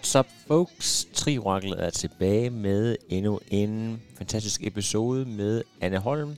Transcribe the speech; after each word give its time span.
What's 0.00 0.18
up, 0.18 0.26
folks? 0.46 1.06
Trioraklet 1.14 1.84
er 1.84 1.90
tilbage 1.90 2.50
med 2.50 2.96
endnu 3.08 3.40
en 3.48 4.02
fantastisk 4.16 4.66
episode 4.66 5.24
med 5.24 5.62
Anne 5.80 5.98
Holm, 5.98 6.36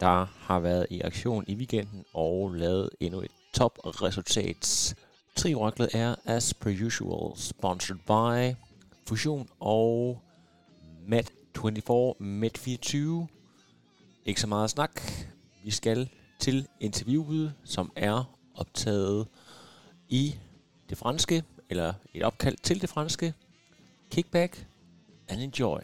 der 0.00 0.26
har 0.38 0.58
været 0.60 0.86
i 0.90 1.00
aktion 1.00 1.44
i 1.48 1.54
weekenden 1.54 2.04
og 2.14 2.50
lavet 2.50 2.90
endnu 3.00 3.20
et 3.20 3.30
top-resultat. 3.54 4.94
Trioraklet 5.36 5.88
er, 5.94 6.14
as 6.24 6.54
per 6.54 6.86
usual, 6.86 7.36
sponsored 7.36 7.98
by 8.06 8.56
Fusion 9.08 9.48
og 9.60 10.20
Med24, 11.08 12.14
Med24. 12.20 12.98
Ikke 14.24 14.40
så 14.40 14.46
meget 14.46 14.70
snak. 14.70 15.00
Vi 15.64 15.70
skal 15.70 16.08
til 16.38 16.66
interviewet, 16.80 17.54
som 17.64 17.92
er 17.96 18.34
optaget 18.54 19.26
i 20.08 20.34
det 20.90 20.98
franske, 20.98 21.44
eller 21.70 21.94
et 22.14 22.22
opkald 22.22 22.56
til 22.62 22.80
det 22.80 22.88
franske. 22.88 23.34
Kickback 24.10 24.66
and 25.28 25.40
enjoy. 25.40 25.78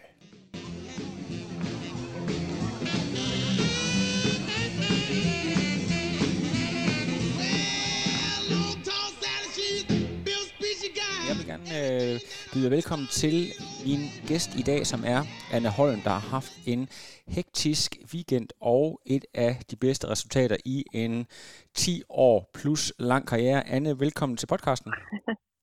Jeg 11.28 11.36
vil 11.36 11.46
gerne 11.46 12.12
øh, 12.14 12.20
byde 12.52 12.70
velkommen 12.70 13.08
til 13.08 13.52
min 13.86 13.98
gæst 14.26 14.54
i 14.54 14.62
dag, 14.62 14.86
som 14.86 15.02
er 15.06 15.24
Anne 15.52 15.68
Holm, 15.68 16.00
der 16.00 16.10
har 16.10 16.18
haft 16.18 16.52
en 16.66 16.88
hektisk 17.28 17.96
weekend 18.14 18.48
og 18.60 19.00
et 19.06 19.24
af 19.34 19.58
de 19.70 19.76
bedste 19.76 20.08
resultater 20.08 20.56
i 20.64 20.84
en 20.92 21.26
10 21.74 22.02
år 22.08 22.50
plus 22.54 22.92
lang 22.98 23.26
karriere. 23.26 23.68
Anne, 23.68 24.00
velkommen 24.00 24.36
til 24.36 24.46
podcasten. 24.46 24.92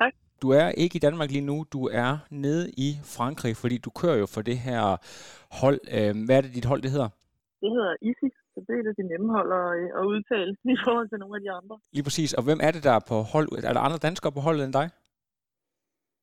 Tak. 0.00 0.12
Du 0.42 0.48
er 0.60 0.68
ikke 0.82 0.96
i 0.96 1.04
Danmark 1.06 1.30
lige 1.30 1.48
nu, 1.50 1.56
du 1.76 1.80
er 2.04 2.10
nede 2.44 2.64
i 2.86 2.88
Frankrig, 3.16 3.52
fordi 3.62 3.76
du 3.86 3.90
kører 4.00 4.18
jo 4.22 4.26
for 4.34 4.42
det 4.50 4.58
her 4.66 4.82
hold. 5.60 5.80
Øh, 5.96 6.12
hvad 6.26 6.36
er 6.38 6.42
det, 6.44 6.52
dit 6.58 6.70
hold 6.72 6.82
det 6.82 6.90
hedder? 6.94 7.10
Det 7.62 7.70
hedder 7.76 7.92
Easy, 8.08 8.28
så 8.52 8.58
det 8.66 8.74
er 8.78 8.84
det 8.86 8.94
de 9.00 9.04
nemme 9.12 9.28
hold 9.36 9.50
at, 9.62 9.68
at 9.98 10.04
udtale 10.12 10.52
i 10.76 10.78
forhold 10.86 11.08
til 11.08 11.18
nogle 11.22 11.34
af 11.38 11.42
de 11.44 11.50
andre. 11.58 11.76
Lige 11.96 12.06
præcis. 12.08 12.30
Og 12.38 12.42
hvem 12.46 12.60
er 12.66 12.70
det, 12.74 12.82
der 12.88 12.94
er 12.98 13.04
på 13.10 13.16
hold? 13.34 13.48
Er 13.68 13.72
der 13.74 13.86
andre 13.86 14.00
danskere 14.06 14.32
på 14.36 14.42
holdet 14.46 14.62
end 14.64 14.74
dig? 14.80 14.86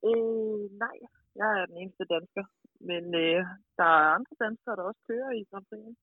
Øh, 0.10 0.62
nej, 0.84 0.98
jeg 1.40 1.50
er 1.60 1.66
den 1.70 1.78
eneste 1.82 2.06
dansker. 2.16 2.44
Men 2.90 3.04
øh, 3.24 3.40
der 3.80 3.90
er 4.00 4.08
andre 4.18 4.36
danskere, 4.46 4.76
der 4.78 4.84
også 4.90 5.02
kører 5.10 5.32
i 5.40 5.42
Grand 5.50 5.66
Prix. 5.70 5.96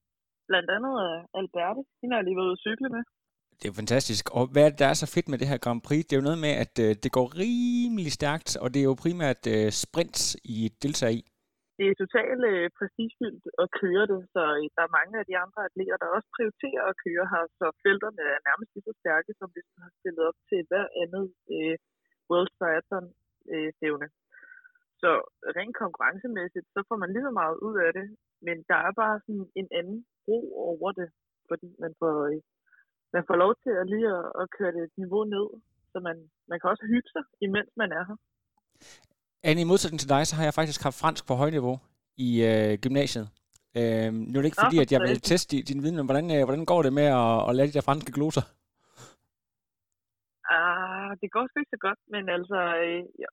Blandt 0.49 0.69
andet 0.75 0.93
øh, 1.07 1.39
Alberte. 1.39 1.81
Hende 1.99 2.13
har 2.13 2.19
jeg 2.19 2.27
lige 2.27 2.37
været 2.39 2.49
ude 2.49 2.59
at 2.59 2.65
cykle 2.67 2.89
med. 2.95 3.03
Det 3.61 3.67
er 3.67 3.73
jo 3.73 3.81
fantastisk. 3.83 4.23
Og 4.37 4.43
hvad 4.53 4.63
er 4.63 4.71
det, 4.71 4.81
der 4.83 4.89
er 4.91 4.97
så 5.03 5.07
fedt 5.15 5.27
med 5.29 5.37
det 5.41 5.51
her 5.51 5.63
Grand 5.65 5.81
Prix? 5.87 6.01
Det 6.05 6.13
er 6.13 6.21
jo 6.21 6.29
noget 6.29 6.43
med, 6.45 6.53
at 6.65 6.73
øh, 6.85 6.91
det 7.03 7.11
går 7.17 7.27
rimelig 7.43 8.11
stærkt, 8.19 8.49
og 8.63 8.67
det 8.73 8.79
er 8.79 8.89
jo 8.91 9.01
primært 9.05 9.43
øh, 9.55 9.67
sprints, 9.83 10.23
I 10.55 10.57
deltager 10.83 11.15
i. 11.19 11.21
Det 11.77 11.85
er 11.87 11.95
totalt 12.03 12.43
øh, 12.51 12.65
prestigefyldt 12.77 13.45
at 13.63 13.67
køre 13.81 14.05
det, 14.11 14.21
så 14.33 14.43
øh, 14.57 14.65
der 14.75 14.83
er 14.85 14.95
mange 14.99 15.15
af 15.21 15.25
de 15.29 15.35
andre 15.43 15.61
atleter, 15.69 15.97
der 16.01 16.15
også 16.17 16.29
prioriterer 16.35 16.83
at 16.91 16.99
køre 17.05 17.25
her, 17.33 17.43
så 17.59 17.65
felterne 17.85 18.23
er 18.33 18.39
nærmest 18.47 18.71
lige 18.73 18.87
så 18.89 18.93
stærke, 19.01 19.31
som 19.39 19.47
hvis 19.53 19.67
man 19.73 19.81
har 19.85 19.93
stillet 19.99 20.23
op 20.29 20.39
til 20.49 20.59
hver 20.69 20.85
andet 21.03 21.25
øh, 21.55 21.75
World 22.29 22.51
Triathlon 22.57 23.07
øh, 23.53 23.69
stævne. 23.77 24.07
Så 25.01 25.11
rent 25.57 25.75
konkurrencemæssigt, 25.83 26.67
så 26.75 26.79
får 26.87 26.97
man 27.01 27.09
lige 27.13 27.27
så 27.27 27.33
meget 27.41 27.57
ud 27.67 27.75
af 27.85 27.91
det, 27.97 28.05
men 28.47 28.57
der 28.69 28.79
er 28.87 28.93
bare 29.01 29.17
sådan 29.25 29.47
en 29.59 29.67
anden 29.79 29.99
ro 30.27 30.39
over 30.69 30.89
det, 30.99 31.09
fordi 31.49 31.69
man 31.83 31.93
får, 32.01 32.15
øh, 32.31 32.39
man 33.15 33.23
får 33.27 33.37
lov 33.43 33.51
til 33.63 33.73
at 33.81 33.85
lige 33.93 34.09
at, 34.17 34.25
at 34.41 34.45
køre 34.57 34.71
det 34.75 34.81
et 34.83 34.95
niveau 35.03 35.23
ned, 35.35 35.47
så 35.91 35.97
man, 36.07 36.17
man 36.49 36.57
kan 36.59 36.69
også 36.73 36.85
hygge 36.93 37.09
sig, 37.15 37.23
imens 37.47 37.71
man 37.81 37.91
er 37.99 38.03
her. 38.09 38.17
Anne, 39.47 39.61
i 39.61 39.69
modsætning 39.71 39.99
til 39.99 40.13
dig, 40.15 40.21
så 40.27 40.35
har 40.35 40.43
jeg 40.43 40.57
faktisk 40.59 40.81
haft 40.83 41.01
fransk 41.01 41.23
på 41.27 41.33
højniveau 41.41 41.75
i 42.27 42.29
øh, 42.49 42.71
gymnasiet. 42.83 43.25
Øh, 43.79 44.09
nu 44.29 44.35
er 44.35 44.41
det 44.41 44.49
ikke 44.49 44.63
fordi, 44.65 44.77
for 44.77 44.85
at 44.85 44.91
jeg 44.93 45.01
vil 45.01 45.21
teste 45.31 45.61
din, 45.69 45.83
viden, 45.83 45.97
men 45.99 46.07
hvordan, 46.09 46.27
øh, 46.35 46.43
hvordan 46.47 46.65
går 46.71 46.81
det 46.85 46.93
med 46.99 47.07
at, 47.21 47.37
at 47.47 47.55
lære 47.55 47.69
de 47.69 47.77
der 47.77 47.87
franske 47.89 48.11
gloser? 48.17 48.43
Ah, 50.55 51.11
det 51.21 51.29
går 51.33 51.43
sgu 51.47 51.55
ikke 51.59 51.75
så 51.75 51.81
godt, 51.87 52.01
men 52.13 52.23
altså, 52.37 52.59
øh, 52.83 53.01
ja, 53.21 53.29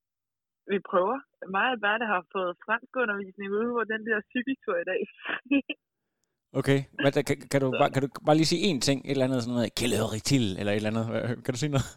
vi 0.73 0.79
prøver. 0.91 1.19
Mig 1.55 1.65
og 1.67 1.73
Alberte 1.75 2.07
har 2.15 2.23
fået 2.35 2.53
fransk 2.67 2.93
undervisning 3.03 3.49
ude 3.59 3.71
på 3.77 3.83
den 3.93 4.03
der 4.09 4.19
cykeltur 4.33 4.77
i 4.85 4.89
dag. 4.93 5.01
Okay, 6.53 6.81
Hvad, 7.03 7.13
kan, 7.29 7.37
kan, 7.53 7.61
du, 7.61 7.71
bare, 7.81 7.91
kan 7.91 8.03
du 8.03 8.09
bare 8.27 8.37
lige 8.37 8.53
sige 8.53 8.65
én 8.71 8.81
ting, 8.81 8.99
et 9.01 9.11
eller 9.11 9.25
andet 9.25 9.43
sådan 9.43 9.55
noget, 9.55 9.75
kælder 9.81 10.21
til, 10.31 10.45
eller 10.59 10.73
et 10.73 10.77
eller 10.77 10.93
andet, 10.93 11.07
kan 11.45 11.53
du 11.55 11.59
sige 11.61 11.75
noget? 11.75 11.91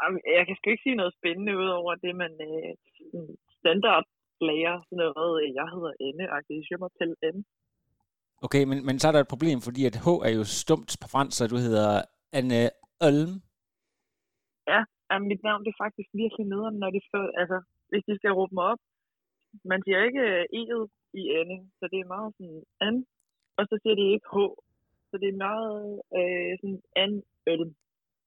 Jamen, 0.00 0.20
jeg 0.38 0.44
kan 0.46 0.56
sgu 0.56 0.66
ikke 0.70 0.86
sige 0.86 1.00
noget 1.00 1.14
spændende 1.18 1.52
ud 1.62 1.68
over 1.80 1.92
det, 2.04 2.12
man 2.22 2.32
øh, 2.48 2.70
sådan 3.10 3.36
standard 3.58 4.06
lærer. 4.48 4.76
Sådan 4.86 5.02
noget, 5.02 5.54
jeg 5.58 5.66
hedder 5.74 5.92
Anne, 6.06 6.24
og 6.32 6.38
jeg 6.48 6.78
mig 6.82 6.90
til 7.00 7.10
Anne. 7.28 7.42
Okay, 8.46 8.62
men, 8.70 8.78
men 8.86 8.96
så 8.98 9.04
er 9.08 9.12
der 9.12 9.20
et 9.22 9.34
problem, 9.34 9.58
fordi 9.66 9.82
at 9.90 9.96
H 10.04 10.06
er 10.28 10.32
jo 10.38 10.44
stumt 10.62 10.90
på 11.02 11.06
fransk, 11.14 11.34
så 11.36 11.42
du 11.52 11.58
hedder 11.66 11.90
Anne 12.38 12.60
Ølm. 13.08 13.34
Ja, 14.72 14.80
jamen, 15.08 15.28
mit 15.32 15.42
navn 15.46 15.64
det 15.64 15.70
er 15.72 15.82
faktisk 15.84 16.10
virkelig 16.22 16.46
nederen, 16.52 16.76
når 16.82 16.90
de 16.96 17.00
får, 17.12 17.24
altså, 17.42 17.58
hvis 17.90 18.04
de 18.08 18.14
skal 18.16 18.36
råbe 18.38 18.54
mig 18.54 18.66
op. 18.72 18.82
Man 19.72 19.80
siger 19.84 19.98
ikke 20.08 20.24
øh, 20.32 20.42
E'et 20.58 20.86
i 21.20 21.22
Anne, 21.40 21.58
så 21.78 21.84
det 21.92 21.98
er 22.00 22.12
meget 22.14 22.30
sådan 22.36 22.62
Anne, 22.86 23.02
og 23.58 23.64
så 23.70 23.74
siger 23.82 23.96
de 24.00 24.06
ikke 24.14 24.28
H. 24.34 24.36
Så 25.10 25.14
det 25.22 25.28
er 25.30 25.42
meget 25.48 26.00
øh, 26.18 26.50
sådan 26.60 26.80
Anne 27.02 27.22
Ølm. 27.52 27.70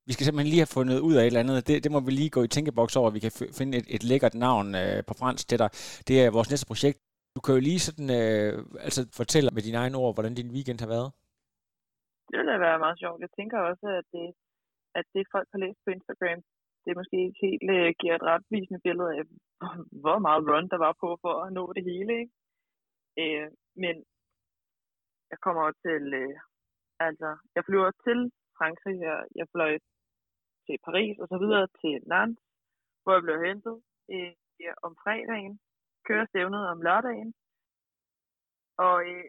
Vi 0.07 0.13
skal 0.13 0.25
simpelthen 0.25 0.51
lige 0.51 0.66
have 0.66 0.78
fundet 0.78 1.00
ud 1.07 1.16
af 1.16 1.22
et 1.23 1.28
eller 1.31 1.44
andet. 1.44 1.67
Det, 1.67 1.75
det 1.84 1.91
må 1.91 2.00
vi 2.07 2.12
lige 2.12 2.35
gå 2.38 2.41
i 2.44 2.53
tænkeboks 2.56 2.95
over, 3.00 3.16
vi 3.17 3.25
kan 3.25 3.34
finde 3.59 3.73
et, 3.79 3.88
et 3.95 4.03
lækkert 4.09 4.35
navn 4.45 4.67
øh, 4.81 5.00
på 5.09 5.13
fransk 5.22 5.44
til 5.47 5.59
dig. 5.63 5.69
Det 6.07 6.16
er 6.23 6.35
vores 6.38 6.51
næste 6.51 6.69
projekt. 6.72 7.00
Du 7.35 7.40
kan 7.41 7.56
jo 7.56 7.62
lige 7.69 7.85
sådan, 7.88 8.09
øh, 8.19 8.51
altså 8.88 9.01
fortælle 9.19 9.50
med 9.56 9.63
dine 9.67 9.79
egne 9.84 9.97
ord, 10.03 10.13
hvordan 10.16 10.35
din 10.40 10.53
weekend 10.56 10.79
har 10.84 10.91
været. 10.95 11.09
Det 12.29 12.35
ville 12.40 12.66
være 12.67 12.84
meget 12.85 13.00
sjovt. 13.03 13.19
Jeg 13.25 13.31
tænker 13.40 13.57
også, 13.69 13.88
at 14.00 14.06
det, 14.16 14.28
at 15.00 15.06
det 15.16 15.31
folk 15.34 15.47
har 15.53 15.59
læst 15.66 15.79
på 15.85 15.90
Instagram, 15.97 16.40
det 16.84 17.00
måske 17.00 17.17
ikke 17.28 17.40
helt 17.47 17.67
øh, 17.78 17.90
giver 18.01 18.16
et 18.16 18.28
retvisende 18.31 18.81
billede 18.85 19.11
af, 19.17 19.23
hvor 20.03 20.17
meget 20.25 20.41
run 20.50 20.67
der 20.73 20.79
var 20.88 20.94
på 21.03 21.09
for 21.23 21.34
at 21.44 21.53
nå 21.57 21.63
det 21.78 21.84
hele. 21.91 22.13
Ikke? 22.22 22.34
Øh, 23.22 23.47
men 23.84 23.96
jeg 25.31 25.40
kommer 25.45 25.72
til, 25.85 26.03
øh, 26.22 26.35
altså, 27.07 27.29
jeg 27.56 27.66
flyver 27.66 27.91
til 28.06 28.19
Frankrig, 28.57 28.97
her, 29.06 29.17
jeg 29.35 29.47
fløj 29.53 29.73
til 30.66 30.78
Paris 30.85 31.16
og 31.19 31.28
så 31.28 31.38
videre 31.44 31.67
til 31.81 32.07
Nantes, 32.12 32.45
hvor 33.03 33.13
jeg 33.13 33.23
blev 33.23 33.38
hentet 33.47 33.75
øh, 34.13 34.34
om 34.88 34.94
fredagen, 35.03 35.59
kører 36.08 36.26
stævnet 36.26 36.64
om 36.73 36.81
lørdagen, 36.81 37.34
og, 38.85 38.97
øh, 39.11 39.28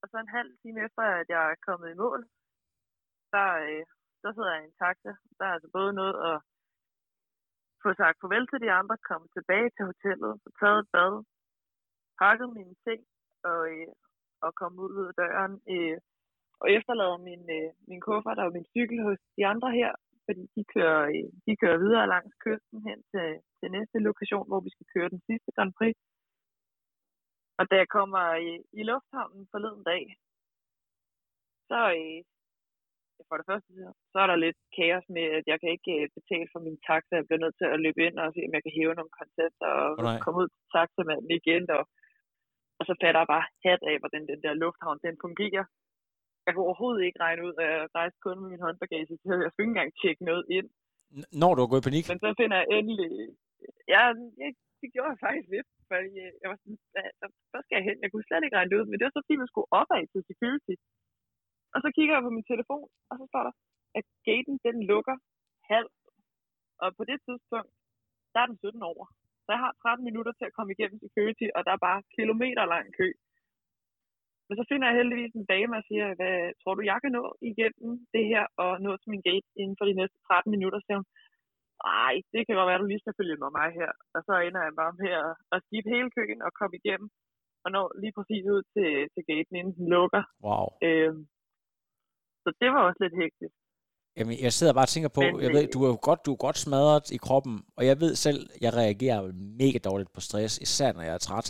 og 0.00 0.06
så 0.08 0.16
en 0.18 0.36
halv 0.38 0.50
time 0.62 0.78
efter, 0.86 1.02
at 1.20 1.26
jeg 1.34 1.42
er 1.50 1.64
kommet 1.66 1.88
i 1.90 2.00
mål, 2.04 2.20
der, 3.34 3.48
øh, 3.68 3.84
der 4.22 4.30
sidder 4.32 4.52
jeg 4.54 4.62
i 4.62 4.66
en 4.66 4.78
taxa. 4.82 5.12
Der 5.38 5.44
er 5.46 5.54
altså 5.56 5.70
både 5.78 5.92
noget 6.00 6.16
at 6.30 6.36
få 7.82 7.88
sagt 8.00 8.20
farvel 8.20 8.46
til 8.48 8.60
de 8.64 8.70
andre, 8.80 8.96
komme 9.10 9.26
tilbage 9.36 9.70
til 9.76 9.84
hotellet, 9.90 10.32
få 10.44 10.50
taget 10.60 10.78
et 10.82 10.88
bad, 10.94 11.12
pakket 12.20 12.48
mine 12.58 12.74
ting 12.86 13.00
og, 13.50 13.60
øh, 13.74 13.92
og 14.44 14.50
komme 14.60 14.76
ud 14.86 14.94
af 15.08 15.14
døren. 15.20 15.54
Øh, 15.74 15.98
og 16.62 16.66
efterlader 16.76 17.18
min, 17.28 17.42
øh, 17.56 17.70
min 17.90 18.00
kuffert 18.06 18.38
og 18.44 18.52
min 18.56 18.66
cykel 18.74 18.98
hos 19.06 19.18
de 19.36 19.42
andre 19.52 19.70
her, 19.78 19.92
fordi 20.26 20.42
de 20.56 20.62
kører, 20.74 21.02
øh, 21.14 21.28
de 21.46 21.52
kører 21.62 21.82
videre 21.84 22.12
langs 22.14 22.34
kysten 22.44 22.78
hen 22.88 22.98
til, 23.12 23.28
til 23.58 23.68
næste 23.76 23.98
lokation, 24.08 24.46
hvor 24.48 24.60
vi 24.66 24.70
skal 24.74 24.86
køre 24.94 25.12
den 25.14 25.20
sidste 25.28 25.50
Grand 25.56 25.74
Prix. 25.78 25.96
Og 27.58 27.64
da 27.70 27.74
jeg 27.82 27.88
kommer 27.98 28.24
i, 28.48 28.50
i 28.80 28.82
lufthavnen 28.90 29.44
forleden 29.52 29.84
dag, 29.92 30.04
så, 31.70 31.80
øh, 32.00 32.20
for 33.28 33.36
det 33.38 33.46
første, 33.50 33.70
så 34.12 34.16
er 34.24 34.28
der 34.28 34.44
lidt 34.44 34.58
kaos 34.76 35.06
med, 35.16 35.26
at 35.38 35.44
jeg 35.50 35.58
kan 35.60 35.70
ikke 35.76 35.92
øh, 35.98 36.08
betale 36.16 36.48
for 36.52 36.60
min 36.66 36.78
taxa. 36.88 37.12
Jeg 37.18 37.26
bliver 37.26 37.42
nødt 37.44 37.56
til 37.58 37.68
at 37.74 37.82
løbe 37.84 38.00
ind 38.06 38.16
og 38.22 38.28
se, 38.34 38.40
om 38.46 38.54
jeg 38.56 38.64
kan 38.64 38.76
hæve 38.78 38.98
nogle 38.98 39.18
koncepter 39.20 39.70
og 39.82 39.90
nej. 40.02 40.18
komme 40.24 40.38
ud 40.42 40.48
til 40.54 40.64
taxamanden 40.76 41.30
igen. 41.40 41.64
Og 41.76 41.82
så 42.88 42.94
fatter 43.02 43.20
jeg 43.22 43.30
bare 43.34 43.46
hat 43.66 43.82
af, 43.90 43.96
hvordan 44.02 44.22
den 44.30 44.40
der 44.44 44.54
lufthavn 44.62 44.98
den 45.06 45.16
fungerer. 45.24 45.64
jeg 46.46 46.52
kunne 46.52 46.68
overhovedet 46.68 47.02
ikke 47.06 47.20
regne 47.26 47.42
ud, 47.46 47.54
at 47.62 47.68
jeg 47.74 47.88
rejste 48.00 48.18
kun 48.26 48.36
med 48.40 48.48
min 48.52 48.64
håndbagage, 48.66 49.06
så 49.06 49.12
jeg 49.44 49.50
skulle 49.50 49.64
ikke 49.66 49.74
engang 49.76 49.92
tjekke 50.00 50.22
noget 50.30 50.44
ind. 50.56 50.68
N- 51.18 51.30
når 51.40 51.50
du 51.52 51.60
har 51.62 51.70
gået 51.72 51.82
i 51.84 51.88
panik? 51.88 52.04
Men 52.10 52.20
så 52.24 52.28
finder 52.40 52.56
jeg 52.60 52.66
endelig... 52.78 53.08
Ja, 53.94 54.02
jeg, 54.42 54.50
det 54.80 54.88
gjorde 54.94 55.12
jeg 55.12 55.22
faktisk 55.26 55.48
lidt, 55.56 55.68
fordi 55.90 56.10
jeg 56.42 56.48
var 56.50 56.58
sådan, 56.62 56.78
hvad 57.50 57.62
skal 57.64 57.76
jeg 57.78 57.86
hen? 57.88 57.98
Jeg 58.04 58.10
kunne 58.10 58.26
slet 58.28 58.44
ikke 58.44 58.56
regne 58.58 58.70
det 58.70 58.78
ud, 58.80 58.86
men 58.88 58.96
det 58.96 59.06
var 59.06 59.14
så 59.14 59.22
fordi, 59.24 59.42
man 59.42 59.50
skulle 59.52 59.70
opad 59.80 60.02
til 60.12 60.22
security. 60.30 60.74
Og 61.74 61.78
så 61.84 61.88
kigger 61.96 62.14
jeg 62.14 62.24
på 62.26 62.32
min 62.36 62.50
telefon, 62.52 62.86
og 63.10 63.14
så 63.18 63.24
står 63.30 63.42
der, 63.48 63.54
at 63.98 64.06
gaten 64.28 64.56
den 64.66 64.76
lukker 64.90 65.16
halv. 65.72 65.90
Og 66.82 66.88
på 66.98 67.02
det 67.10 67.18
tidspunkt, 67.26 67.72
der 68.32 68.40
er 68.42 68.48
den 68.50 68.58
17 68.58 68.82
over. 68.92 69.04
Så 69.46 69.52
jeg 69.54 69.60
har 69.64 69.72
13 69.72 70.04
minutter 70.08 70.32
til 70.34 70.48
at 70.48 70.56
komme 70.56 70.72
igennem 70.72 70.98
security, 71.04 71.46
og 71.56 71.60
der 71.66 71.72
er 71.74 71.86
bare 71.88 72.06
kilometer 72.16 72.64
lang 72.74 72.86
kø. 72.98 73.08
Men 74.46 74.54
så 74.58 74.64
finder 74.70 74.86
jeg 74.88 74.98
heldigvis 74.98 75.34
en 75.34 75.50
dame 75.54 75.74
og 75.78 75.84
siger, 75.88 76.06
hvad 76.18 76.36
tror 76.60 76.74
du, 76.74 76.82
jeg 76.92 76.98
kan 77.02 77.12
nå 77.18 77.24
igennem 77.50 77.92
det 78.14 78.24
her 78.32 78.44
og 78.62 78.70
nå 78.84 78.92
til 78.96 79.10
min 79.12 79.26
gate 79.28 79.48
inden 79.60 79.76
for 79.78 79.86
de 79.88 79.98
næste 80.00 80.18
13 80.18 80.50
minutter? 80.54 80.78
Så 80.80 80.90
hun, 80.98 81.06
nej, 81.90 82.14
det 82.32 82.40
kan 82.42 82.56
godt 82.56 82.68
være, 82.68 82.82
du 82.82 82.88
lige 82.90 83.04
skal 83.04 83.18
følge 83.20 83.40
med 83.42 83.50
mig 83.58 83.68
her. 83.80 83.90
Og 84.14 84.20
så 84.26 84.32
ender 84.46 84.62
jeg 84.62 84.74
bare 84.82 84.94
med 85.02 85.12
at, 85.24 85.32
at 85.54 85.58
skifte 85.66 85.94
hele 85.96 86.10
køen 86.16 86.40
og 86.46 86.52
komme 86.60 86.74
igennem 86.80 87.08
og 87.64 87.70
nå 87.76 87.82
lige 88.02 88.16
præcis 88.18 88.44
ud 88.54 88.62
til, 88.74 88.90
til 89.14 89.22
gaten, 89.30 89.54
inden 89.60 89.74
den 89.78 89.88
lukker. 89.94 90.22
Wow. 90.46 90.66
Øhm, 90.86 91.20
så 92.42 92.48
det 92.60 92.68
var 92.74 92.80
også 92.88 93.00
lidt 93.04 93.16
hektisk. 93.22 93.56
Jamen, 94.18 94.36
jeg 94.46 94.52
sidder 94.52 94.72
bare 94.72 94.84
og 94.84 94.88
tænker 94.94 95.08
på, 95.08 95.20
Men, 95.20 95.40
jeg 95.44 95.50
ved, 95.56 95.62
øh, 95.62 95.68
du 95.74 95.78
er 95.84 95.88
jo 95.94 95.98
godt, 96.08 96.20
du 96.26 96.32
er 96.32 96.36
godt 96.46 96.58
smadret 96.58 97.06
i 97.16 97.18
kroppen, 97.26 97.54
og 97.76 97.86
jeg 97.86 97.96
ved 98.00 98.14
selv, 98.14 98.40
jeg 98.60 98.72
reagerer 98.74 99.32
mega 99.62 99.78
dårligt 99.88 100.12
på 100.14 100.20
stress, 100.20 100.58
især 100.66 100.92
når 100.92 101.02
jeg 101.08 101.14
er 101.14 101.18
træt. 101.28 101.46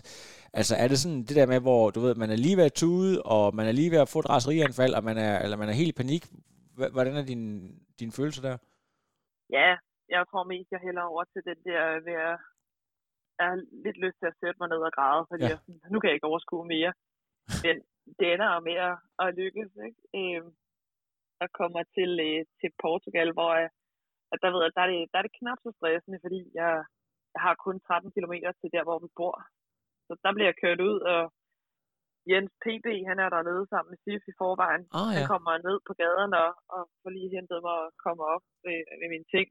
Altså, 0.58 0.74
er 0.82 0.88
det 0.88 0.98
sådan 0.98 1.22
det 1.28 1.36
der 1.40 1.46
med, 1.46 1.60
hvor 1.60 1.90
du 1.90 2.00
ved, 2.00 2.14
man 2.14 2.30
er 2.30 2.36
lige 2.36 2.56
ved 2.56 2.64
at 2.70 2.72
tude, 2.82 3.22
og 3.22 3.54
man 3.58 3.66
er 3.66 3.72
lige 3.80 3.90
ved 3.90 3.98
at 4.04 4.08
få 4.08 4.18
et 4.18 4.30
raserianfald, 4.34 4.92
og 4.98 5.04
man 5.04 5.16
er, 5.28 5.34
eller 5.44 5.56
man 5.56 5.68
er 5.68 5.72
helt 5.80 5.92
i 5.94 6.00
panik. 6.02 6.22
Hvordan 6.96 7.14
er 7.16 7.24
din, 7.32 7.42
din 8.00 8.12
følelse 8.18 8.42
der? 8.42 8.56
Ja, 9.58 9.70
jeg 10.14 10.22
tror 10.30 10.44
mest, 10.52 10.69
jeg 10.74 10.80
hælder 10.86 11.02
over 11.12 11.24
til 11.32 11.42
den 11.50 11.58
der 11.69 11.80
ved 12.08 12.16
at 12.30 12.36
jeg 13.38 13.46
har 13.50 13.56
lidt 13.84 13.98
lyst 14.04 14.19
til 14.20 14.26
at 14.32 14.38
sætte 14.40 14.58
mig 14.60 14.69
ned 14.69 14.82
og 14.88 14.92
græde, 14.98 15.22
fordi 15.30 15.42
Ja. 15.44 15.48
jeg, 15.52 15.58
nu 15.92 15.96
kan 16.00 16.08
jeg 16.08 16.16
ikke 16.16 16.30
overskue 16.32 16.66
mere. 16.74 16.92
Men 17.64 17.74
det 18.19 18.26
ender 18.34 18.48
jo 18.54 18.60
med 18.69 18.76
at, 18.88 18.96
at 19.22 19.28
lykkes. 19.40 19.70
Ikke? 19.86 20.00
Øhm, 20.19 20.50
jeg 21.42 21.50
kommer 21.60 21.82
til, 21.96 22.10
øh, 22.28 22.40
til 22.60 22.70
Portugal, 22.84 23.28
hvor 23.36 23.50
jeg, 23.60 23.68
at 24.32 24.38
der, 24.42 24.50
ved 24.52 24.62
jeg, 24.64 24.72
der, 24.76 24.82
er 24.84 24.90
det, 24.92 25.00
der 25.12 25.18
er 25.18 25.26
det 25.26 25.38
knap 25.40 25.58
så 25.62 25.70
stressende, 25.78 26.18
fordi 26.24 26.40
jeg, 26.60 26.72
jeg 27.34 27.40
har 27.46 27.54
kun 27.66 27.76
13 27.80 28.10
km 28.14 28.34
til 28.60 28.70
der, 28.76 28.84
hvor 28.88 28.98
vi 29.04 29.08
bor. 29.18 29.36
Så 30.06 30.12
der 30.24 30.30
bliver 30.34 30.48
jeg 30.50 30.60
kørt 30.62 30.80
ud, 30.90 30.98
og 31.14 31.22
Jens 32.30 32.52
PB, 32.62 32.86
han 33.10 33.18
er 33.24 33.28
dernede 33.36 33.64
sammen 33.72 33.90
med 33.92 34.00
Sif 34.04 34.22
i 34.32 34.34
forvejen. 34.40 34.82
Han 35.14 35.24
ja. 35.24 35.30
kommer 35.32 35.52
ned 35.66 35.78
på 35.88 35.92
gaden 36.02 36.32
og, 36.42 36.50
og 36.74 36.82
får 37.00 37.10
lige 37.16 37.34
hentet 37.36 37.58
mig 37.66 37.76
og 37.84 37.90
kommer 38.06 38.24
op 38.34 38.44
med, 38.64 38.78
med 39.00 39.08
mine 39.14 39.28
ting. 39.34 39.48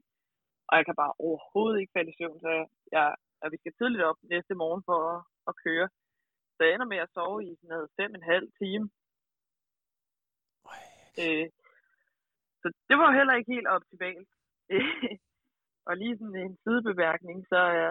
Og 0.68 0.72
jeg 0.78 0.84
kan 0.86 0.96
bare 1.02 1.14
overhovedet 1.26 1.80
ikke 1.80 1.94
falde 1.96 2.12
i 2.12 2.18
søvn, 2.18 2.38
så 2.46 2.52
jeg, 2.96 3.06
at 3.42 3.48
vi 3.52 3.56
skal 3.60 3.74
tidligt 3.78 4.04
op 4.10 4.18
næste 4.34 4.54
morgen 4.62 4.82
for 4.88 4.98
at, 5.12 5.20
at 5.50 5.54
køre. 5.64 5.88
Så 6.54 6.60
jeg 6.64 6.72
ender 6.74 6.92
med 6.92 7.00
at 7.04 7.12
sove 7.14 7.38
i 7.48 7.50
sådan 7.58 7.72
noget 7.74 7.88
fem 7.98 8.10
og 8.14 8.18
en 8.18 8.30
halv 8.32 8.48
time. 8.62 8.84
Øh, 11.22 11.46
så 12.66 12.72
det 12.88 12.96
var 13.02 13.10
heller 13.18 13.34
ikke 13.34 13.54
helt 13.56 13.70
optimalt. 13.76 14.28
og 15.88 15.92
lige 16.00 16.18
sådan 16.18 16.36
en 16.46 16.56
sidebemærkning, 16.64 17.38
så 17.52 17.60
er, 17.80 17.90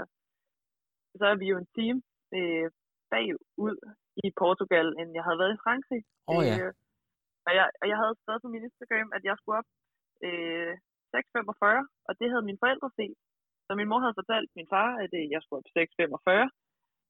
så 1.19 1.25
er 1.31 1.35
vi 1.41 1.45
jo 1.51 1.57
en 1.57 1.69
team 1.77 1.97
øh, 2.37 2.67
bagud 3.11 3.77
i 4.23 4.27
Portugal, 4.41 4.87
end 4.99 5.09
jeg 5.17 5.23
havde 5.25 5.39
været 5.41 5.55
i 5.55 5.63
Frankrig. 5.65 6.01
Åh, 6.31 6.43
ja. 6.49 6.55
Øh, 6.57 6.73
og, 7.47 7.51
jeg, 7.57 7.65
og 7.81 7.85
jeg 7.91 7.97
havde 8.01 8.15
skrevet 8.21 8.41
på 8.43 8.49
min 8.53 8.67
Instagram, 8.67 9.09
at 9.17 9.23
jeg 9.29 9.35
skulle 9.37 9.57
op 9.59 9.69
øh, 10.27 10.73
6.45, 11.13 12.07
og 12.07 12.11
det 12.19 12.27
havde 12.31 12.47
mine 12.49 12.61
forældre 12.63 12.89
set. 12.99 13.17
Så 13.65 13.71
min 13.79 13.89
mor 13.89 13.99
havde 14.03 14.19
fortalt 14.21 14.49
min 14.59 14.71
far, 14.73 14.89
at 15.03 15.11
øh, 15.19 15.25
jeg 15.33 15.41
skulle 15.41 15.59
op 15.61 15.69
6.45. 15.77 16.49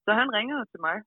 Så 0.05 0.11
han 0.19 0.27
ringede 0.37 0.65
til 0.71 0.79
mig, 0.87 0.97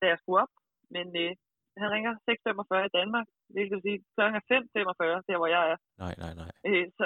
da 0.00 0.04
jeg 0.12 0.18
skulle 0.18 0.40
op. 0.44 0.52
Men 0.94 1.06
øh, 1.22 1.32
han 1.80 1.88
ringer 1.94 2.12
6.45 2.28 2.88
i 2.88 2.94
Danmark, 2.98 3.26
hvilket 3.54 3.74
vil 3.76 3.84
sige, 3.86 3.98
klokken 4.14 4.36
er 4.40 4.44
5.45, 4.52 5.26
der 5.28 5.36
hvor 5.40 5.50
jeg 5.56 5.62
er. 5.72 5.78
Nej, 6.02 6.14
nej, 6.22 6.32
nej. 6.40 6.50
Øh, 6.68 6.86
så, 6.98 7.04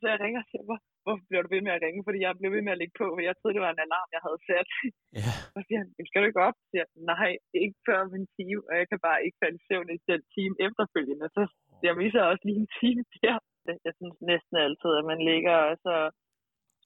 så 0.00 0.04
jeg 0.12 0.18
ringer 0.24 0.40
og 0.42 0.48
siger, 0.50 0.64
hvor, 0.68 0.78
hvorfor 1.04 1.24
bliver 1.28 1.42
du 1.44 1.50
ved 1.54 1.62
med 1.66 1.76
at 1.76 1.82
ringe? 1.84 2.06
Fordi 2.06 2.18
jeg 2.24 2.38
blev 2.40 2.50
ved 2.56 2.62
med 2.66 2.74
at 2.74 2.80
lægge 2.82 2.96
på, 3.00 3.06
for 3.14 3.22
jeg 3.26 3.34
troede, 3.36 3.54
det 3.56 3.64
var 3.66 3.72
en 3.74 3.84
alarm, 3.86 4.08
jeg 4.16 4.22
havde 4.26 4.40
sat. 4.48 4.68
Ja. 5.18 5.32
Og 5.56 5.60
siger 5.66 5.78
han, 5.82 5.88
"Jamen, 5.94 6.08
skal 6.08 6.20
du 6.20 6.28
ikke 6.30 6.46
op? 6.48 6.56
Så 6.60 6.66
siger 6.70 6.86
nej, 7.12 7.30
ikke 7.64 7.78
før 7.86 7.98
om 8.06 8.12
en 8.20 8.28
time, 8.38 8.60
og 8.68 8.74
jeg 8.80 8.86
kan 8.90 9.00
bare 9.08 9.20
ikke 9.24 9.40
falde 9.42 9.58
i 9.60 9.64
søvn 9.68 9.88
i 9.96 9.98
den 10.12 10.22
time 10.36 10.54
efterfølgende. 10.66 11.26
Så 11.36 11.42
jeg 11.88 11.94
misser 12.02 12.22
også 12.30 12.44
lige 12.48 12.60
en 12.64 12.72
time 12.80 13.02
der. 13.22 13.36
Jeg 13.86 13.92
synes 13.98 14.16
næsten 14.32 14.56
altid, 14.66 14.92
at 15.00 15.06
man 15.12 15.20
ligger 15.30 15.56
så 15.86 15.94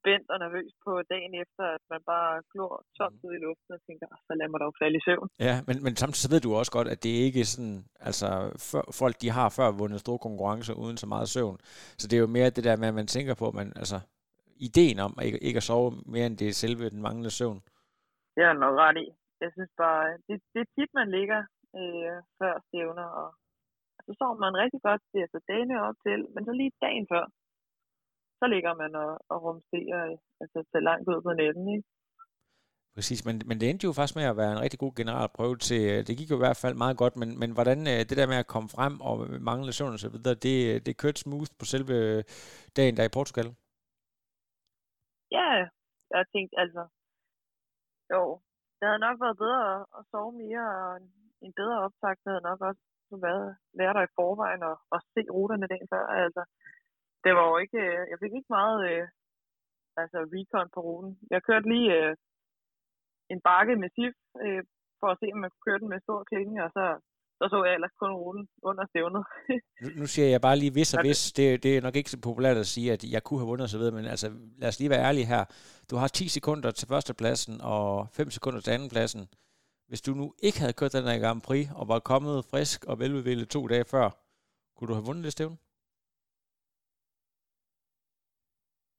spændt 0.04 0.28
og 0.32 0.38
nervøs 0.44 0.70
på 0.84 0.92
dagen 1.12 1.32
efter, 1.42 1.64
at 1.76 1.82
man 1.92 2.02
bare 2.12 2.32
glor 2.52 2.74
tomt 2.98 3.20
ud 3.26 3.34
i 3.38 3.42
luften 3.46 3.70
og 3.76 3.80
tænker, 3.86 4.06
"Ah, 4.12 4.18
så 4.26 4.32
lad 4.38 4.48
mig 4.48 4.60
dog 4.64 4.72
falde 4.80 4.96
i 5.00 5.04
søvn. 5.08 5.28
Ja, 5.48 5.54
men, 5.68 5.76
men 5.84 5.92
samtidig 6.00 6.24
så 6.24 6.30
ved 6.32 6.40
du 6.46 6.50
også 6.60 6.72
godt, 6.76 6.88
at 6.94 7.02
det 7.04 7.14
ikke 7.26 7.40
er 7.44 7.50
sådan, 7.54 7.78
altså 8.08 8.28
før, 8.70 8.84
folk 9.02 9.14
de 9.22 9.28
har 9.38 9.48
før 9.58 9.68
vundet 9.80 10.00
store 10.04 10.24
konkurrencer 10.26 10.74
uden 10.84 10.96
så 11.02 11.06
meget 11.14 11.28
søvn. 11.34 11.56
Så 12.00 12.04
det 12.08 12.16
er 12.16 12.24
jo 12.24 12.34
mere 12.36 12.54
det 12.56 12.64
der 12.68 12.76
med, 12.80 12.88
at 12.92 12.98
man 13.00 13.08
tænker 13.16 13.34
på, 13.40 13.46
at 13.50 13.56
man, 13.60 13.68
altså 13.82 13.98
ideen 14.68 14.98
om 15.06 15.12
ikke, 15.26 15.38
ikke 15.46 15.60
at 15.62 15.68
sove 15.70 15.90
mere 16.14 16.26
end 16.28 16.38
det 16.40 16.48
er 16.48 16.60
selve 16.64 16.90
den 16.94 17.00
manglende 17.06 17.36
søvn. 17.38 17.60
Det 18.34 18.42
er 18.48 18.52
nok 18.64 18.76
ret 18.84 18.98
i. 19.04 19.06
Jeg 19.44 19.50
synes 19.56 19.72
bare, 19.84 20.04
det, 20.26 20.36
det 20.52 20.60
er 20.64 20.70
tit, 20.76 20.90
man 21.00 21.08
ligger 21.16 21.40
øh, 21.78 22.16
før 22.38 22.54
stævner, 22.66 23.08
og 23.20 23.28
så 24.06 24.12
sover 24.18 24.38
man 24.44 24.60
rigtig 24.62 24.80
godt 24.88 25.02
til 25.10 25.20
altså 25.26 25.40
dagene 25.50 25.76
op 25.88 25.98
til, 26.06 26.18
men 26.34 26.42
så 26.46 26.52
lige 26.60 26.72
dagen 26.86 27.06
før, 27.12 27.24
så 28.38 28.44
ligger 28.54 28.72
man 28.82 28.92
og, 29.04 29.12
og 29.32 29.38
rumsterer, 29.44 30.02
øh, 30.10 30.16
altså 30.40 30.58
til 30.70 30.82
langt 30.88 31.08
ud 31.12 31.20
på 31.26 31.32
netten, 31.40 31.66
ikke? 31.76 31.88
Præcis, 32.96 33.20
men, 33.26 33.36
men 33.48 33.60
det 33.60 33.66
endte 33.70 33.86
jo 33.86 33.92
faktisk 33.92 34.16
med 34.16 34.26
at 34.30 34.36
være 34.36 34.52
en 34.52 34.64
rigtig 34.64 34.80
god 34.84 34.92
generalprøve 35.00 35.56
til, 35.68 35.82
øh, 35.92 36.00
det 36.06 36.18
gik 36.18 36.30
jo 36.30 36.38
i 36.38 36.44
hvert 36.44 36.60
fald 36.64 36.76
meget 36.82 36.96
godt, 37.02 37.14
men, 37.20 37.30
men 37.40 37.50
hvordan 37.56 37.78
øh, 37.92 38.00
det 38.08 38.16
der 38.20 38.32
med 38.32 38.38
at 38.42 38.52
komme 38.54 38.68
frem 38.76 38.94
og 39.08 39.14
mangle 39.48 39.72
søvn 39.72 39.96
og 39.96 40.02
så 40.04 40.08
videre, 40.14 40.34
det, 40.46 40.56
det 40.86 41.00
kørte 41.02 41.20
smooth 41.20 41.52
på 41.58 41.64
selve 41.72 41.96
dagen 42.76 42.96
der 42.96 43.04
i 43.06 43.16
Portugal? 43.18 43.48
Ja, 45.36 45.48
jeg 46.10 46.18
har 46.20 46.28
tænkt, 46.34 46.52
altså, 46.62 46.82
jo, 48.14 48.22
det 48.78 48.84
havde 48.88 49.06
nok 49.06 49.18
været 49.24 49.38
bedre 49.44 49.62
at, 49.98 50.02
sove 50.10 50.32
mere, 50.42 50.66
og 50.80 50.90
en, 51.00 51.06
en 51.46 51.52
bedre 51.60 51.78
optakt 51.86 52.20
havde 52.28 52.46
nok 52.48 52.60
også 52.68 52.82
været, 53.26 53.48
været 53.80 53.96
der 53.96 54.04
i 54.06 54.14
forvejen 54.18 54.62
og, 54.70 54.76
og 54.94 55.00
se 55.12 55.20
ruterne 55.36 55.66
dagen 55.72 55.88
før, 55.94 56.04
altså. 56.24 56.42
Det 57.24 57.32
var 57.36 57.44
jo 57.50 57.56
ikke, 57.64 57.80
øh, 57.88 58.02
jeg 58.10 58.18
fik 58.22 58.32
ikke 58.38 58.54
meget, 58.58 58.78
øh, 58.90 59.04
altså, 60.02 60.18
recon 60.34 60.68
på 60.74 60.80
ruten. 60.86 61.12
Jeg 61.32 61.40
kørte 61.48 61.66
lige 61.72 61.88
øh, 61.98 62.12
en 63.32 63.40
bakke 63.48 63.74
med 63.82 63.88
SIF, 63.96 64.14
øh, 64.44 64.62
for 65.00 65.08
at 65.12 65.18
se, 65.20 65.26
om 65.34 65.40
man 65.42 65.50
kunne 65.50 65.66
køre 65.68 65.80
den 65.82 65.88
med 65.92 66.00
stor 66.06 66.20
klinge, 66.30 66.64
og 66.66 66.70
så, 66.76 66.84
så 67.38 67.44
så 67.52 67.58
jeg 67.66 67.74
ellers 67.74 67.94
kun 68.00 68.12
ruten 68.22 68.44
under 68.68 68.84
stævnet. 68.90 69.22
Nu, 69.82 69.88
nu 70.00 70.06
siger 70.12 70.28
jeg 70.34 70.40
bare 70.46 70.56
lige 70.62 70.72
hvis 70.76 70.94
og 70.94 71.00
hvis. 71.04 71.32
Det, 71.38 71.62
det 71.62 71.70
er 71.76 71.82
nok 71.86 71.96
ikke 71.96 72.10
så 72.10 72.20
populært 72.28 72.56
at 72.56 72.72
sige, 72.74 72.92
at 72.92 73.02
jeg 73.14 73.22
kunne 73.22 73.40
have 73.40 73.50
vundet 73.50 73.66
og 73.66 73.72
så 73.74 73.78
videre, 73.78 73.94
men 73.98 74.04
altså, 74.14 74.26
lad 74.60 74.68
os 74.68 74.78
lige 74.80 74.90
være 74.94 75.06
ærlige 75.08 75.30
her. 75.34 75.44
Du 75.90 75.96
har 75.96 76.08
10 76.08 76.28
sekunder 76.28 76.70
til 76.70 76.88
førstepladsen 76.88 77.54
og 77.60 78.08
5 78.08 78.30
sekunder 78.30 78.60
til 78.60 78.70
andenpladsen. 78.70 79.22
Hvis 79.88 80.02
du 80.06 80.12
nu 80.20 80.34
ikke 80.46 80.60
havde 80.60 80.72
kørt 80.72 80.92
den 80.92 81.04
her 81.04 81.18
Grand 81.24 81.42
Prix 81.42 81.66
og 81.78 81.88
var 81.88 81.98
kommet 81.98 82.44
frisk 82.50 82.84
og 82.84 82.98
veludviklet 82.98 83.48
to 83.48 83.66
dage 83.66 83.84
før, 83.84 84.06
kunne 84.76 84.88
du 84.88 84.94
have 84.94 85.06
vundet 85.08 85.24
det 85.24 85.32
stævne? 85.32 85.56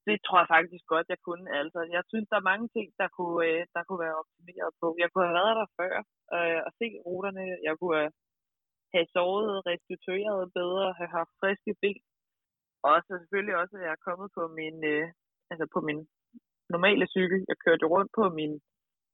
Det 0.08 0.16
tror 0.26 0.40
jeg 0.42 0.54
faktisk 0.56 0.86
godt, 0.94 1.08
jeg 1.14 1.20
kunne. 1.28 1.46
Altså, 1.62 1.80
jeg 1.96 2.04
synes, 2.12 2.28
der 2.32 2.38
er 2.40 2.50
mange 2.52 2.68
ting, 2.76 2.88
der 3.02 3.08
kunne, 3.18 3.40
øh, 3.50 3.62
der 3.76 3.82
kunne 3.84 4.04
være 4.06 4.20
optimeret 4.24 4.72
på. 4.82 4.88
Jeg 5.02 5.10
kunne 5.10 5.28
have 5.30 5.40
været 5.42 5.56
der 5.62 5.68
før 5.80 5.96
øh, 6.36 6.60
og 6.68 6.72
se 6.80 6.88
ruterne. 7.08 7.46
Jeg 7.68 7.74
kunne 7.80 7.98
have- 8.02 8.16
have 8.96 9.08
sovet, 9.16 9.52
restitueret 9.70 10.54
bedre, 10.60 10.86
have 11.00 11.12
haft 11.20 11.34
friske 11.42 11.74
ben. 11.82 12.02
Og 12.88 12.96
så 13.06 13.12
selvfølgelig 13.22 13.56
også, 13.62 13.74
at 13.78 13.84
jeg 13.86 13.92
er 13.98 14.06
kommet 14.08 14.30
på 14.38 14.44
min, 14.60 14.78
øh, 14.94 15.06
altså 15.52 15.66
på 15.76 15.80
min 15.88 16.00
normale 16.74 17.06
cykel. 17.16 17.40
Jeg 17.52 17.58
kørte 17.66 17.86
rundt 17.94 18.12
på 18.20 18.24
min, 18.38 18.54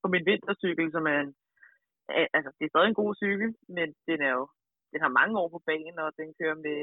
på 0.01 0.07
min 0.13 0.25
vintercykel, 0.29 0.87
som 0.95 1.03
er 1.13 1.19
en, 1.25 1.31
øh, 2.15 2.27
altså 2.37 2.49
det 2.57 2.63
er 2.65 2.71
stadig 2.73 2.89
en 2.89 3.01
god 3.03 3.13
cykel, 3.23 3.49
men 3.77 3.87
den 4.09 4.19
er 4.27 4.33
jo, 4.39 4.43
den 4.91 4.99
har 5.05 5.17
mange 5.19 5.35
år 5.41 5.49
på 5.55 5.59
banen, 5.69 5.97
og 6.05 6.09
den 6.19 6.29
kører 6.39 6.57
med 6.65 6.79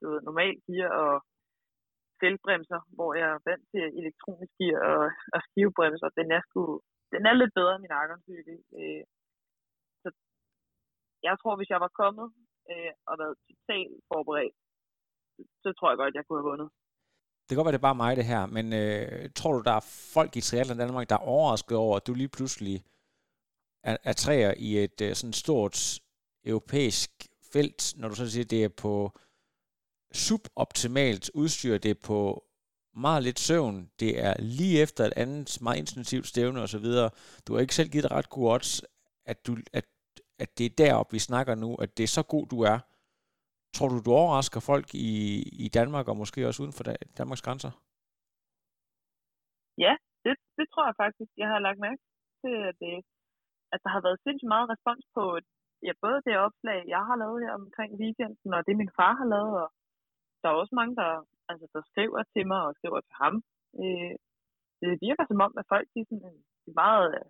du 0.00 0.04
ved, 0.10 0.20
normal 0.28 0.54
gear 0.66 0.88
og 1.04 1.14
selvbremser, 2.24 2.80
hvor 2.96 3.10
jeg 3.20 3.28
er 3.36 3.40
vant 3.48 3.66
til 3.72 3.84
elektronisk 4.00 4.52
gear 4.58 4.78
og, 4.92 5.04
og 5.34 5.40
skivebremser. 5.46 6.08
Den 6.20 6.28
er, 6.36 6.42
sgu, 6.48 6.62
den 7.14 7.22
er 7.28 7.34
lidt 7.40 7.52
bedre 7.58 7.74
end 7.74 7.84
min 7.84 7.98
Argon-cykel. 8.00 8.56
Øh, 8.80 9.02
så 10.02 10.08
jeg 11.28 11.34
tror, 11.40 11.54
hvis 11.56 11.72
jeg 11.74 11.80
var 11.86 11.92
kommet 12.02 12.28
øh, 12.72 12.92
og 13.08 13.14
været 13.22 13.36
totalt 13.48 13.96
forberedt, 14.10 14.56
så 15.62 15.68
tror 15.72 15.88
jeg 15.90 15.98
godt, 16.02 16.18
jeg 16.18 16.24
kunne 16.26 16.40
have 16.40 16.50
vundet. 16.52 16.68
Det 17.44 17.50
kan 17.50 17.58
godt 17.58 17.68
være, 17.68 17.78
det 17.78 17.82
er 17.82 17.90
bare 17.90 18.02
mig 18.04 18.12
det 18.16 18.30
her, 18.32 18.42
men 18.56 18.66
øh, 18.82 19.30
tror 19.38 19.52
du, 19.52 19.60
der 19.68 19.74
er 19.80 19.84
folk 20.16 20.32
i 20.36 20.40
Triathlon 20.40 20.78
Danmark, 20.82 21.08
der 21.08 21.16
er 21.18 21.30
overrasket 21.34 21.76
over, 21.84 21.96
at 21.96 22.06
du 22.06 22.14
lige 22.14 22.34
pludselig 22.36 22.76
er, 23.90 23.96
er 24.10 24.12
træer 24.12 24.52
i 24.68 24.84
et 24.84 24.98
øh, 25.06 25.14
sådan 25.18 25.38
stort 25.44 25.76
europæisk 26.52 27.10
felt, 27.52 27.80
når 27.98 28.08
du 28.08 28.14
så 28.14 28.30
siger, 28.30 28.44
det 28.44 28.64
er 28.64 28.72
på 28.84 28.92
suboptimalt 30.14 31.30
udstyr, 31.34 31.78
det 31.78 31.90
er 31.90 32.00
på 32.10 32.18
meget 33.04 33.22
lidt 33.22 33.40
søvn, 33.48 33.76
det 34.00 34.12
er 34.26 34.34
lige 34.56 34.82
efter 34.84 35.02
et 35.04 35.16
andet 35.16 35.48
meget 35.62 35.78
intensivt 35.84 36.26
stævne 36.26 36.62
og 36.64 36.68
så 36.74 36.78
videre. 36.86 37.10
Du 37.44 37.48
har 37.52 37.60
ikke 37.60 37.78
selv 37.78 37.90
givet 37.92 38.06
dig 38.06 38.12
ret 38.18 38.30
god 38.36 38.46
odds, 38.54 38.72
at, 39.32 39.46
du, 39.46 39.52
at, 39.78 39.86
at 40.38 40.50
det 40.58 40.66
er 40.66 40.74
deroppe, 40.84 41.12
vi 41.12 41.18
snakker 41.18 41.54
nu, 41.54 41.70
at 41.84 41.90
det 41.96 42.04
er 42.04 42.12
så 42.18 42.22
god, 42.34 42.46
du 42.46 42.58
er. 42.72 42.78
Tror 43.76 43.88
du, 43.88 43.96
du 44.06 44.10
overrasker 44.22 44.60
folk 44.70 44.88
i, 44.94 45.18
i 45.66 45.68
Danmark 45.78 46.06
og 46.10 46.16
måske 46.16 46.46
også 46.48 46.62
uden 46.62 46.76
for 46.78 46.84
Danmarks 47.18 47.42
grænser? 47.46 47.72
Ja, 49.84 49.92
det, 50.24 50.34
det 50.58 50.66
tror 50.72 50.84
jeg 50.88 50.96
faktisk. 51.04 51.30
Jeg 51.42 51.48
har 51.52 51.58
lagt 51.66 51.80
mærke 51.86 52.02
til, 52.42 52.54
at, 52.70 52.76
det, 52.84 52.94
at 53.74 53.80
der 53.84 53.90
har 53.94 54.02
været 54.06 54.22
sindssygt 54.24 54.52
meget 54.54 54.70
respons 54.72 55.04
på 55.16 55.24
ja, 55.86 55.92
både 56.04 56.18
det 56.26 56.34
opslag, 56.46 56.78
jeg 56.94 57.02
har 57.08 57.16
lavet 57.22 57.38
her 57.44 57.52
omkring 57.62 57.90
weekenden, 58.02 58.50
og 58.56 58.62
det 58.66 58.80
min 58.82 58.96
far 58.98 59.12
har 59.20 59.28
lavet. 59.34 59.54
Og 59.62 59.68
der 60.44 60.50
er 60.50 60.62
også 60.62 60.74
mange, 60.80 60.94
der, 61.02 61.10
altså, 61.50 61.66
der 61.74 61.82
skriver 61.90 62.22
til 62.34 62.44
mig 62.52 62.60
og 62.68 62.74
skriver 62.78 63.00
til 63.00 63.14
ham. 63.22 63.34
Øh, 63.82 64.14
det 64.80 64.90
virker 65.08 65.24
som 65.26 65.40
om, 65.46 65.52
at 65.60 65.66
folk 65.72 65.86
de 65.94 66.00
sådan, 66.08 66.24
øh, 66.30 66.40
de 66.62 66.68
er 66.72 66.80
meget... 66.84 67.06
Øh, 67.18 67.26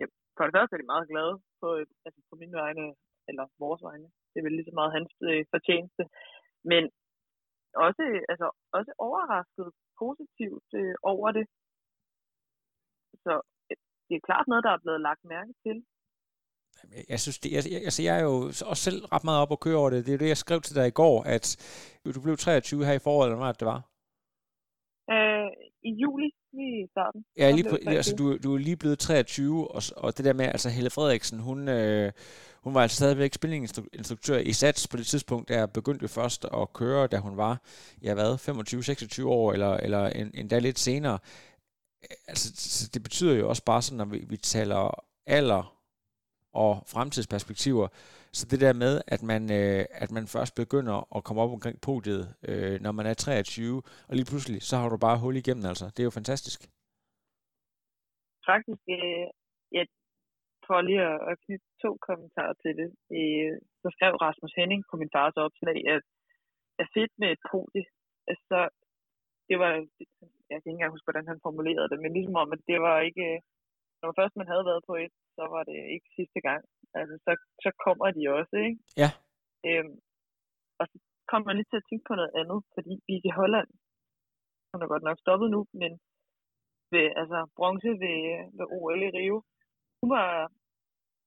ja, 0.00 0.06
for 0.36 0.42
det 0.44 0.54
første 0.56 0.72
er 0.74 0.80
de 0.80 0.92
meget 0.92 1.10
glade 1.12 1.34
på, 1.60 1.66
øh, 1.78 1.86
altså 2.06 2.20
på 2.30 2.34
mine 2.40 2.56
vegne, 2.62 2.84
eller 3.28 3.44
vores 3.64 3.82
vegne. 3.88 4.08
Det 4.30 4.36
er 4.38 4.46
vel 4.46 4.56
lige 4.56 4.70
så 4.70 4.74
meget 4.78 4.96
hans 4.98 5.12
øh, 5.30 5.44
fortjeneste. 5.54 6.02
Men 6.70 6.82
også, 7.86 8.02
altså, 8.32 8.46
også 8.78 8.92
overrasket 9.06 9.68
positivt 10.02 10.68
øh, 10.80 10.94
over 11.12 11.28
det. 11.38 11.46
Så 13.24 13.32
det 14.08 14.14
er 14.16 14.26
klart 14.28 14.46
noget, 14.48 14.64
der 14.64 14.72
er 14.72 14.84
blevet 14.84 15.00
lagt 15.08 15.24
mærke 15.34 15.52
til. 15.64 15.76
Jeg 17.08 17.20
synes, 17.20 17.38
det, 17.38 17.52
jeg, 17.52 17.82
altså 17.84 18.02
jeg 18.02 18.18
er 18.18 18.22
jo 18.22 18.36
også 18.46 18.82
selv 18.82 19.04
ret 19.04 19.24
meget 19.24 19.40
op 19.40 19.52
at 19.52 19.60
køre 19.60 19.76
over 19.76 19.90
det. 19.90 20.06
Det 20.06 20.14
er 20.14 20.18
det, 20.18 20.28
jeg 20.28 20.36
skrev 20.36 20.60
til 20.60 20.76
dig 20.76 20.86
i 20.86 20.90
går, 20.90 21.22
at 21.22 21.56
du 22.14 22.20
blev 22.20 22.36
23 22.36 22.84
her 22.84 22.92
i 22.92 22.98
foråret, 22.98 23.28
eller 23.28 23.44
hvad 23.44 23.54
det 23.54 23.66
var? 23.66 23.82
Øh, 25.10 25.50
I 25.82 25.90
juli 26.02 26.30
i 26.52 26.86
starten. 26.90 27.24
Ja, 27.36 27.50
lige 27.50 27.70
på, 27.70 27.76
altså, 27.86 28.16
du, 28.16 28.36
du 28.36 28.54
er 28.54 28.58
lige 28.58 28.76
blevet 28.76 28.98
23, 28.98 29.70
og, 29.70 29.82
og 29.96 30.16
det 30.16 30.24
der 30.24 30.32
med, 30.32 30.44
altså 30.46 30.68
Helle 30.68 30.90
Frederiksen, 30.90 31.38
hun, 31.40 31.68
øh, 31.68 32.12
hun 32.62 32.74
var 32.74 32.82
altså 32.82 32.96
stadigvæk 32.96 33.34
spillingsinstruktør 33.34 34.38
i 34.38 34.52
SATS 34.52 34.88
på 34.88 34.96
det 34.96 35.06
tidspunkt, 35.06 35.48
der 35.48 35.66
begyndte 35.66 36.08
først 36.08 36.44
at 36.44 36.72
køre, 36.72 37.06
da 37.06 37.18
hun 37.18 37.36
var, 37.36 37.62
ja 38.02 38.14
hvad, 38.14 38.34
25-26 39.22 39.26
år, 39.26 39.52
eller, 39.52 39.74
eller 39.76 40.06
en, 40.06 40.30
endda 40.34 40.58
lidt 40.58 40.78
senere. 40.78 41.18
Altså, 42.28 42.90
det 42.94 43.02
betyder 43.02 43.34
jo 43.34 43.48
også 43.48 43.64
bare 43.64 43.82
sådan, 43.82 43.96
når 43.96 44.04
vi, 44.04 44.24
vi 44.28 44.36
taler 44.36 45.04
alder 45.26 45.75
og 46.64 46.72
fremtidsperspektiver, 46.94 47.86
så 48.38 48.42
det 48.50 48.60
der 48.64 48.74
med, 48.84 48.94
at 49.14 49.22
man, 49.30 49.42
øh, 49.58 49.82
at 50.04 50.10
man 50.16 50.24
først 50.34 50.52
begynder 50.62 50.96
at 51.16 51.24
komme 51.26 51.42
op 51.44 51.52
omkring 51.56 51.76
podiet, 51.88 52.24
øh, 52.50 52.76
når 52.84 52.92
man 52.98 53.06
er 53.10 53.14
23, 53.14 53.82
og 54.08 54.14
lige 54.18 54.30
pludselig, 54.30 54.58
så 54.68 54.74
har 54.76 54.88
du 54.88 54.98
bare 55.06 55.22
hul 55.22 55.36
igennem, 55.42 55.66
altså. 55.72 55.86
Det 55.92 56.00
er 56.00 56.10
jo 56.10 56.18
fantastisk. 56.20 56.60
Faktisk, 58.50 58.82
øh, 58.96 59.26
jeg 59.76 59.84
får 60.68 60.80
lige 60.88 61.02
at, 61.12 61.18
at 61.30 61.36
knytte 61.44 61.66
to 61.84 61.90
kommentarer 62.08 62.54
til 62.62 62.72
det. 62.80 62.88
Øh, 63.18 63.52
så 63.82 63.88
skrev 63.94 64.12
Rasmus 64.26 64.54
Henning 64.58 64.82
på 64.90 64.94
min 65.00 65.14
fars 65.16 65.36
opslag, 65.46 65.78
at 65.94 66.02
er 66.82 66.88
fedt 66.96 67.12
med 67.20 67.28
et 67.34 67.42
podie. 67.52 67.84
Altså, 68.32 68.58
det 69.48 69.56
var, 69.62 69.72
jeg 70.50 70.56
kan 70.58 70.68
ikke 70.68 70.76
engang 70.78 70.94
huske, 70.94 71.08
hvordan 71.08 71.30
han 71.32 71.44
formulerede 71.46 71.88
det, 71.92 71.98
men 72.00 72.12
ligesom 72.12 72.36
om, 72.42 72.50
at 72.56 72.62
det 72.70 72.78
var 72.86 72.98
ikke, 73.08 73.26
når 74.02 74.10
først 74.18 74.34
man 74.36 74.48
havde 74.52 74.68
været 74.70 74.82
på 74.88 74.94
et, 75.04 75.14
så 75.36 75.42
var 75.54 75.62
det 75.70 75.78
ikke 75.94 76.08
sidste 76.18 76.40
gang. 76.48 76.62
Altså, 76.98 77.14
så, 77.24 77.32
så 77.64 77.70
kommer 77.84 78.08
de 78.16 78.22
også, 78.38 78.56
ikke? 78.66 78.80
Ja. 79.02 79.10
Øhm, 79.68 79.96
og 80.80 80.84
så 80.90 80.96
kommer 81.30 81.46
man 81.46 81.56
lige 81.56 81.70
til 81.70 81.82
at 81.82 81.88
tænke 81.88 82.04
på 82.08 82.14
noget 82.20 82.32
andet, 82.40 82.58
fordi 82.74 82.94
i 83.28 83.30
Holland, 83.40 83.68
hun 84.70 84.82
er 84.82 84.92
godt 84.92 85.06
nok 85.08 85.18
stoppet 85.24 85.48
nu, 85.54 85.60
men 85.80 85.92
ved, 86.92 87.06
altså, 87.20 87.38
bronze 87.56 87.90
ved, 88.04 88.18
ved 88.56 88.66
OL 88.76 89.02
i 89.08 89.10
Rio, 89.18 89.36
hun 90.00 90.10
var, 90.16 90.30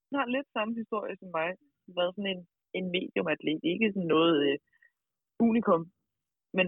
hun 0.07 0.15
har 0.19 0.27
lidt 0.35 0.47
samme 0.55 0.73
historie 0.81 1.15
som 1.17 1.29
mig. 1.37 1.49
Hun 1.81 1.89
har 1.91 1.99
været 2.01 2.15
sådan 2.15 2.31
en, 2.35 2.41
en 2.77 2.85
mediumatlet, 2.95 3.59
ikke 3.71 3.93
sådan 3.93 4.11
noget 4.15 4.35
øh, 4.47 4.57
unikum, 5.47 5.81
men 6.57 6.67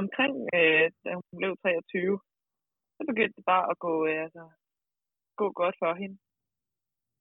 omkring, 0.00 0.34
øh, 0.56 0.86
da 1.04 1.10
hun 1.18 1.36
blev 1.40 1.52
23, 1.56 2.18
så 2.96 3.02
begyndte 3.10 3.36
det 3.38 3.44
bare 3.52 3.66
at 3.72 3.76
gå, 3.86 3.92
øh, 4.10 4.18
altså, 4.26 4.42
gå 5.40 5.46
godt 5.60 5.76
for 5.82 5.92
hende. 6.02 6.16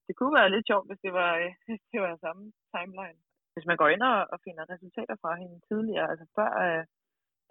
Det 0.07 0.13
kunne 0.15 0.35
være 0.39 0.53
lidt 0.53 0.67
sjovt, 0.69 0.87
hvis 0.87 1.03
det 1.05 1.13
var, 1.19 1.31
øh, 1.43 1.51
hvis 1.67 1.81
det 1.91 1.99
var 2.01 2.23
samme 2.25 2.43
timeline. 2.75 3.19
Hvis 3.53 3.65
man 3.69 3.77
går 3.81 3.89
ind 3.93 4.03
og, 4.11 4.17
og 4.33 4.37
finder 4.45 4.71
resultater 4.73 5.15
fra 5.21 5.31
hende 5.41 5.57
tidligere, 5.69 6.09
altså 6.11 6.25
før 6.37 6.51
øh, 6.65 6.83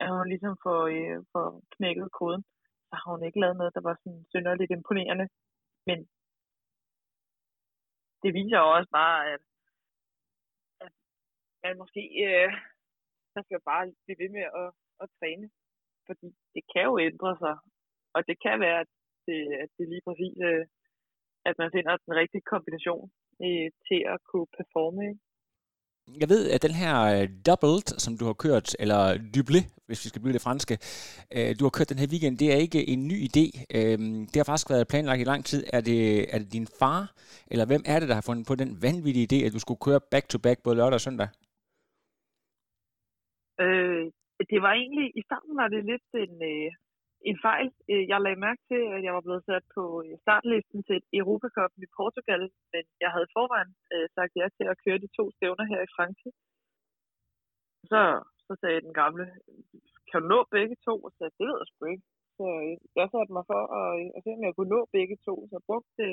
at 0.03 0.09
hun 0.15 0.29
ligesom 0.33 0.55
får, 0.65 0.81
øh, 0.97 1.19
får 1.33 1.47
knækket 1.75 2.09
koden, 2.19 2.43
så 2.89 2.95
har 3.01 3.09
hun 3.15 3.25
ikke 3.25 3.41
lavet 3.41 3.57
noget, 3.57 3.75
der 3.77 3.83
var 3.89 3.97
sådan 4.03 4.25
synderligt 4.33 4.73
imponerende. 4.77 5.27
Men 5.89 5.99
det 8.23 8.31
viser 8.39 8.59
jo 8.65 8.69
også 8.77 8.91
bare, 9.01 9.19
at, 9.33 9.43
at 10.85 10.93
man 11.63 11.75
måske 11.83 12.03
øh, 12.27 12.53
man 13.35 13.45
skal 13.45 13.61
bare 13.71 13.85
blive 14.05 14.21
ved 14.23 14.31
med 14.37 14.47
at, 14.63 14.69
at 15.03 15.09
træne. 15.19 15.47
Fordi 16.07 16.29
det 16.55 16.63
kan 16.73 16.85
jo 16.91 16.95
ændre 17.09 17.33
sig. 17.43 17.57
Og 18.15 18.21
det 18.29 18.37
kan 18.45 18.57
være, 18.67 18.81
at 18.85 18.91
det, 19.29 19.41
at 19.63 19.69
det 19.77 19.87
lige 19.93 20.05
præcis, 20.09 20.35
øh, 20.49 20.65
at 21.49 21.55
man 21.61 21.71
finder 21.77 21.93
den 22.07 22.15
rigtige 22.21 22.49
kombination 22.53 23.07
øh, 23.45 23.69
til 23.89 24.01
at 24.13 24.19
kunne 24.29 24.49
performe. 24.59 25.09
Jeg 26.21 26.29
ved, 26.29 26.51
at 26.55 26.63
den 26.63 26.75
her 26.83 26.95
øh, 27.15 27.29
doubled, 27.47 27.87
som 28.05 28.13
du 28.19 28.25
har 28.31 28.37
kørt, 28.45 28.69
eller 28.83 29.01
double, 29.35 29.63
hvis 29.87 30.05
vi 30.05 30.09
skal 30.09 30.23
blive 30.23 30.37
det 30.37 30.47
franske, 30.47 30.75
øh, 31.37 31.51
du 31.59 31.63
har 31.65 31.75
kørt 31.77 31.93
den 31.93 32.03
her 32.03 32.13
weekend, 32.13 32.39
det 32.43 32.49
er 32.53 32.59
ikke 32.67 32.81
en 32.93 33.03
ny 33.13 33.19
idé. 33.29 33.47
Øh, 33.77 33.99
det 34.31 34.37
har 34.39 34.49
faktisk 34.51 34.71
været 34.75 34.91
planlagt 34.93 35.21
i 35.21 35.31
lang 35.33 35.43
tid. 35.51 35.61
Er 35.77 35.83
det, 35.89 36.01
er 36.35 36.39
det 36.43 36.53
din 36.57 36.69
far, 36.81 37.03
eller 37.53 37.67
hvem 37.67 37.83
er 37.93 37.99
det, 37.99 38.09
der 38.09 38.19
har 38.19 38.29
fundet 38.29 38.45
på 38.51 38.55
den 38.63 38.71
vanvittige 38.87 39.29
idé, 39.31 39.39
at 39.47 39.53
du 39.57 39.61
skulle 39.63 39.85
køre 39.87 40.01
back-to-back 40.13 40.59
både 40.63 40.77
lørdag 40.77 40.99
og 41.01 41.07
søndag? 41.07 41.29
Øh, 43.63 44.05
det 44.51 44.59
var 44.65 44.73
egentlig, 44.81 45.07
i 45.21 45.23
starten 45.29 45.53
var 45.61 45.69
det 45.75 45.83
lidt 45.91 46.09
en, 46.25 46.35
øh, 46.53 46.71
en 47.31 47.39
fejl. 47.47 47.67
Øh, 47.91 48.05
jeg 48.11 48.19
lagde 48.21 48.45
mærke 48.47 48.63
til, 48.71 48.83
at 48.97 49.01
jeg 49.07 49.13
var 49.17 49.25
blevet 49.27 49.45
sat 49.51 49.65
på 49.77 49.83
øh, 50.05 50.15
startlisten 50.25 50.81
til 50.87 50.95
et 51.01 51.07
Europacup 51.21 51.73
i 51.85 51.89
Portugal, 51.99 52.43
men 52.73 52.85
jeg 53.05 53.11
havde 53.15 53.33
forvejen 53.37 53.73
øh, 53.95 54.07
sagt 54.17 54.33
ja 54.41 54.47
til 54.59 54.67
at 54.73 54.81
køre 54.85 55.03
de 55.05 55.09
to 55.19 55.25
stævner 55.37 55.65
her 55.73 55.81
i 55.85 55.93
Frankrig. 55.97 56.33
Så, 57.91 58.03
så 58.47 58.53
sagde 58.61 58.85
den 58.87 58.95
gamle, 59.03 59.25
kan 60.09 60.21
du 60.23 60.27
nå 60.35 60.41
begge 60.57 60.77
to? 60.87 60.95
Og 61.07 61.11
så 61.11 61.17
sagde 61.19 61.33
det 61.39 61.47
ved 61.49 61.59
jeg 61.61 61.69
sgu 61.71 61.83
ikke. 61.95 62.07
Så 62.39 62.47
øh, 62.65 62.75
jeg 62.99 63.07
satte 63.13 63.33
mig 63.37 63.45
for 63.53 63.63
at, 63.81 63.91
at 64.17 64.21
se, 64.25 64.31
om 64.39 64.45
jeg 64.47 64.55
kunne 64.57 64.75
nå 64.77 64.81
begge 64.97 65.17
to. 65.27 65.35
Så 65.49 65.53
jeg 65.59 65.65
brugte, 65.71 66.05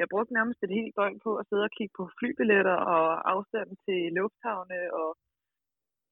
jeg 0.00 0.06
brugte 0.12 0.36
nærmest 0.38 0.60
et 0.62 0.76
helt 0.78 0.96
døgn 0.98 1.18
på 1.26 1.30
at 1.40 1.46
sidde 1.48 1.68
og 1.68 1.74
kigge 1.76 1.94
på 1.98 2.04
flybilletter 2.18 2.78
og 2.94 3.06
afstand 3.32 3.70
til 3.86 4.00
lufthavne 4.18 4.80
og 5.00 5.10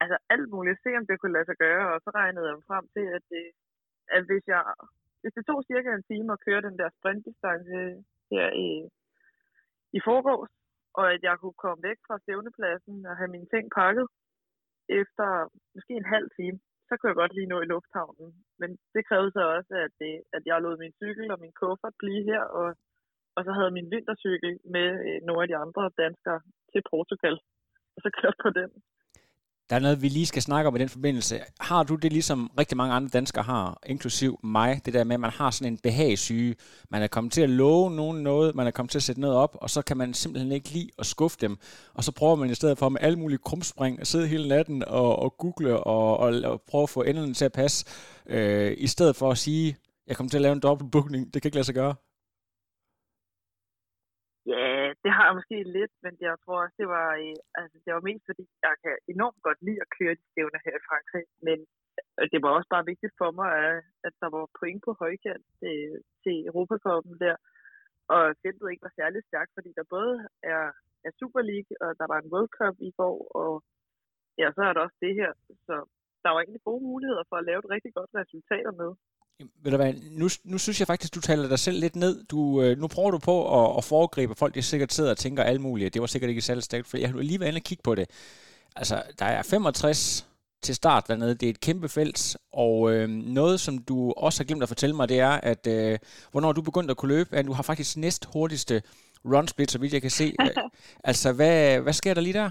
altså 0.03 0.17
alt 0.33 0.49
muligt. 0.53 0.83
Se, 0.83 0.89
om 0.99 1.05
det 1.07 1.19
kunne 1.19 1.35
lade 1.37 1.49
sig 1.49 1.57
gøre. 1.65 1.85
Og 1.93 1.99
så 2.03 2.09
regnede 2.19 2.47
jeg 2.49 2.67
frem 2.69 2.85
til, 2.95 3.05
at 3.17 3.23
det, 3.33 3.45
at 4.15 4.23
hvis 4.29 4.45
jeg 4.53 4.63
hvis 5.21 5.33
det 5.37 5.45
tog 5.45 5.59
cirka 5.71 5.89
en 5.93 6.09
time 6.11 6.33
at 6.33 6.43
køre 6.47 6.61
den 6.67 6.77
der 6.81 6.89
sprintdistance 6.97 7.71
øh, 7.81 7.95
her 8.31 8.47
i, 8.65 8.69
i 9.97 9.99
forgårs, 10.09 10.53
og 10.99 11.05
at 11.13 11.21
jeg 11.27 11.35
kunne 11.37 11.59
komme 11.63 11.81
væk 11.89 11.99
fra 12.07 12.17
stævnepladsen 12.23 13.05
og 13.09 13.17
have 13.19 13.33
mine 13.35 13.49
ting 13.53 13.65
pakket 13.79 14.07
efter 15.01 15.27
måske 15.75 15.93
en 15.93 16.11
halv 16.15 16.27
time, 16.39 16.59
så 16.87 16.91
kunne 16.93 17.09
jeg 17.11 17.21
godt 17.21 17.33
lige 17.35 17.51
nå 17.51 17.57
i 17.61 17.71
lufthavnen. 17.73 18.29
Men 18.59 18.69
det 18.93 19.07
krævede 19.09 19.31
så 19.37 19.43
også, 19.57 19.73
at, 19.85 19.93
det, 20.01 20.13
at 20.35 20.43
jeg 20.45 20.61
lod 20.61 20.75
min 20.83 20.97
cykel 21.01 21.31
og 21.33 21.39
min 21.43 21.57
kuffert 21.59 21.95
blive 22.01 22.23
her, 22.31 22.43
og, 22.59 22.67
og 23.35 23.41
så 23.45 23.51
havde 23.57 23.71
min 23.77 23.91
vintercykel 23.95 24.53
med 24.75 24.87
øh, 25.07 25.19
nogle 25.27 25.41
af 25.43 25.49
de 25.49 25.57
andre 25.63 25.83
danskere 26.03 26.41
til 26.71 26.81
Portugal. 26.91 27.35
Og 27.95 27.99
så 28.03 28.09
kørte 28.19 28.39
på 28.45 28.49
den. 28.59 28.69
Der 29.69 29.75
er 29.75 29.79
noget, 29.79 30.01
vi 30.01 30.07
lige 30.07 30.25
skal 30.25 30.41
snakke 30.41 30.67
om 30.67 30.75
i 30.75 30.79
den 30.79 30.89
forbindelse. 30.89 31.39
Har 31.59 31.83
du 31.83 31.95
det, 31.95 32.13
ligesom 32.13 32.51
rigtig 32.59 32.77
mange 32.77 32.93
andre 32.93 33.09
danskere 33.09 33.43
har, 33.43 33.79
inklusiv 33.85 34.39
mig, 34.43 34.81
det 34.85 34.93
der 34.93 35.03
med, 35.03 35.13
at 35.13 35.19
man 35.19 35.31
har 35.31 35.51
sådan 35.51 35.73
en 35.73 35.77
behagsyge. 35.77 36.55
Man 36.89 37.01
er 37.01 37.07
kommet 37.07 37.33
til 37.33 37.41
at 37.41 37.49
love 37.49 37.91
nogen 37.91 38.23
noget, 38.23 38.55
man 38.55 38.67
er 38.67 38.71
kommet 38.71 38.91
til 38.91 38.99
at 38.99 39.03
sætte 39.03 39.21
noget 39.21 39.37
op, 39.37 39.57
og 39.61 39.69
så 39.69 39.81
kan 39.81 39.97
man 39.97 40.13
simpelthen 40.13 40.51
ikke 40.51 40.69
lide 40.69 40.89
at 40.99 41.05
skuffe 41.05 41.37
dem. 41.41 41.57
Og 41.93 42.03
så 42.03 42.11
prøver 42.11 42.35
man 42.35 42.49
i 42.49 42.55
stedet 42.55 42.77
for 42.77 42.89
med 42.89 43.01
alle 43.01 43.19
mulige 43.19 43.37
krumspring 43.37 43.99
at 43.99 44.07
sidde 44.07 44.27
hele 44.27 44.47
natten 44.47 44.83
og, 44.87 45.19
og 45.19 45.37
google 45.37 45.79
og, 45.79 46.17
og, 46.17 46.41
og 46.43 46.61
prøve 46.61 46.83
at 46.83 46.89
få 46.89 47.03
enderne 47.03 47.33
til 47.33 47.45
at 47.45 47.51
passe, 47.51 47.85
øh, 48.25 48.73
i 48.77 48.87
stedet 48.87 49.15
for 49.15 49.31
at 49.31 49.37
sige, 49.37 49.77
jeg 50.07 50.15
kommer 50.15 50.29
til 50.29 50.37
at 50.37 50.41
lave 50.41 50.53
en 50.53 50.59
dobbeltbookning, 50.59 51.33
det 51.33 51.41
kan 51.41 51.49
ikke 51.49 51.57
lade 51.57 51.65
sig 51.65 51.75
gøre. 51.75 51.95
Ja, 54.45 54.76
Øh, 54.87 54.95
det 55.03 55.11
har 55.15 55.25
jeg 55.27 55.35
måske 55.39 55.57
lidt, 55.77 55.93
men 56.05 56.13
jeg 56.27 56.35
tror 56.43 56.57
også, 56.63 56.75
det 56.81 56.89
var, 56.97 57.09
øh, 57.23 57.35
altså, 57.59 57.77
det 57.85 57.91
var 57.93 58.07
mest 58.09 58.23
fordi, 58.29 58.43
jeg 58.67 58.75
kan 58.83 58.95
enormt 59.13 59.41
godt 59.47 59.59
lide 59.67 59.83
at 59.85 59.93
køre 59.97 60.15
de 60.19 60.25
stævner 60.31 60.59
her 60.65 60.75
i 60.77 60.85
Frankrig, 60.89 61.25
men 61.47 61.59
øh, 62.19 62.27
det 62.31 62.39
var 62.43 62.51
også 62.57 62.69
bare 62.75 62.89
vigtigt 62.91 63.13
for 63.21 63.29
mig, 63.39 63.49
at, 63.63 63.77
at 64.07 64.13
der 64.21 64.29
var 64.35 64.55
point 64.59 64.81
på 64.87 64.91
højkant 65.01 65.45
øh, 65.47 65.59
til, 65.61 65.79
til 66.23 66.35
Europakoppen 66.49 67.15
der, 67.25 67.35
og 68.15 68.23
feltet 68.43 68.71
ikke 68.71 68.87
var 68.87 68.99
særlig 69.01 69.21
stærkt, 69.29 69.51
fordi 69.57 69.69
der 69.79 69.93
både 69.95 70.15
er, 70.53 70.65
er 71.07 71.11
Super 71.19 71.41
League, 71.51 71.73
og 71.83 71.89
der 71.99 72.07
var 72.11 72.17
en 72.19 72.31
World 72.33 72.51
Cup 72.57 72.75
i 72.89 72.91
går, 72.99 73.17
og 73.41 73.53
ja, 74.41 74.47
så 74.55 74.61
er 74.67 74.73
der 74.73 74.81
også 74.85 74.99
det 75.05 75.13
her. 75.19 75.31
Så 75.67 75.75
der 76.23 76.29
var 76.31 76.39
egentlig 76.41 76.67
gode 76.69 76.83
muligheder 76.89 77.23
for 77.29 77.35
at 77.37 77.47
lave 77.49 77.59
et 77.59 77.69
rigtig 77.75 77.93
godt 77.93 78.11
resultat 78.21 78.67
med. 78.81 78.91
Ved 79.63 79.71
du 79.71 79.77
hvad, 79.77 79.93
nu, 80.11 80.29
nu 80.43 80.57
synes 80.57 80.79
jeg 80.79 80.87
faktisk, 80.87 81.15
du 81.15 81.21
taler 81.21 81.47
dig 81.47 81.59
selv 81.59 81.79
lidt 81.79 81.95
ned. 81.95 82.23
Du, 82.23 82.61
øh, 82.61 82.77
nu 82.77 82.87
prøver 82.87 83.11
du 83.11 83.17
på 83.17 83.65
at, 83.65 83.77
at 83.77 83.83
foregribe 83.83 84.35
folk, 84.35 84.55
de 84.55 84.61
sikkert 84.61 84.93
sidder 84.93 85.11
og 85.11 85.17
tænker 85.17 85.43
alt 85.43 85.61
muligt. 85.61 85.93
Det 85.93 86.01
var 86.01 86.07
sikkert 86.07 86.29
ikke 86.29 86.41
særlig 86.41 86.63
stærkt, 86.63 86.87
for 86.87 86.97
jeg 86.97 87.09
har 87.09 87.17
lige 87.17 87.39
været 87.39 87.49
inde 87.49 87.59
og 87.59 87.63
kigge 87.63 87.81
på 87.83 87.95
det. 87.95 88.09
Altså, 88.75 89.03
der 89.19 89.25
er 89.25 89.41
65 89.41 90.27
til 90.61 90.75
start 90.75 91.07
dernede. 91.07 91.35
Det 91.35 91.45
er 91.45 91.49
et 91.49 91.59
kæmpe 91.59 91.89
felt, 91.89 92.37
og 92.53 92.91
øh, 92.93 93.09
noget, 93.09 93.59
som 93.59 93.77
du 93.77 94.13
også 94.17 94.39
har 94.39 94.45
glemt 94.45 94.63
at 94.63 94.69
fortælle 94.69 94.95
mig, 94.95 95.09
det 95.09 95.19
er, 95.19 95.29
at 95.29 95.67
øh, 95.67 95.99
hvornår 96.31 96.51
du 96.51 96.61
begyndte 96.61 96.91
at 96.91 96.97
kunne 96.97 97.15
løbe, 97.15 97.35
at 97.35 97.45
du 97.45 97.53
har 97.53 97.63
faktisk 97.63 97.97
næst 97.97 98.25
hurtigste 98.33 98.81
run 99.25 99.47
split, 99.47 99.71
så 99.71 99.79
vidt 99.79 99.93
jeg 99.93 100.01
kan 100.01 100.11
se. 100.11 100.35
altså, 101.03 101.31
hvad, 101.31 101.79
hvad 101.79 101.93
sker 101.93 102.13
der 102.13 102.21
lige 102.21 102.33
der? 102.33 102.49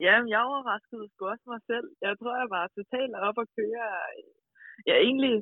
Ja, 0.00 0.14
jeg 0.32 0.40
overraskede 0.50 1.08
sgu 1.08 1.22
også 1.28 1.46
mig 1.54 1.60
selv. 1.70 1.88
Jeg 2.06 2.18
tror, 2.18 2.34
jeg 2.42 2.50
var 2.56 2.64
totalt 2.78 3.14
op 3.28 3.38
og 3.42 3.48
køre. 3.56 3.86
Øh, 4.18 4.34
ja, 4.88 4.94
egentlig, 5.06 5.34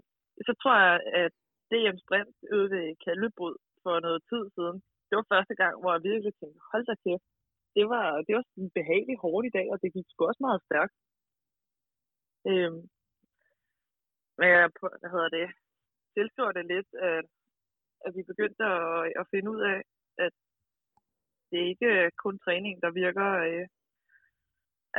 så 0.47 0.53
tror 0.63 0.77
jeg, 0.87 0.97
at 1.23 1.33
DM 1.71 1.97
Sprint 2.03 2.37
ude 2.55 2.69
ved 2.75 2.87
Kalvebrud 3.05 3.57
for 3.83 3.95
noget 4.07 4.21
tid 4.31 4.45
siden, 4.57 4.77
det 5.09 5.15
var 5.19 5.27
første 5.35 5.55
gang, 5.63 5.75
hvor 5.81 5.93
jeg 5.93 6.03
virkelig 6.11 6.35
tænkte, 6.35 6.61
hold 6.73 6.85
da 6.87 6.95
kæft, 7.05 7.27
det 7.77 7.85
var, 7.93 8.07
det 8.27 8.33
var 8.37 8.45
en 8.63 8.71
behagelig 8.79 9.17
hårdt 9.25 9.47
i 9.47 9.55
dag, 9.59 9.67
og 9.73 9.79
det 9.83 9.95
gik 9.97 10.07
sgu 10.09 10.21
også 10.27 10.43
meget 10.49 10.63
stærkt. 10.69 10.95
Øhm, 12.51 12.81
men 14.39 14.47
jeg, 14.53 14.71
hvad 15.01 15.11
hedder 15.15 15.31
det, 15.39 15.47
tilstår 16.15 16.51
det 16.53 16.65
lidt, 16.75 16.91
at, 17.11 17.25
at 18.07 18.11
vi 18.17 18.23
begyndte 18.31 18.65
at, 18.65 19.13
at 19.21 19.27
finde 19.33 19.49
ud 19.55 19.61
af, 19.73 19.79
at 20.25 20.35
det 21.51 21.61
ikke 21.73 21.89
er 22.03 22.11
kun 22.25 22.39
træning, 22.39 22.75
der 22.85 22.91
virker 23.03 23.29
øh, 23.49 23.67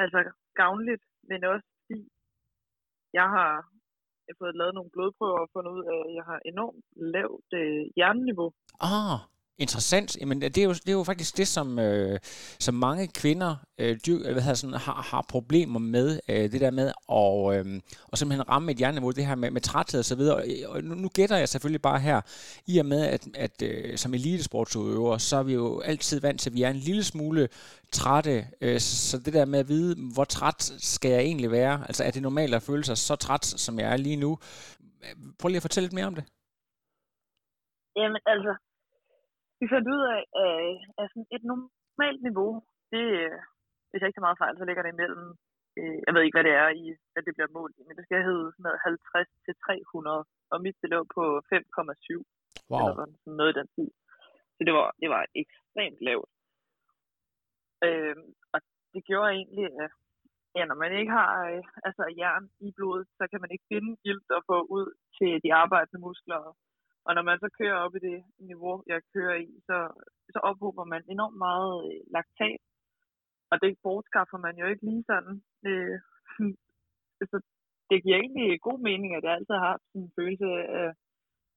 altså 0.01 0.19
gavnligt, 0.59 1.03
men 1.29 1.39
også 1.43 1.67
fordi 1.85 2.07
jeg 3.13 3.27
har 3.35 3.51
jeg 4.25 4.33
har 4.33 4.41
fået 4.43 4.59
lavet 4.59 4.73
nogle 4.75 4.93
blodprøver 4.93 5.39
og 5.43 5.49
fundet 5.53 5.71
ud 5.77 5.85
af, 5.93 5.99
at 6.07 6.13
jeg 6.17 6.25
har 6.31 6.39
enormt 6.51 6.83
lavt 7.15 7.49
øh, 7.61 7.83
hjerneniveau. 7.97 8.49
Ah, 8.89 9.19
Interessant. 9.57 10.17
Jamen, 10.21 10.41
det 10.41 10.57
er 10.57 10.63
jo, 10.63 10.73
det 10.73 10.89
er 10.89 10.93
jo 10.93 11.03
faktisk 11.03 11.37
det, 11.37 11.47
som, 11.47 11.79
øh, 11.79 12.19
som 12.59 12.75
mange 12.75 13.07
kvinder 13.07 13.55
øh, 13.77 13.99
dyr, 14.07 14.17
øh, 14.17 14.31
hvad 14.31 14.41
hedder 14.41 14.53
sådan, 14.53 14.75
har, 14.75 15.01
har 15.01 15.25
problemer 15.29 15.79
med. 15.79 16.19
Øh, 16.29 16.51
det 16.51 16.61
der 16.61 16.71
med 16.71 16.87
at 17.09 17.65
øh, 17.67 17.81
og 18.07 18.17
simpelthen 18.17 18.49
ramme 18.49 18.71
et 18.71 18.77
hjerneniveau, 18.77 19.11
det 19.11 19.25
her 19.25 19.35
med, 19.35 19.51
med 19.51 19.61
træthed 19.61 19.99
og 19.99 20.05
så 20.05 20.15
videre. 20.15 20.35
Og, 20.35 20.43
og 20.69 20.83
nu, 20.83 20.95
nu 20.95 21.09
gætter 21.09 21.37
jeg 21.37 21.49
selvfølgelig 21.49 21.81
bare 21.81 21.99
her, 21.99 22.21
i 22.67 22.77
og 22.77 22.85
med, 22.85 23.01
at, 23.05 23.27
at 23.35 23.61
øh, 23.61 23.97
som 23.97 24.13
elitesportsudøver, 24.13 25.17
så 25.17 25.37
er 25.37 25.43
vi 25.43 25.53
jo 25.53 25.79
altid 25.79 26.21
vant 26.21 26.39
til, 26.39 26.49
at 26.49 26.53
vi 26.53 26.63
er 26.63 26.69
en 26.69 26.75
lille 26.75 27.03
smule 27.03 27.49
trætte. 27.91 28.47
Øh, 28.61 28.79
så 28.79 29.17
det 29.17 29.33
der 29.33 29.45
med 29.45 29.59
at 29.59 29.67
vide, 29.67 30.13
hvor 30.13 30.23
træt 30.23 30.73
skal 30.77 31.11
jeg 31.11 31.21
egentlig 31.21 31.51
være? 31.51 31.83
Altså, 31.87 32.03
er 32.03 32.11
det 32.11 32.21
normalt 32.21 32.53
at 32.55 32.63
føle 32.63 32.83
sig 32.83 32.97
så 32.97 33.15
træt, 33.15 33.45
som 33.45 33.79
jeg 33.79 33.91
er 33.91 33.97
lige 33.97 34.15
nu? 34.15 34.37
Prøv 35.39 35.47
lige 35.47 35.57
at 35.57 35.61
fortælle 35.61 35.85
lidt 35.85 35.93
mere 35.93 36.05
om 36.05 36.15
det. 36.15 36.23
Jamen, 37.95 38.21
altså, 38.25 38.55
vi 39.63 39.67
fandt 39.73 39.87
ud 39.95 40.03
af, 40.15 40.21
at 40.99 41.05
sådan 41.11 41.29
et 41.35 41.43
normalt 41.51 42.21
niveau, 42.27 42.51
det, 42.93 43.05
hvis 43.89 43.99
jeg 43.99 44.07
ikke 44.07 44.17
tager 44.17 44.29
meget 44.29 44.41
fejl, 44.43 44.55
så 44.57 44.65
ligger 44.65 44.83
det 44.83 44.93
imellem, 44.93 45.25
øh, 45.79 45.97
jeg 46.05 46.11
ved 46.13 46.21
ikke, 46.23 46.37
hvad 46.37 46.47
det 46.49 46.55
er 46.63 46.69
i, 46.81 46.85
hvad 47.11 47.23
det 47.23 47.35
bliver 47.35 47.55
målt 47.57 47.75
i, 47.79 47.83
men 47.85 47.95
det 47.97 48.05
skal 48.05 48.27
hedde 48.29 48.47
sådan 48.51 48.65
noget 48.67 48.85
50 48.87 49.45
til 49.45 49.53
300, 49.65 50.25
og 50.51 50.57
mit 50.63 50.77
det 50.81 50.89
lå 50.93 50.99
på 51.17 51.23
5,7. 51.51 52.23
Wow. 52.71 52.79
Eller 52.79 53.05
sådan 53.23 53.37
noget 53.39 53.51
i 53.53 53.57
den 53.59 53.69
tid. 53.75 53.89
Så 54.55 54.61
det 54.67 54.73
var, 54.79 54.87
det 55.01 55.09
var 55.15 55.23
ekstremt 55.41 55.99
lavt. 56.07 56.31
Øh, 57.87 58.15
og 58.53 58.59
det 58.93 59.01
gjorde 59.09 59.29
egentlig, 59.37 59.65
at 59.83 59.91
ja, 60.55 60.63
når 60.69 60.77
man 60.83 60.91
ikke 60.99 61.13
har 61.21 61.31
øh, 61.51 61.63
altså 61.87 62.03
jern 62.19 62.45
i 62.67 62.69
blodet, 62.77 63.07
så 63.17 63.23
kan 63.31 63.41
man 63.43 63.51
ikke 63.53 63.69
finde 63.71 63.91
ilt 64.09 64.29
og 64.37 64.41
få 64.49 64.57
ud 64.77 64.87
til 65.17 65.31
de 65.45 65.49
arbejdende 65.61 65.99
muskler 66.07 66.41
og 67.07 67.11
når 67.15 67.23
man 67.29 67.37
så 67.43 67.49
kører 67.59 67.77
op 67.85 67.95
i 67.95 68.05
det 68.09 68.19
niveau, 68.49 68.75
jeg 68.91 68.99
kører 69.13 69.35
i, 69.45 69.49
så, 69.67 69.77
så 70.33 70.39
ophober 70.49 70.83
man 70.93 71.01
enormt 71.13 71.37
meget 71.47 71.73
øh, 71.89 72.01
laktat. 72.15 72.61
Og 73.51 73.55
det 73.63 73.81
bortskaffer 73.83 74.37
man 74.45 74.55
jo 74.61 74.65
ikke 74.71 74.85
lige 74.89 75.03
sådan. 75.11 75.35
Øh, 75.67 75.97
så 77.31 77.37
det 77.89 78.03
giver 78.03 78.17
egentlig 78.17 78.61
god 78.67 78.79
mening, 78.89 79.11
at 79.15 79.23
jeg 79.23 79.33
altid 79.33 79.53
har 79.59 79.67
haft 79.73 79.87
en 79.99 80.11
følelse 80.17 80.47
af 80.81 80.89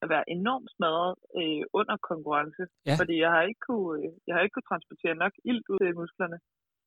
at 0.03 0.09
være 0.15 0.25
enormt 0.37 0.71
smadret 0.77 1.15
øh, 1.41 1.63
under 1.79 1.97
konkurrence. 2.11 2.63
Ja. 2.89 2.97
Fordi 3.01 3.15
jeg 3.25 3.31
har 3.35 3.43
ikke 3.51 3.63
kunne, 3.69 3.93
øh, 4.03 4.13
jeg 4.27 4.33
har 4.35 4.43
ikke 4.43 4.57
kunne 4.57 4.71
transportere 4.73 5.15
nok 5.25 5.33
ilt 5.51 5.67
ud 5.73 5.79
til 5.83 5.99
musklerne. 6.01 6.39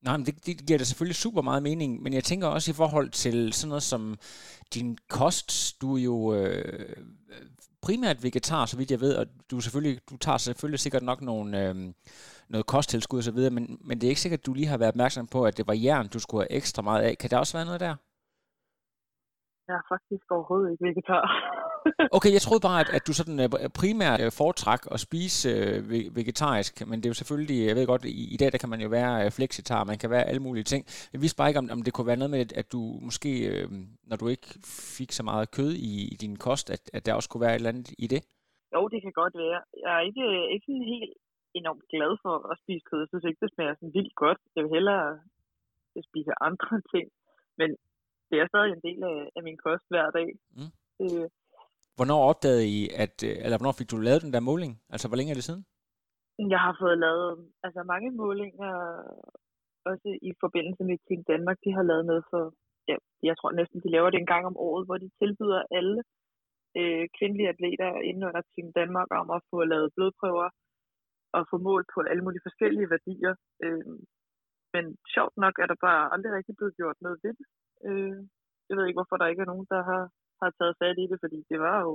Nej, 0.05 0.17
men 0.17 0.25
det, 0.27 0.33
det 0.45 0.53
giver 0.67 0.79
da 0.79 0.85
selvfølgelig 0.87 1.23
super 1.25 1.43
meget 1.49 1.63
mening, 1.69 1.91
men 2.03 2.13
jeg 2.13 2.23
tænker 2.23 2.47
også 2.47 2.67
i 2.71 2.79
forhold 2.81 3.09
til 3.23 3.37
sådan 3.53 3.69
noget 3.69 3.85
som 3.93 4.03
din 4.75 4.97
kost, 5.17 5.49
du 5.81 5.87
er 5.97 6.03
jo 6.11 6.17
øh, 6.37 6.97
primært 7.81 8.23
vegetar, 8.23 8.65
så 8.65 8.77
vidt 8.77 8.91
jeg 8.91 9.01
ved, 9.01 9.15
og 9.15 9.25
du, 9.51 9.59
selvfølgelig, 9.59 9.99
du 10.09 10.17
tager 10.17 10.37
selvfølgelig 10.37 10.79
sikkert 10.79 11.03
nok 11.03 11.21
nogle, 11.21 11.67
øh, 11.67 11.75
noget 12.49 12.65
kosttilskud 12.65 13.17
og 13.17 13.23
så 13.23 13.31
videre, 13.31 13.51
men, 13.51 13.77
men 13.81 14.01
det 14.01 14.07
er 14.07 14.09
ikke 14.09 14.21
sikkert, 14.21 14.39
at 14.39 14.45
du 14.45 14.53
lige 14.53 14.67
har 14.67 14.77
været 14.77 14.89
opmærksom 14.89 15.27
på, 15.27 15.43
at 15.43 15.57
det 15.57 15.67
var 15.67 15.73
jern, 15.73 16.07
du 16.07 16.19
skulle 16.19 16.41
have 16.41 16.51
ekstra 16.51 16.81
meget 16.81 17.01
af. 17.03 17.17
Kan 17.17 17.29
der 17.29 17.37
også 17.37 17.57
være 17.57 17.65
noget 17.65 17.79
der? 17.79 17.95
Jeg 19.69 19.77
er 19.82 19.88
faktisk 19.93 20.25
overhovedet 20.36 20.71
ikke 20.71 20.86
vegetar. 20.88 21.23
okay, 22.17 22.32
jeg 22.36 22.41
troede 22.45 22.63
bare, 22.67 22.79
at, 22.84 22.89
at 22.97 23.03
du 23.08 23.13
sådan 23.19 23.39
uh, 23.45 23.69
primært 23.82 24.21
uh, 24.25 24.32
foretræk 24.39 24.82
at 24.93 24.99
spise 25.08 25.49
uh, 25.65 26.15
vegetarisk, 26.19 26.73
men 26.89 26.95
det 26.97 27.05
er 27.05 27.13
jo 27.13 27.21
selvfølgelig, 27.21 27.58
jeg 27.67 27.75
ved 27.75 27.86
godt, 27.91 28.05
i, 28.21 28.23
i 28.36 28.38
dag 28.41 28.49
der 28.53 28.62
kan 28.63 28.73
man 28.73 28.82
jo 28.86 28.89
være 28.99 29.13
uh, 29.25 29.32
flexitar, 29.38 29.89
man 29.91 29.99
kan 30.01 30.10
være 30.15 30.29
alle 30.29 30.43
mulige 30.47 30.67
ting. 30.71 30.82
Jeg 31.13 31.19
vidste 31.21 31.38
bare 31.39 31.49
ikke, 31.49 31.62
om, 31.63 31.69
om 31.75 31.82
det 31.86 31.93
kunne 31.93 32.10
være 32.12 32.21
noget 32.21 32.36
med, 32.36 32.41
at, 32.62 32.67
du 32.73 32.79
måske, 33.08 33.32
når 34.10 34.17
du 34.21 34.25
ikke 34.34 34.49
fik 34.97 35.12
så 35.17 35.23
meget 35.29 35.51
kød 35.58 35.71
i, 35.91 35.93
i 36.13 36.15
din 36.23 36.36
kost, 36.45 36.67
at, 36.75 36.84
at 36.95 37.05
der 37.05 37.13
også 37.13 37.29
kunne 37.29 37.45
være 37.45 37.55
et 37.55 37.62
eller 37.62 37.73
andet 37.73 37.89
i 38.05 38.08
det? 38.13 38.21
Jo, 38.75 38.82
det 38.93 38.99
kan 39.03 39.13
godt 39.21 39.36
være. 39.43 39.60
Jeg 39.84 39.91
er 39.97 40.03
ikke, 40.10 40.25
ikke 40.53 40.65
sådan 40.67 40.93
helt 40.95 41.13
enormt 41.60 41.86
glad 41.93 42.12
for 42.23 42.36
at 42.51 42.55
spise 42.63 42.84
kød. 42.89 42.99
Jeg 43.03 43.10
synes 43.10 43.25
ikke, 43.27 43.41
det 43.43 43.51
smager 43.53 43.75
sådan 43.75 43.95
vildt 43.97 44.15
godt. 44.23 44.39
Jeg 44.55 44.62
vil 44.63 44.75
hellere 44.77 45.05
spise 46.10 46.32
andre 46.47 46.73
ting. 46.93 47.08
Men 47.60 47.69
det 48.29 48.37
er 48.39 48.47
stadig 48.47 48.71
en 48.71 48.85
del 48.87 48.99
af, 49.11 49.19
af 49.37 49.41
min 49.47 49.57
kost 49.65 49.85
hver 49.91 50.07
dag. 50.17 50.29
Mm. 50.57 50.71
Øh, 51.03 51.27
Hvornår 51.97 52.21
opdagede 52.31 52.65
I, 52.77 52.79
at, 53.03 53.15
øh, 53.27 53.35
eller 53.43 53.57
hvornår 53.57 53.79
fik 53.79 53.91
du 53.91 53.97
lavet 53.97 54.23
den 54.25 54.33
der 54.35 54.47
måling? 54.51 54.71
Altså, 54.93 55.05
hvor 55.07 55.17
længe 55.17 55.31
er 55.31 55.39
det 55.39 55.47
siden? 55.49 55.63
Jeg 56.53 56.61
har 56.65 56.75
fået 56.81 56.97
lavet 57.05 57.29
altså, 57.65 57.81
mange 57.93 58.09
målinger, 58.21 58.71
også 59.91 60.09
i 60.29 60.31
forbindelse 60.43 60.83
med 60.89 60.97
Team 61.05 61.21
Danmark. 61.31 61.57
De 61.65 61.71
har 61.77 61.83
lavet 61.91 62.05
noget 62.11 62.23
for, 62.31 62.43
ja, 62.89 62.95
jeg 63.29 63.35
tror 63.37 63.51
næsten, 63.51 63.79
de 63.83 63.93
laver 63.95 64.09
det 64.09 64.19
en 64.19 64.31
gang 64.33 64.43
om 64.51 64.57
året, 64.67 64.83
hvor 64.87 64.97
de 65.03 65.09
tilbyder 65.21 65.61
alle 65.77 65.99
øh, 66.79 67.05
kvindelige 67.17 67.51
atleter 67.53 67.89
inden 68.09 68.23
under 68.29 68.41
Team 68.53 68.67
Danmark 68.79 69.09
om 69.21 69.27
at 69.35 69.41
få 69.49 69.57
lavet 69.73 69.93
blodprøver 69.95 70.49
og 71.35 71.41
få 71.51 71.57
mål 71.67 71.81
på 71.93 71.99
alle 72.11 72.23
mulige 72.25 72.45
forskellige 72.47 72.91
værdier. 72.93 73.33
Øh, 73.63 73.85
men 74.73 74.85
sjovt 75.13 75.35
nok 75.43 75.55
er 75.63 75.67
der 75.71 75.79
bare 75.87 76.03
aldrig 76.13 76.31
rigtig 76.33 76.55
blevet 76.57 76.77
gjort 76.79 76.97
noget 77.05 77.19
ved 77.23 77.33
det. 77.39 77.45
Øh, 77.87 78.17
jeg 78.67 78.75
ved 78.77 78.85
ikke, 78.85 78.99
hvorfor 78.99 79.17
der 79.17 79.31
ikke 79.31 79.43
er 79.45 79.51
nogen, 79.53 79.67
der 79.73 79.81
har 79.91 80.03
har 80.41 80.51
taget 80.59 80.75
fat 80.81 80.97
i 81.03 81.05
det, 81.11 81.17
fordi 81.23 81.39
det 81.51 81.59
var 81.67 81.77
jo 81.85 81.91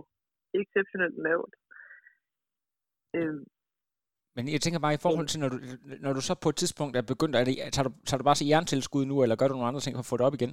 exceptionelt 0.60 1.18
lavt. 1.26 1.54
Øhm. 3.16 3.44
Men 4.36 4.44
jeg 4.54 4.60
tænker 4.60 4.80
bare 4.84 4.98
i 4.98 5.04
forhold 5.06 5.26
til, 5.28 5.40
når 5.42 5.50
du, 5.52 5.58
når 6.04 6.12
du 6.16 6.20
så 6.28 6.34
på 6.44 6.48
et 6.52 6.58
tidspunkt 6.62 6.94
er 6.96 7.10
begyndt, 7.12 7.36
er 7.36 7.44
det, 7.48 7.54
tager, 7.74 7.86
du, 7.88 7.92
tager 8.06 8.20
du 8.20 8.26
bare 8.28 8.40
så 8.40 8.46
jerntilskud 8.50 9.04
nu, 9.10 9.16
eller 9.22 9.36
gør 9.36 9.48
du 9.48 9.54
nogle 9.54 9.70
andre 9.70 9.84
ting 9.84 9.94
for 9.94 10.04
at 10.04 10.10
få 10.10 10.16
det 10.18 10.26
op 10.28 10.38
igen? 10.38 10.52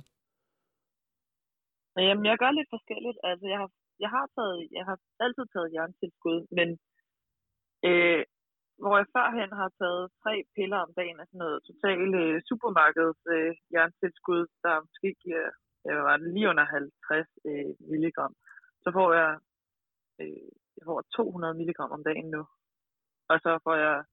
Jamen, 2.07 2.25
jeg 2.29 2.37
gør 2.41 2.51
lidt 2.51 2.69
forskelligt. 2.75 3.17
Altså, 3.29 3.45
jeg 3.53 3.59
har, 3.61 3.69
jeg 4.03 4.09
har, 4.15 4.25
taget, 4.35 4.57
jeg 4.77 4.83
har 4.89 4.97
altid 5.25 5.45
taget 5.53 5.73
jerntilskud, 5.75 6.39
men 6.57 6.67
øh, 7.89 8.21
hvor 8.81 8.95
jeg 8.99 9.07
førhen 9.15 9.51
har 9.59 9.69
taget 9.81 10.03
tre 10.23 10.33
piller 10.55 10.79
om 10.85 10.91
dagen 10.99 11.19
af 11.19 11.27
sådan 11.27 11.41
noget 11.43 11.59
totalt 11.69 12.13
øh, 12.21 12.35
supermarkeds 12.49 13.19
øh, 13.35 13.53
jerntilskud, 13.73 14.43
der 14.63 14.73
måske 14.87 15.09
giver 15.23 15.49
jeg 15.85 15.97
var 15.97 16.17
lige 16.17 16.49
under 16.49 16.65
50 16.65 17.27
øh, 17.45 17.73
milligram, 17.91 18.33
så 18.83 18.89
får 18.97 19.13
jeg, 19.13 19.31
øh, 20.21 20.49
jeg 20.77 20.83
får 20.85 21.01
200 21.15 21.53
milligram 21.53 21.91
om 21.91 22.03
dagen 22.03 22.29
nu. 22.29 22.41
Og 23.31 23.37
så 23.39 23.59
får 23.63 23.75
jeg 23.75 24.03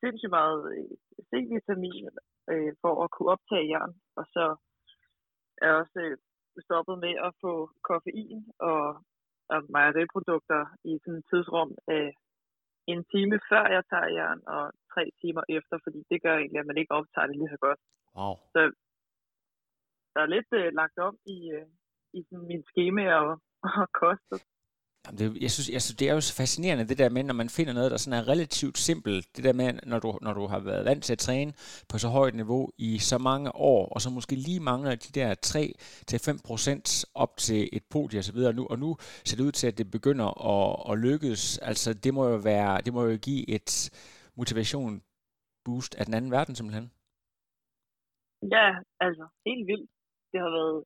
sindssygt 0.00 0.36
meget 0.38 0.60
øh, 0.74 0.90
C-vitamin 1.28 2.08
øh, 2.50 2.72
for 2.82 3.04
at 3.04 3.10
kunne 3.10 3.32
optage 3.34 3.68
jern. 3.72 3.94
Og 4.16 4.24
så 4.34 4.44
er 5.62 5.66
jeg 5.66 5.76
også 5.82 6.00
øh, 6.00 6.16
stoppet 6.66 6.98
med 6.98 7.14
at 7.26 7.32
få 7.42 7.70
koffein 7.88 8.40
og, 8.58 8.84
og 9.52 9.58
mejeriprodukter 9.74 10.62
i 10.84 10.92
sådan 11.04 11.18
et 11.18 11.24
tidsrum 11.30 11.70
af 11.88 12.04
en 12.92 13.00
time 13.12 13.36
før 13.50 13.64
jeg 13.76 13.82
tager 13.90 14.08
jern, 14.18 14.40
og 14.54 14.62
tre 14.92 15.04
timer 15.20 15.44
efter, 15.56 15.76
fordi 15.84 16.00
det 16.10 16.22
gør 16.24 16.36
egentlig, 16.36 16.60
at 16.60 16.70
man 16.70 16.80
ikke 16.80 16.96
optager 16.98 17.26
det 17.26 17.36
lige 17.36 17.54
så 17.54 17.60
godt. 17.66 17.80
Wow. 18.16 18.34
Så 18.54 18.60
der 20.14 20.20
er 20.22 20.34
lidt 20.36 20.50
øh, 20.60 20.68
lagt 20.80 20.98
om 21.08 21.14
i, 21.36 21.38
øh, 21.56 21.66
i 22.18 22.20
sådan 22.28 22.46
min 22.52 22.62
schema 22.70 23.04
og, 23.24 23.32
og 23.82 23.88
kostet. 24.02 24.40
Jamen, 25.08 25.18
det, 25.18 25.42
jeg, 25.42 25.50
synes, 25.50 25.68
jeg 25.76 25.82
synes, 25.82 25.96
det 25.96 26.08
er 26.08 26.14
jo 26.14 26.20
så 26.20 26.34
fascinerende, 26.42 26.88
det 26.88 26.98
der 26.98 27.10
med, 27.10 27.22
når 27.24 27.34
man 27.34 27.48
finder 27.48 27.72
noget, 27.72 27.90
der 27.90 27.96
sådan 27.96 28.18
er 28.20 28.28
relativt 28.28 28.78
simpelt. 28.78 29.36
Det 29.36 29.44
der 29.44 29.52
med, 29.52 29.68
når 29.92 29.98
du, 29.98 30.18
når 30.22 30.32
du 30.32 30.46
har 30.46 30.60
været 30.60 30.84
vant 30.84 31.04
til 31.04 31.12
at 31.12 31.18
træne 31.18 31.52
på 31.90 31.98
så 31.98 32.08
højt 32.08 32.34
niveau 32.34 32.70
i 32.78 32.98
så 32.98 33.18
mange 33.18 33.48
år, 33.54 33.82
og 33.94 34.00
så 34.00 34.10
måske 34.10 34.34
lige 34.34 34.60
mangler 34.60 34.94
de 34.94 35.12
der 35.20 35.30
3-5% 37.06 37.12
op 37.14 37.36
til 37.36 37.68
et 37.72 37.84
podie 37.94 38.18
og 38.20 38.24
så 38.24 38.32
videre. 38.32 38.52
Nu, 38.52 38.66
og 38.72 38.78
nu 38.78 38.96
ser 39.26 39.36
det 39.36 39.44
ud 39.44 39.52
til, 39.52 39.66
at 39.66 39.78
det 39.78 39.90
begynder 39.90 40.28
at, 40.52 40.92
at 40.92 40.98
lykkes. 40.98 41.58
Altså, 41.58 41.94
det 42.04 42.14
må 42.14 42.28
jo 42.28 42.38
være, 42.50 42.80
det 42.80 42.92
må 42.92 43.04
jo 43.04 43.16
give 43.28 43.50
et 43.56 43.70
motivation 44.36 45.02
boost 45.64 45.94
af 45.94 46.04
den 46.06 46.14
anden 46.14 46.30
verden, 46.30 46.54
simpelthen. 46.54 46.86
Ja, 48.54 48.68
altså, 49.00 49.24
helt 49.46 49.66
vildt. 49.70 49.90
Det 50.32 50.40
har 50.40 50.50
været 50.58 50.84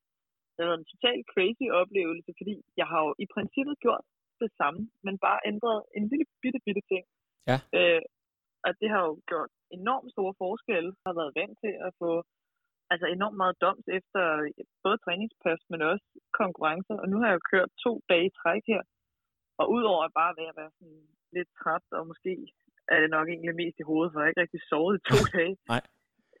det 0.53 0.59
har 0.63 0.69
været 0.71 0.83
en 0.83 0.91
total 0.93 1.19
crazy 1.33 1.65
oplevelse, 1.81 2.31
fordi 2.39 2.55
jeg 2.79 2.87
har 2.91 2.99
jo 3.05 3.11
i 3.23 3.27
princippet 3.35 3.75
gjort 3.85 4.05
det 4.45 4.51
samme, 4.61 4.81
men 5.05 5.15
bare 5.27 5.39
ændret 5.51 5.77
en 5.97 6.05
lille 6.11 6.27
bitte, 6.41 6.59
bitte 6.65 6.83
ting. 6.91 7.03
Ja. 7.49 7.57
Øh, 7.77 8.01
og 8.65 8.71
det 8.79 8.89
har 8.93 9.01
jo 9.07 9.13
gjort 9.31 9.51
enormt 9.79 10.09
store 10.15 10.33
forskelle. 10.43 10.91
Jeg 11.01 11.07
har 11.09 11.19
været 11.21 11.37
vant 11.39 11.55
til 11.63 11.73
at 11.87 11.91
få 12.01 12.11
altså 12.93 13.07
enormt 13.15 13.37
meget 13.41 13.61
doms 13.63 13.87
efter 13.97 14.21
både 14.83 14.97
træningspas, 15.05 15.61
men 15.71 15.79
også 15.91 16.07
konkurrencer. 16.41 16.95
Og 17.01 17.07
nu 17.11 17.15
har 17.19 17.27
jeg 17.27 17.37
jo 17.37 17.49
kørt 17.53 17.69
to 17.85 17.91
dage 18.09 18.25
i 18.29 18.35
træk 18.41 18.63
her. 18.73 18.81
Og 19.59 19.65
udover 19.75 20.03
at 20.05 20.17
bare 20.21 20.33
være, 20.41 20.53
være 20.61 20.71
sådan 20.77 21.03
lidt 21.35 21.49
træt, 21.59 21.85
og 21.97 22.01
måske 22.11 22.33
er 22.93 22.99
det 23.01 23.09
nok 23.17 23.27
egentlig 23.29 23.55
mest 23.61 23.77
i 23.79 23.87
hovedet, 23.89 24.11
for 24.11 24.19
jeg 24.19 24.25
har 24.25 24.31
ikke 24.31 24.43
rigtig 24.45 24.63
sovet 24.69 24.95
i 24.97 25.05
to 25.09 25.17
dage. 25.37 25.55
Nej. 25.73 25.83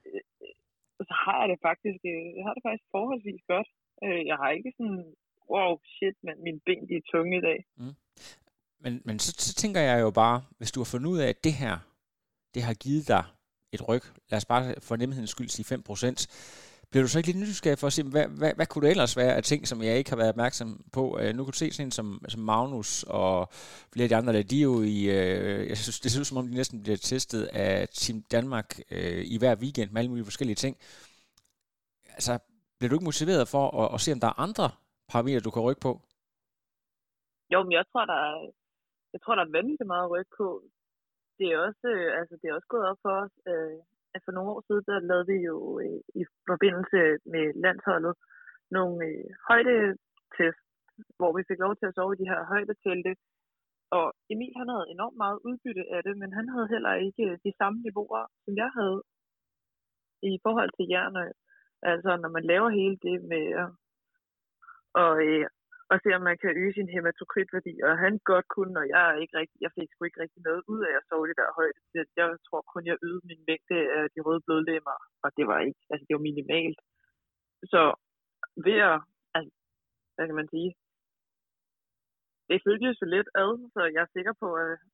Øh, 0.07 0.23
så 1.09 1.13
har 1.23 1.37
jeg 1.41 1.49
det 1.53 1.59
faktisk, 1.69 2.01
øh, 2.13 2.27
jeg 2.37 2.43
har 2.47 2.53
det 2.55 2.63
faktisk 2.67 2.87
forholdsvis 2.95 3.43
godt. 3.53 3.69
Øh, 4.05 4.21
jeg 4.29 4.37
har 4.41 4.49
ikke 4.57 4.71
sådan, 4.77 5.03
wow, 5.49 5.79
shit, 5.85 6.15
men 6.23 6.43
mine 6.43 6.59
ben 6.65 6.87
de 6.89 6.95
er 6.95 7.01
tunge 7.11 7.37
i 7.37 7.41
dag. 7.41 7.65
Mm. 7.77 7.95
Men, 8.79 9.01
men 9.05 9.19
så, 9.19 9.33
så 9.37 9.53
tænker 9.53 9.81
jeg 9.81 10.01
jo 10.01 10.11
bare, 10.11 10.43
hvis 10.57 10.71
du 10.71 10.79
har 10.79 10.85
fundet 10.85 11.09
ud 11.09 11.17
af, 11.17 11.27
at 11.27 11.43
det 11.43 11.53
her, 11.53 11.77
det 12.53 12.63
har 12.63 12.73
givet 12.73 13.07
dig 13.07 13.23
et 13.71 13.87
ryg, 13.89 14.01
lad 14.29 14.37
os 14.37 14.45
bare 14.45 14.75
for 14.79 14.95
nemhedens 14.95 15.29
skyld 15.29 15.49
sige 15.49 15.75
5%, 15.75 16.27
bliver 16.93 17.03
du 17.03 17.09
så 17.09 17.17
ikke 17.17 17.31
lidt 17.31 17.39
nysgerrig 17.39 17.79
for 17.79 17.87
at 17.87 17.93
se, 17.93 18.03
hvad, 18.03 18.27
hvad, 18.27 18.53
hvad 18.55 18.65
kunne 18.65 18.85
det 18.85 18.91
ellers 18.91 19.17
være 19.17 19.35
af 19.35 19.43
ting, 19.43 19.67
som 19.67 19.83
jeg 19.83 19.97
ikke 19.97 20.09
har 20.09 20.17
været 20.17 20.29
opmærksom 20.29 20.85
på? 20.91 21.19
Uh, 21.19 21.35
nu 21.35 21.43
kan 21.43 21.51
du 21.51 21.57
se 21.57 21.71
sådan 21.71 21.87
en 21.87 21.91
som, 21.91 22.25
som 22.27 22.41
Magnus 22.41 23.03
og 23.03 23.49
flere 23.93 24.03
af 24.03 24.09
de 24.09 24.15
andre, 24.15 24.33
der, 24.33 24.43
de 24.43 24.57
er 24.57 24.63
jo 24.63 24.81
i, 24.81 25.07
uh, 25.07 25.67
jeg 25.69 25.77
synes, 25.77 25.99
det 25.99 26.11
ser 26.11 26.19
ud 26.19 26.25
som 26.25 26.37
om, 26.37 26.47
de 26.47 26.55
næsten 26.55 26.83
bliver 26.83 26.97
testet 26.97 27.43
af 27.43 27.89
Team 27.89 28.23
Danmark 28.31 28.79
uh, 28.91 28.97
i 29.25 29.37
hver 29.37 29.55
weekend 29.55 29.91
med 29.91 30.01
alle 30.01 30.09
mulige 30.09 30.25
forskellige 30.25 30.55
ting. 30.55 30.77
Altså, 32.13 32.39
bliver 32.79 32.89
du 32.89 32.95
ikke 32.95 33.05
motiveret 33.05 33.47
for 33.47 33.85
at, 33.85 33.93
at 33.93 34.01
se, 34.01 34.11
om 34.11 34.19
der 34.19 34.27
er 34.27 34.39
andre 34.39 34.69
parametre, 35.13 35.45
du 35.47 35.51
kan 35.53 35.65
rykke 35.67 35.85
på? 35.87 35.93
Jo, 37.53 37.57
men 37.65 37.73
jeg 37.79 37.85
tror, 37.91 38.05
der 38.13 38.19
er, 38.29 38.37
jeg 39.13 39.19
tror, 39.21 39.35
der 39.35 39.43
er 39.45 39.55
vanvittigt 39.57 39.91
meget 39.93 40.05
at 40.07 40.13
rykke 40.15 40.33
på. 40.41 40.47
Det 41.37 41.47
er 41.53 41.57
også, 41.67 41.87
øh, 41.95 42.09
altså, 42.19 42.33
det 42.39 42.47
er 42.47 42.57
også 42.57 42.69
gået 42.73 42.85
op 42.91 42.99
for 43.05 43.13
os. 43.23 43.35
Øh, 43.51 43.79
at 44.15 44.21
for 44.25 44.31
nogle 44.35 44.51
år 44.53 44.61
siden, 44.67 44.83
der 44.89 45.07
lavede 45.09 45.27
vi 45.31 45.37
jo 45.51 45.57
øh, 45.83 45.99
i 46.21 46.23
forbindelse 46.51 46.99
med 47.33 47.45
landsholdet 47.65 48.13
nogle 48.77 48.97
øh, 49.09 49.25
højdetest, 49.49 50.63
hvor 51.17 51.31
vi 51.37 51.43
fik 51.49 51.59
lov 51.65 51.73
til 51.75 51.89
at 51.89 51.95
sove 51.95 52.13
i 52.13 52.21
de 52.21 52.29
her 52.31 52.41
højdetelte. 52.51 53.11
Og 53.97 54.07
Emil, 54.33 54.53
han 54.61 54.69
havde 54.73 54.91
enormt 54.95 55.17
meget 55.23 55.43
udbytte 55.47 55.83
af 55.95 56.01
det, 56.07 56.15
men 56.21 56.29
han 56.37 56.47
havde 56.53 56.71
heller 56.73 56.93
ikke 57.07 57.23
øh, 57.29 57.37
de 57.45 57.51
samme 57.59 57.77
niveauer, 57.85 58.23
som 58.45 58.53
jeg 58.61 58.69
havde 58.77 58.99
i 60.35 60.39
forhold 60.45 60.71
til 60.77 60.85
jern 60.93 61.17
øh. 61.23 61.31
Altså, 61.91 62.11
når 62.23 62.29
man 62.37 62.45
laver 62.51 62.69
hele 62.79 62.97
det 63.07 63.17
med 63.33 63.45
at 63.63 63.69
og, 65.01 65.13
øh, 65.27 65.45
og 65.91 65.95
se, 65.99 66.09
om 66.17 66.23
man 66.29 66.37
kan 66.43 66.53
øge 66.61 66.73
sin 66.77 66.93
hematokritværdi, 66.93 67.73
og 67.87 67.91
han 68.03 68.13
godt 68.31 68.47
kunne, 68.55 68.75
og 68.81 68.87
jeg, 68.93 69.03
er 69.09 69.15
ikke 69.23 69.37
rigtig, 69.39 69.57
jeg 69.65 69.71
fik 69.77 69.89
sgu 69.91 70.01
ikke 70.05 70.21
rigtig 70.23 70.41
noget 70.47 70.61
ud 70.73 70.81
af 70.89 70.93
at 70.97 71.05
sove 71.09 71.27
det 71.29 71.37
der 71.41 71.57
højt. 71.59 71.77
Jeg 72.19 72.27
tror 72.47 72.61
kun, 72.73 72.83
jeg 72.89 72.97
øgede 73.07 73.27
min 73.29 73.41
mængde 73.49 73.77
af 73.97 74.03
de 74.13 74.19
røde 74.25 74.41
blodlemmer, 74.45 74.97
og 75.23 75.29
det 75.37 75.45
var 75.51 75.59
ikke, 75.67 75.81
altså 75.91 76.03
det 76.07 76.15
var 76.15 76.27
minimalt. 76.29 76.79
Så 77.73 77.81
ved 78.65 78.77
at, 78.91 78.97
altså, 79.37 79.51
hvad 80.15 80.25
kan 80.27 80.39
man 80.41 80.49
sige, 80.55 80.69
det 82.49 82.65
føltes 82.67 83.01
jo 83.01 83.07
lidt 83.15 83.29
ad, 83.43 83.51
så 83.73 83.81
jeg 83.95 84.01
er 84.03 84.15
sikker 84.15 84.33
på, 84.43 84.47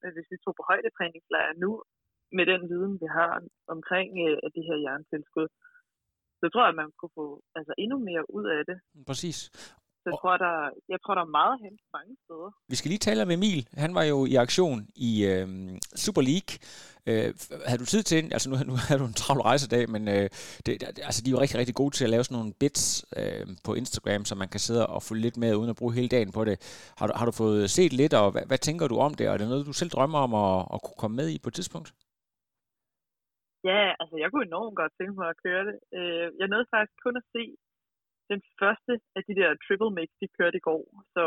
at 0.06 0.12
hvis 0.16 0.32
vi 0.32 0.38
tog 0.38 0.54
på 0.58 0.64
højdetræningslejr 0.70 1.50
nu, 1.64 1.72
med 2.38 2.46
den 2.52 2.62
viden, 2.72 2.94
vi 3.04 3.08
har 3.18 3.32
omkring 3.76 4.10
øh, 4.26 4.38
det 4.56 4.64
her 4.68 4.78
jerntilskud, 4.86 5.48
så 6.40 6.46
tror 6.50 6.64
jeg, 6.64 6.74
at 6.74 6.80
man 6.82 6.92
kunne 7.00 7.16
få 7.22 7.28
altså, 7.58 7.74
endnu 7.84 7.98
mere 8.10 8.24
ud 8.38 8.46
af 8.58 8.62
det. 8.70 8.78
Præcis. 9.10 9.38
Jeg 10.10 10.20
tror, 10.22 10.38
der, 10.46 10.56
jeg 10.94 11.00
tror, 11.04 11.14
der 11.16 11.24
er 11.28 11.36
meget 11.42 11.58
hen 11.64 11.74
mange 11.98 12.14
steder. 12.24 12.50
Vi 12.72 12.76
skal 12.76 12.90
lige 12.90 13.06
tale 13.08 13.26
med 13.26 13.36
Emil. 13.40 13.62
Han 13.84 13.92
var 13.98 14.04
jo 14.04 14.18
i 14.32 14.36
aktion 14.46 14.80
i 15.10 15.12
øh, 15.32 15.48
Super 16.04 16.24
League. 16.30 16.52
Øh, 17.10 17.30
havde 17.70 17.82
du 17.84 17.90
tid 17.94 18.04
til, 18.04 18.22
altså 18.36 18.48
nu, 18.50 18.56
nu 18.70 18.76
havde 18.88 19.02
du 19.04 19.08
en 19.08 19.20
travl 19.22 19.42
rejsedag, 19.50 19.84
men 19.96 20.04
øh, 20.16 20.26
det, 20.66 20.72
altså, 21.08 21.20
de 21.24 21.30
er 21.30 21.36
jo 21.36 21.42
rigtig, 21.44 21.60
rigtig 21.62 21.76
gode 21.82 21.94
til 21.96 22.06
at 22.06 22.14
lave 22.14 22.24
sådan 22.24 22.38
nogle 22.40 22.54
bits 22.62 22.84
øh, 23.20 23.46
på 23.66 23.72
Instagram, 23.82 24.24
så 24.26 24.34
man 24.44 24.50
kan 24.54 24.60
sidde 24.68 24.84
og 24.88 25.00
få 25.08 25.14
lidt 25.14 25.38
med, 25.44 25.56
uden 25.60 25.70
at 25.74 25.80
bruge 25.80 25.94
hele 26.00 26.14
dagen 26.16 26.32
på 26.38 26.42
det. 26.50 26.56
Har 27.00 27.08
du, 27.08 27.14
har 27.20 27.26
du 27.26 27.34
fået 27.44 27.70
set 27.78 27.94
lidt, 28.02 28.14
og 28.22 28.28
hvad, 28.34 28.46
hvad 28.50 28.58
tænker 28.58 28.86
du 28.88 28.98
om 29.06 29.14
det? 29.14 29.28
Og 29.28 29.34
er 29.34 29.38
det 29.38 29.48
noget, 29.50 29.70
du 29.72 29.74
selv 29.74 29.92
drømmer 29.96 30.20
om 30.28 30.34
at, 30.46 30.54
at 30.74 30.80
kunne 30.84 31.00
komme 31.02 31.16
med 31.20 31.28
i 31.36 31.38
på 31.44 31.50
et 31.50 31.56
tidspunkt? 31.60 31.90
Ja, 33.70 33.82
altså 34.02 34.16
jeg 34.22 34.28
kunne 34.30 34.46
enormt 34.52 34.76
godt 34.82 34.94
tænke 35.00 35.16
mig 35.22 35.30
at 35.34 35.42
køre 35.46 35.64
det. 35.70 35.76
Øh, 35.98 36.28
jeg 36.40 36.48
nåede 36.48 36.68
faktisk 36.74 36.98
kun 37.06 37.16
at 37.22 37.26
se 37.36 37.44
den 38.32 38.42
første 38.62 38.94
af 39.18 39.22
de 39.28 39.34
der 39.40 39.50
triple 39.66 39.92
mix, 39.98 40.10
de 40.22 40.28
kørte 40.38 40.58
i 40.62 40.66
går. 40.70 40.84
Så 41.16 41.24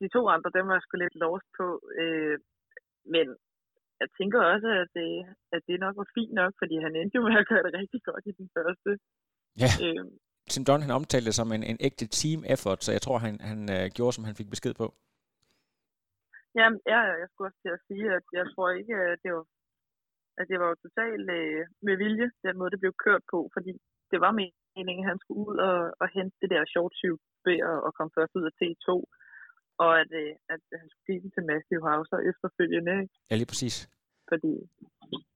de 0.00 0.08
to 0.16 0.22
andre, 0.34 0.50
dem 0.56 0.64
var 0.66 0.74
jeg 0.76 0.84
sgu 0.84 0.94
lidt 0.96 1.20
lost 1.22 1.48
på. 1.58 1.66
Øh, 2.00 2.36
men 3.14 3.26
jeg 4.00 4.08
tænker 4.18 4.40
også, 4.52 4.68
at 4.82 4.88
det, 4.98 5.10
at 5.54 5.62
det 5.68 5.82
nok 5.84 5.96
var 6.00 6.08
fint 6.16 6.34
nok, 6.40 6.52
fordi 6.60 6.76
han 6.84 6.92
endte 7.00 7.16
jo 7.18 7.22
med 7.28 7.36
at 7.42 7.48
gøre 7.50 7.64
det 7.66 7.74
rigtig 7.80 8.00
godt 8.08 8.24
i 8.30 8.32
den 8.40 8.48
første. 8.56 8.90
Ja. 9.62 9.70
Øh, 9.84 10.04
Tim 10.52 10.64
Dunn, 10.66 10.84
han 10.86 10.96
omtalte 10.98 11.26
det 11.28 11.38
som 11.40 11.52
en, 11.56 11.64
en 11.72 11.78
ægte 11.88 12.06
team 12.18 12.40
effort, 12.54 12.80
så 12.84 12.90
jeg 12.96 13.02
tror, 13.02 13.18
han, 13.26 13.34
han 13.50 13.60
uh, 13.76 13.86
gjorde, 13.96 14.14
som 14.14 14.26
han 14.28 14.38
fik 14.40 14.50
besked 14.54 14.74
på. 14.82 14.86
Jamen, 16.58 16.80
ja, 16.92 17.00
jeg 17.22 17.28
skulle 17.28 17.48
også 17.48 17.60
til 17.64 17.76
at 17.76 17.84
sige, 17.88 18.06
at 18.18 18.26
jeg 18.38 18.46
tror 18.52 18.68
ikke, 18.80 18.94
at 19.12 19.18
det 19.24 19.32
var 19.36 19.44
at 20.40 20.46
det 20.50 20.58
var 20.64 20.70
totalt 20.84 21.26
øh, 21.38 21.62
med 21.86 21.96
vilje, 22.02 22.28
den 22.46 22.58
måde, 22.58 22.70
det 22.74 22.82
blev 22.82 22.94
kørt 23.06 23.24
på, 23.32 23.38
fordi 23.54 23.72
det 24.10 24.18
var 24.24 24.32
meningen, 24.38 24.63
at 24.76 25.08
han 25.10 25.18
skulle 25.22 25.40
ud 25.48 25.56
og, 25.68 25.78
og 26.02 26.06
hente 26.16 26.36
det 26.42 26.50
der 26.54 26.62
short 26.72 26.92
tube 27.00 27.22
ved 27.46 27.58
at, 27.70 27.78
at 27.86 27.94
komme 27.96 28.12
først 28.18 28.32
ud 28.38 28.44
af 28.50 28.54
T2, 28.60 28.88
og 29.84 29.90
at, 30.02 30.10
øh, 30.22 30.32
at 30.54 30.62
han 30.80 30.86
skulle 30.90 31.06
give 31.08 31.22
den 31.22 31.30
til 31.34 31.44
Matthew 31.50 31.80
Hauser 31.88 32.18
efterfølgende. 32.30 32.96
Ja, 33.30 33.34
lige 33.36 33.50
præcis. 33.52 33.76
Fordi 34.30 34.52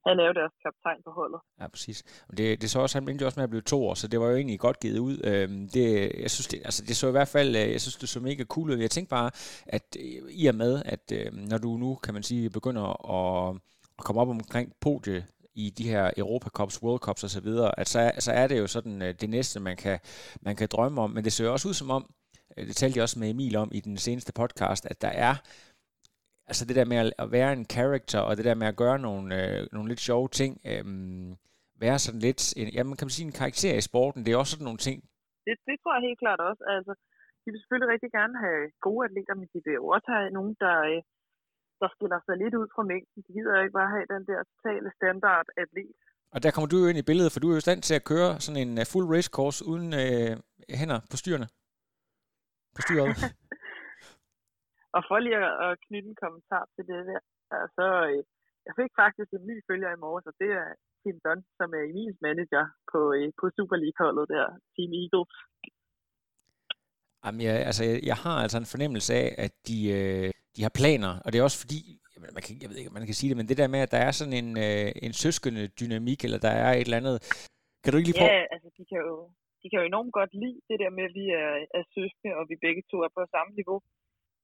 han 0.06 0.14
er 0.20 0.26
jo 0.28 0.34
deres 0.40 0.54
kaptajn 0.64 1.00
på 1.06 1.10
holdet. 1.18 1.40
Ja, 1.60 1.66
præcis. 1.74 1.98
Og 2.28 2.38
det, 2.38 2.46
det 2.62 2.70
så 2.70 2.78
også, 2.80 2.94
han 2.98 3.08
endte 3.08 3.26
også 3.26 3.40
med 3.40 3.48
at 3.48 3.54
blive 3.54 3.70
to 3.72 3.78
år, 3.88 3.94
så 3.94 4.08
det 4.08 4.20
var 4.20 4.28
jo 4.30 4.36
egentlig 4.36 4.60
godt 4.60 4.80
givet 4.80 4.98
ud. 5.08 5.16
Øhm, 5.30 5.68
det, 5.74 5.86
jeg 6.24 6.30
synes, 6.34 6.48
det, 6.52 6.58
altså, 6.68 6.82
det 6.88 6.96
så 6.96 7.08
i 7.08 7.16
hvert 7.16 7.32
fald, 7.36 7.48
øh, 7.48 7.66
jeg 7.74 7.80
synes, 7.80 7.96
det 7.96 8.08
så 8.08 8.20
mega 8.20 8.44
cool 8.44 8.70
ud. 8.70 8.76
Jeg 8.76 8.90
tænkte 8.90 9.10
bare, 9.10 9.30
at 9.66 9.86
øh, 10.04 10.20
i 10.42 10.46
og 10.46 10.54
med, 10.54 10.72
at 10.94 11.04
øh, 11.18 11.26
når 11.50 11.58
du 11.58 11.70
nu, 11.76 11.94
kan 11.94 12.14
man 12.14 12.22
sige, 12.22 12.50
begynder 12.50 12.84
at 13.18 13.56
at 13.98 14.04
komme 14.04 14.20
op 14.22 14.28
omkring 14.28 14.72
podie 14.80 15.26
i 15.64 15.70
de 15.78 15.88
her 15.92 16.04
Europa 16.16 16.48
Cups, 16.56 16.82
World 16.82 17.02
Cups 17.06 17.24
osv., 17.24 17.48
at 17.80 17.88
så, 17.88 18.00
så 18.18 18.32
er 18.32 18.46
det 18.46 18.58
jo 18.58 18.66
sådan 18.66 19.02
øh, 19.02 19.14
det 19.20 19.30
næste, 19.30 19.60
man 19.60 19.76
kan, 19.76 19.98
man 20.46 20.56
kan 20.56 20.68
drømme 20.74 21.00
om. 21.04 21.10
Men 21.10 21.24
det 21.24 21.32
ser 21.32 21.44
jo 21.44 21.52
også 21.52 21.68
ud 21.68 21.74
som 21.74 21.90
om, 21.90 22.02
øh, 22.56 22.66
det 22.68 22.76
talte 22.76 22.96
jeg 22.96 23.02
også 23.02 23.18
med 23.18 23.30
Emil 23.30 23.56
om 23.56 23.70
i 23.78 23.80
den 23.80 23.96
seneste 23.96 24.32
podcast, 24.40 24.86
at 24.92 25.02
der 25.02 25.12
er 25.28 25.34
altså 26.50 26.64
det 26.68 26.76
der 26.76 26.84
med 26.92 26.98
at 27.22 27.32
være 27.36 27.52
en 27.52 27.64
character, 27.76 28.20
og 28.20 28.32
det 28.36 28.44
der 28.44 28.60
med 28.62 28.66
at 28.72 28.80
gøre 28.82 28.98
nogle, 28.98 29.26
øh, 29.40 29.66
nogle 29.72 29.88
lidt 29.88 30.00
sjove 30.08 30.28
ting, 30.28 30.52
øh, 30.70 30.84
være 31.84 31.98
sådan 31.98 32.24
lidt, 32.26 32.40
en, 32.60 32.68
ja, 32.76 32.82
man 32.82 32.96
kan 32.96 33.08
sige 33.16 33.26
en 33.26 33.38
karakter 33.40 33.74
i 33.78 33.86
sporten, 33.90 34.20
det 34.24 34.30
er 34.32 34.42
også 34.42 34.54
sådan 34.54 34.68
nogle 34.70 34.84
ting. 34.88 34.98
Det, 35.46 35.54
det 35.68 35.76
tror 35.78 35.94
jeg 35.94 36.02
helt 36.08 36.22
klart 36.24 36.40
også. 36.50 36.62
Altså, 36.76 36.92
de 37.42 37.48
vil 37.50 37.60
selvfølgelig 37.60 37.92
rigtig 37.94 38.10
gerne 38.18 38.36
have 38.44 38.62
gode 38.86 39.04
atleter, 39.06 39.34
men 39.34 39.48
de 39.52 39.58
vil 39.64 39.78
jo 39.80 39.84
også 39.96 40.08
have 40.16 40.30
nogen, 40.38 40.54
der, 40.64 40.76
øh, 40.90 41.02
der 41.82 41.88
skiller 41.94 42.20
sig 42.26 42.36
lidt 42.42 42.54
ud 42.60 42.68
fra 42.74 42.82
mængden. 42.90 43.20
De 43.26 43.32
gider 43.36 43.62
ikke 43.62 43.78
bare 43.80 43.94
have 43.96 44.06
den 44.14 44.24
der 44.30 44.40
totale 44.50 44.88
standard 44.98 45.46
atlet. 45.62 45.94
Og 46.34 46.38
der 46.42 46.50
kommer 46.54 46.68
du 46.70 46.78
jo 46.82 46.86
ind 46.90 47.00
i 47.02 47.08
billedet, 47.08 47.32
for 47.32 47.40
du 47.40 47.48
er 47.48 47.54
jo 47.54 47.62
i 47.62 47.66
stand 47.66 47.80
til 47.82 47.94
at 47.98 48.08
køre 48.12 48.30
sådan 48.44 48.62
en 48.64 48.72
uh, 48.80 48.84
full 48.92 49.06
race 49.14 49.30
course 49.36 49.58
uden 49.70 49.88
uh, 50.02 50.32
hænder 50.80 51.00
på 51.10 51.16
styrene. 51.22 51.48
På 52.76 52.80
styret. 52.86 53.08
og 54.96 55.00
for 55.08 55.18
lige 55.24 55.38
at 55.66 55.72
knytte 55.84 56.08
en 56.12 56.18
kommentar 56.24 56.64
til 56.74 56.84
det 56.90 57.00
der, 57.10 57.20
så 57.76 57.86
øh, 58.10 58.20
jeg 58.66 58.74
fik 58.80 58.92
faktisk 59.02 59.30
en 59.32 59.44
ny 59.50 59.56
følger 59.68 59.90
i 59.92 60.02
morges, 60.04 60.26
og 60.30 60.34
det 60.42 60.50
er 60.62 60.68
Tim 61.02 61.18
Dunn, 61.24 61.40
som 61.58 61.68
er 61.78 61.82
Emils 61.90 62.18
manager 62.26 62.64
på, 62.92 63.00
øh, 63.16 63.28
på 63.40 63.44
Super 63.56 63.78
League-holdet 63.82 64.26
der, 64.34 64.46
Team 64.74 64.92
Eagles. 65.02 65.34
Jamen, 67.24 67.40
jeg, 67.46 67.54
altså, 67.68 67.82
jeg, 67.90 67.98
jeg 68.10 68.18
har 68.24 68.36
altså 68.44 68.58
en 68.58 68.72
fornemmelse 68.74 69.10
af, 69.22 69.28
at 69.44 69.52
de, 69.68 69.78
øh, 69.98 70.30
de 70.58 70.66
har 70.66 70.74
planer, 70.80 71.12
og 71.24 71.28
det 71.28 71.36
er 71.38 71.48
også 71.48 71.60
fordi, 71.64 71.80
man 72.36 72.42
kan, 72.44 72.52
jeg 72.62 72.68
ved 72.68 72.76
ikke, 72.78 72.96
man 72.98 73.08
kan 73.08 73.18
sige 73.18 73.30
det, 73.30 73.38
men 73.40 73.48
det 73.50 73.60
der 73.60 73.72
med, 73.74 73.80
at 73.86 73.92
der 73.94 74.00
er 74.06 74.12
sådan 74.18 74.36
en, 74.40 74.48
øh, 74.66 74.88
en 75.06 75.14
søskende 75.22 75.64
dynamik, 75.80 76.20
eller 76.26 76.40
der 76.46 76.54
er 76.64 76.70
et 76.72 76.86
eller 76.86 77.00
andet, 77.02 77.16
kan 77.82 77.90
du 77.90 77.96
ikke 77.98 78.08
lige 78.08 78.20
prøve? 78.20 78.34
Ja, 78.36 78.42
altså 78.54 78.68
de 78.78 78.82
kan 78.90 78.98
jo, 79.06 79.14
de 79.60 79.66
kan 79.68 79.78
jo 79.80 79.84
enormt 79.92 80.12
godt 80.18 80.32
lide 80.42 80.60
det 80.70 80.78
der 80.82 80.90
med, 80.96 81.04
at 81.08 81.14
vi 81.20 81.26
er, 81.42 81.52
er 81.78 81.84
søskende, 81.96 82.32
og 82.38 82.44
vi 82.50 82.56
begge 82.66 82.82
to 82.90 82.96
er 83.06 83.10
på 83.16 83.22
samme 83.34 83.52
niveau. 83.60 83.78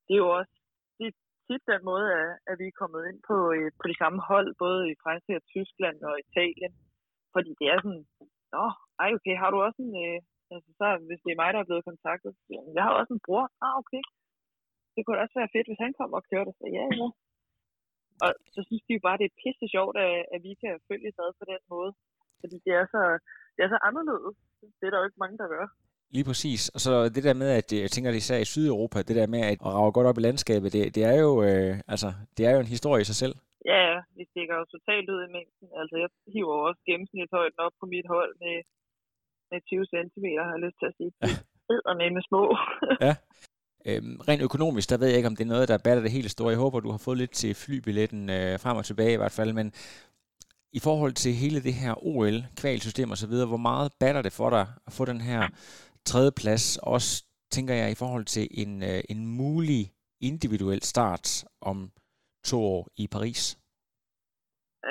det 0.07 0.13
er 0.15 0.23
jo 0.27 0.31
også 0.39 0.55
det 0.99 1.07
er 1.11 1.15
tit 1.47 1.63
den 1.73 1.83
måde, 1.91 2.07
at, 2.21 2.31
at 2.51 2.57
vi 2.61 2.67
er 2.69 2.81
kommet 2.81 3.03
ind 3.11 3.19
på, 3.29 3.37
øh, 3.57 3.69
på 3.81 3.85
de 3.91 3.97
samme 4.03 4.19
hold, 4.31 4.49
både 4.65 4.81
i 4.93 5.01
Frankrig 5.03 5.35
og 5.41 5.45
Tyskland 5.55 5.99
og 6.09 6.15
Italien. 6.25 6.73
Fordi 7.35 7.51
det 7.61 7.67
er 7.73 7.79
sådan, 7.85 8.05
nå, 8.55 8.65
ej 9.03 9.11
okay, 9.17 9.35
har 9.43 9.51
du 9.51 9.59
også 9.67 9.81
en, 9.87 9.95
øh, 10.07 10.19
altså 10.55 10.71
så 10.79 10.87
hvis 11.09 11.23
det 11.25 11.31
er 11.33 11.41
mig, 11.43 11.51
der 11.53 11.61
er 11.61 11.71
blevet 11.71 11.89
kontaktet, 11.91 12.33
så 12.37 12.51
jeg 12.77 12.83
har 12.87 12.95
også 13.01 13.13
en 13.15 13.25
bror, 13.27 13.45
ah 13.67 13.75
okay, 13.83 14.03
det 14.95 15.01
kunne 15.03 15.17
da 15.17 15.23
også 15.25 15.39
være 15.41 15.55
fedt, 15.55 15.69
hvis 15.69 15.85
han 15.85 15.95
kommer 15.99 16.17
og 16.21 16.27
kører 16.31 16.47
det, 16.49 16.55
så 16.61 16.67
ja, 16.79 16.85
ja. 17.01 17.09
Og 18.25 18.31
så 18.55 18.61
synes 18.67 18.83
de 18.87 18.97
jo 18.97 19.03
bare, 19.07 19.21
det 19.21 19.27
er 19.29 19.39
pisse 19.43 19.67
sjovt, 19.75 19.97
at, 20.07 20.15
at 20.35 20.41
vi 20.47 20.53
kan 20.63 20.73
følge 20.89 21.11
sad 21.17 21.31
på 21.41 21.45
den 21.53 21.63
måde. 21.75 21.91
Fordi 22.41 22.57
det 22.67 22.73
er 22.81 22.87
så, 22.95 23.03
det 23.55 23.63
er 23.63 23.71
så 23.75 23.79
anderledes. 23.89 24.37
Det 24.79 24.85
er 24.87 24.93
der 24.93 25.01
jo 25.01 25.09
ikke 25.09 25.23
mange, 25.25 25.39
der 25.43 25.49
gør. 25.55 25.67
Lige 26.15 26.29
præcis. 26.31 26.63
Og 26.75 26.81
så 26.87 26.93
det 27.15 27.23
der 27.29 27.41
med, 27.43 27.51
at 27.61 27.69
jeg 27.83 27.91
tænker, 27.91 28.11
især 28.11 28.39
i 28.45 28.51
Sydeuropa, 28.53 28.99
det 29.09 29.17
der 29.21 29.33
med 29.35 29.41
at 29.51 29.57
rave 29.79 29.93
godt 29.97 30.09
op 30.11 30.19
i 30.19 30.25
landskabet, 30.27 30.73
det, 30.77 30.83
det 30.97 31.03
er 31.13 31.17
jo 31.25 31.31
øh, 31.49 31.73
altså, 31.93 32.09
det 32.37 32.43
er 32.47 32.53
jo 32.55 32.61
en 32.61 32.75
historie 32.77 33.03
i 33.03 33.11
sig 33.11 33.19
selv. 33.23 33.35
Ja, 33.71 33.79
ja, 33.91 33.99
vi 34.17 34.25
stikker 34.33 34.55
jo 34.61 34.65
totalt 34.75 35.09
ud 35.15 35.21
i 35.27 35.33
mængden. 35.37 35.69
Altså, 35.81 35.95
jeg 36.03 36.09
hiver 36.35 36.57
også 36.69 36.83
gennemsnitshøjden 36.89 37.61
op 37.67 37.75
på 37.81 37.87
mit 37.95 38.07
hold 38.15 38.33
med, 38.45 38.57
med 39.51 39.59
20 39.61 39.85
cm, 39.93 40.27
har 40.45 40.55
jeg 40.55 40.65
lyst 40.67 40.79
til 40.81 40.91
at 40.91 40.97
sige. 40.99 41.13
Det 41.69 41.79
med 42.01 42.11
med 42.17 42.25
små. 42.29 42.43
ja. 43.07 43.15
Øhm, 43.89 44.17
rent 44.29 44.43
økonomisk, 44.43 44.91
der 44.91 44.99
ved 44.99 45.09
jeg 45.09 45.17
ikke, 45.17 45.33
om 45.33 45.37
det 45.37 45.45
er 45.45 45.55
noget, 45.55 45.69
der 45.69 45.85
batter 45.85 46.03
det 46.03 46.17
helt 46.19 46.31
store. 46.31 46.51
Jeg 46.51 46.59
håber, 46.59 46.81
du 46.81 46.91
har 46.91 47.03
fået 47.05 47.19
lidt 47.19 47.31
til 47.31 47.55
flybilletten 47.55 48.31
øh, 48.31 48.59
frem 48.63 48.77
og 48.77 48.85
tilbage 48.85 49.15
i 49.15 49.17
hvert 49.17 49.37
fald, 49.39 49.53
men 49.53 49.69
i 50.79 50.81
forhold 50.87 51.13
til 51.13 51.33
hele 51.43 51.63
det 51.63 51.75
her 51.83 51.95
OL, 52.11 52.37
kvalsystem 52.61 53.11
og 53.11 53.17
så 53.17 53.27
videre, 53.33 53.49
hvor 53.49 53.63
meget 53.71 53.93
batter 54.01 54.23
det 54.23 54.33
for 54.33 54.51
dig 54.51 54.67
at 54.87 54.93
få 54.99 55.05
den 55.05 55.21
her 55.21 55.43
tredje 56.11 56.33
plads, 56.41 56.79
også 56.95 57.25
tænker 57.51 57.75
jeg 57.75 57.89
i 57.91 58.01
forhold 58.03 58.25
til 58.25 58.45
en, 58.63 58.83
øh, 58.91 59.01
en 59.13 59.21
mulig 59.27 59.83
individuel 60.31 60.83
start 60.83 61.27
om 61.71 61.79
to 62.51 62.59
år 62.75 62.83
i 63.03 63.05
Paris? 63.15 63.43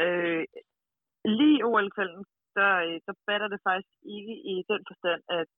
Øh, 0.01 0.43
lige 1.37 1.65
OL-kvalden, 1.69 2.23
der, 2.57 2.73
øh, 2.87 2.97
der 3.07 3.13
batter 3.27 3.47
det 3.53 3.59
faktisk 3.67 3.97
ikke 4.17 4.35
i 4.51 4.55
den 4.71 4.81
forstand, 4.89 5.21
at 5.39 5.49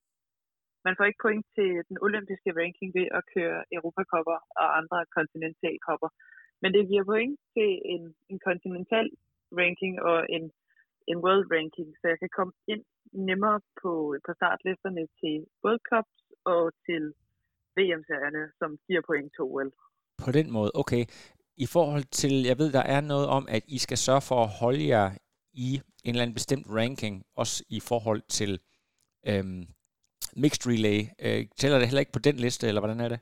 man 0.85 0.95
får 0.97 1.05
ikke 1.07 1.23
point 1.25 1.45
til 1.57 1.69
den 1.89 1.97
olympiske 2.07 2.51
ranking 2.59 2.89
ved 2.97 3.07
at 3.17 3.23
køre 3.33 3.59
Europakopper 3.77 4.37
og 4.61 4.67
andre 4.79 4.99
kontinentalkopper. 5.17 6.09
Men 6.61 6.69
det 6.75 6.89
giver 6.89 7.05
point 7.11 7.35
til 7.55 7.71
en, 7.93 8.03
en 8.31 8.39
kontinental 8.47 9.07
ranking 9.61 9.93
og 10.09 10.17
en, 10.35 10.43
en 11.11 11.17
world 11.25 11.45
ranking, 11.55 11.89
så 11.99 12.05
jeg 12.11 12.19
kan 12.23 12.31
komme 12.37 12.53
ind 12.73 12.83
nemmere 13.29 13.59
på, 13.81 13.91
på 14.25 14.31
startlisterne 14.39 15.03
til 15.19 15.35
World 15.63 15.83
Cups 15.89 16.15
og 16.53 16.63
til 16.85 17.03
VM-serierne, 17.77 18.43
som 18.59 18.69
giver 18.87 19.01
point 19.09 19.29
til 19.35 19.43
OL. 19.51 19.69
På 20.25 20.31
den 20.37 20.47
måde, 20.57 20.71
okay. 20.81 21.03
I 21.65 21.67
forhold 21.75 22.05
til, 22.21 22.33
jeg 22.49 22.57
ved, 22.61 22.69
der 22.77 22.85
er 22.95 23.01
noget 23.01 23.27
om, 23.37 23.43
at 23.49 23.63
I 23.67 23.77
skal 23.85 23.97
sørge 23.97 24.23
for 24.29 24.39
at 24.43 24.53
holde 24.61 24.87
jer 24.93 25.07
i 25.53 25.69
en 26.05 26.11
eller 26.13 26.21
anden 26.21 26.39
bestemt 26.39 26.67
ranking, 26.69 27.15
også 27.35 27.63
i 27.69 27.79
forhold 27.89 28.21
til 28.39 28.51
øhm, 29.29 29.63
mixed 30.43 30.63
relay. 30.71 30.99
Øh, 31.25 31.41
tæller 31.59 31.77
det 31.77 31.87
heller 31.87 32.03
ikke 32.05 32.17
på 32.17 32.25
den 32.27 32.37
liste, 32.45 32.63
eller 32.67 32.81
hvordan 32.81 33.01
er 33.05 33.09
det? 33.13 33.19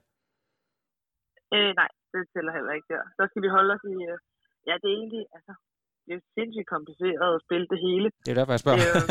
Øh, 1.55 1.71
nej, 1.81 1.89
det 2.11 2.21
tæller 2.33 2.53
heller 2.57 2.73
ikke 2.77 2.89
der. 2.93 3.03
Så 3.17 3.21
skal 3.29 3.41
vi 3.45 3.49
holde 3.57 3.71
os 3.75 3.85
i... 3.93 3.95
Øh, 4.11 4.17
ja, 4.67 4.73
det 4.81 4.87
er 4.91 4.97
egentlig... 5.01 5.23
Altså, 5.35 5.53
det 6.05 6.13
er 6.15 6.21
sindssygt 6.37 6.73
kompliceret 6.75 7.35
at 7.35 7.43
spille 7.45 7.67
det 7.73 7.79
hele. 7.87 8.07
Det 8.25 8.31
er 8.31 8.39
derfor, 8.39 8.53
jeg 8.55 8.63
spørger. 8.65 8.85
Øh, 8.95 9.07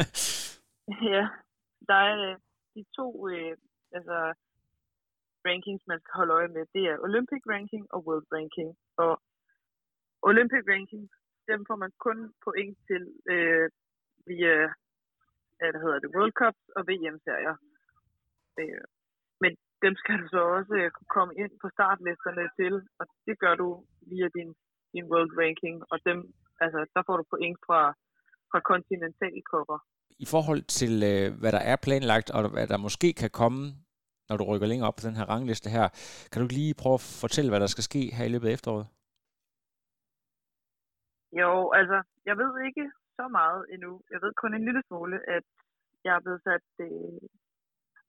ja, 1.14 1.24
der 1.90 1.98
er 2.10 2.16
øh, 2.28 2.36
de 2.74 2.82
to 2.98 3.06
øh, 3.32 3.54
altså, 3.98 4.16
rankings, 5.48 5.82
man 5.90 6.00
skal 6.00 6.14
holde 6.20 6.34
øje 6.38 6.50
med. 6.56 6.64
Det 6.76 6.82
er 6.90 7.02
Olympic 7.08 7.42
ranking 7.54 7.84
og 7.94 7.98
World 8.06 8.28
ranking. 8.36 8.70
Og 9.04 9.12
Olympic 10.30 10.62
ranking, 10.72 11.04
dem 11.50 11.60
får 11.68 11.76
man 11.84 11.92
kun 12.06 12.18
point 12.44 12.76
til 12.88 13.02
øh, 13.32 13.66
via 14.26 14.56
hvad 15.58 15.82
hedder 15.84 15.98
det, 16.02 16.14
World 16.16 16.34
Cups 16.40 16.62
og 16.76 16.82
VM-serier. 16.88 17.54
Øh, 18.60 18.82
men 19.42 19.52
dem 19.84 19.94
skal 20.00 20.16
du 20.22 20.26
så 20.34 20.40
også 20.58 20.74
øh, 20.80 20.90
kunne 20.96 21.12
komme 21.18 21.34
ind 21.42 21.52
på 21.62 21.68
startlisterne 21.76 22.44
til, 22.58 22.74
og 23.00 23.04
det 23.26 23.36
gør 23.42 23.54
du 23.62 23.68
via 24.10 24.28
din, 24.36 24.50
din 24.94 25.04
World 25.10 25.32
Ranking, 25.40 25.76
og 25.92 25.98
dem, 26.08 26.18
altså, 26.64 26.80
der 26.94 27.02
får 27.06 27.16
du 27.20 27.24
point 27.32 27.58
fra, 27.66 27.82
fra 28.50 28.60
kontinentalkopper. 28.70 29.78
I 30.24 30.26
forhold 30.34 30.62
til, 30.78 30.92
øh, 31.12 31.26
hvad 31.40 31.52
der 31.56 31.62
er 31.72 31.76
planlagt, 31.86 32.28
og 32.36 32.40
hvad 32.54 32.66
der 32.72 32.84
måske 32.86 33.08
kan 33.22 33.30
komme, 33.40 33.62
når 34.28 34.36
du 34.36 34.44
rykker 34.44 34.66
længere 34.70 34.88
op 34.88 34.98
på 34.98 35.06
den 35.08 35.18
her 35.18 35.26
rangliste 35.32 35.68
her, 35.76 35.86
kan 36.32 36.42
du 36.42 36.48
lige 36.58 36.80
prøve 36.82 36.98
at 37.00 37.06
fortælle, 37.22 37.50
hvad 37.50 37.60
der 37.60 37.70
skal 37.74 37.84
ske 37.90 38.02
her 38.16 38.24
i 38.26 38.32
løbet 38.34 38.48
af 38.48 38.52
efteråret? 38.52 38.86
Jo, 41.40 41.52
altså, 41.78 41.98
jeg 42.28 42.36
ved 42.42 42.52
ikke 42.68 42.84
så 43.18 43.24
meget 43.38 43.60
endnu. 43.74 43.92
Jeg 44.12 44.20
ved 44.22 44.32
kun 44.42 44.54
en 44.54 44.64
lille 44.68 44.82
smule, 44.88 45.16
at 45.36 45.44
jeg 46.04 46.12
er 46.16 46.22
blevet 46.24 46.42
sat 46.48 46.66
øh, 46.86 47.20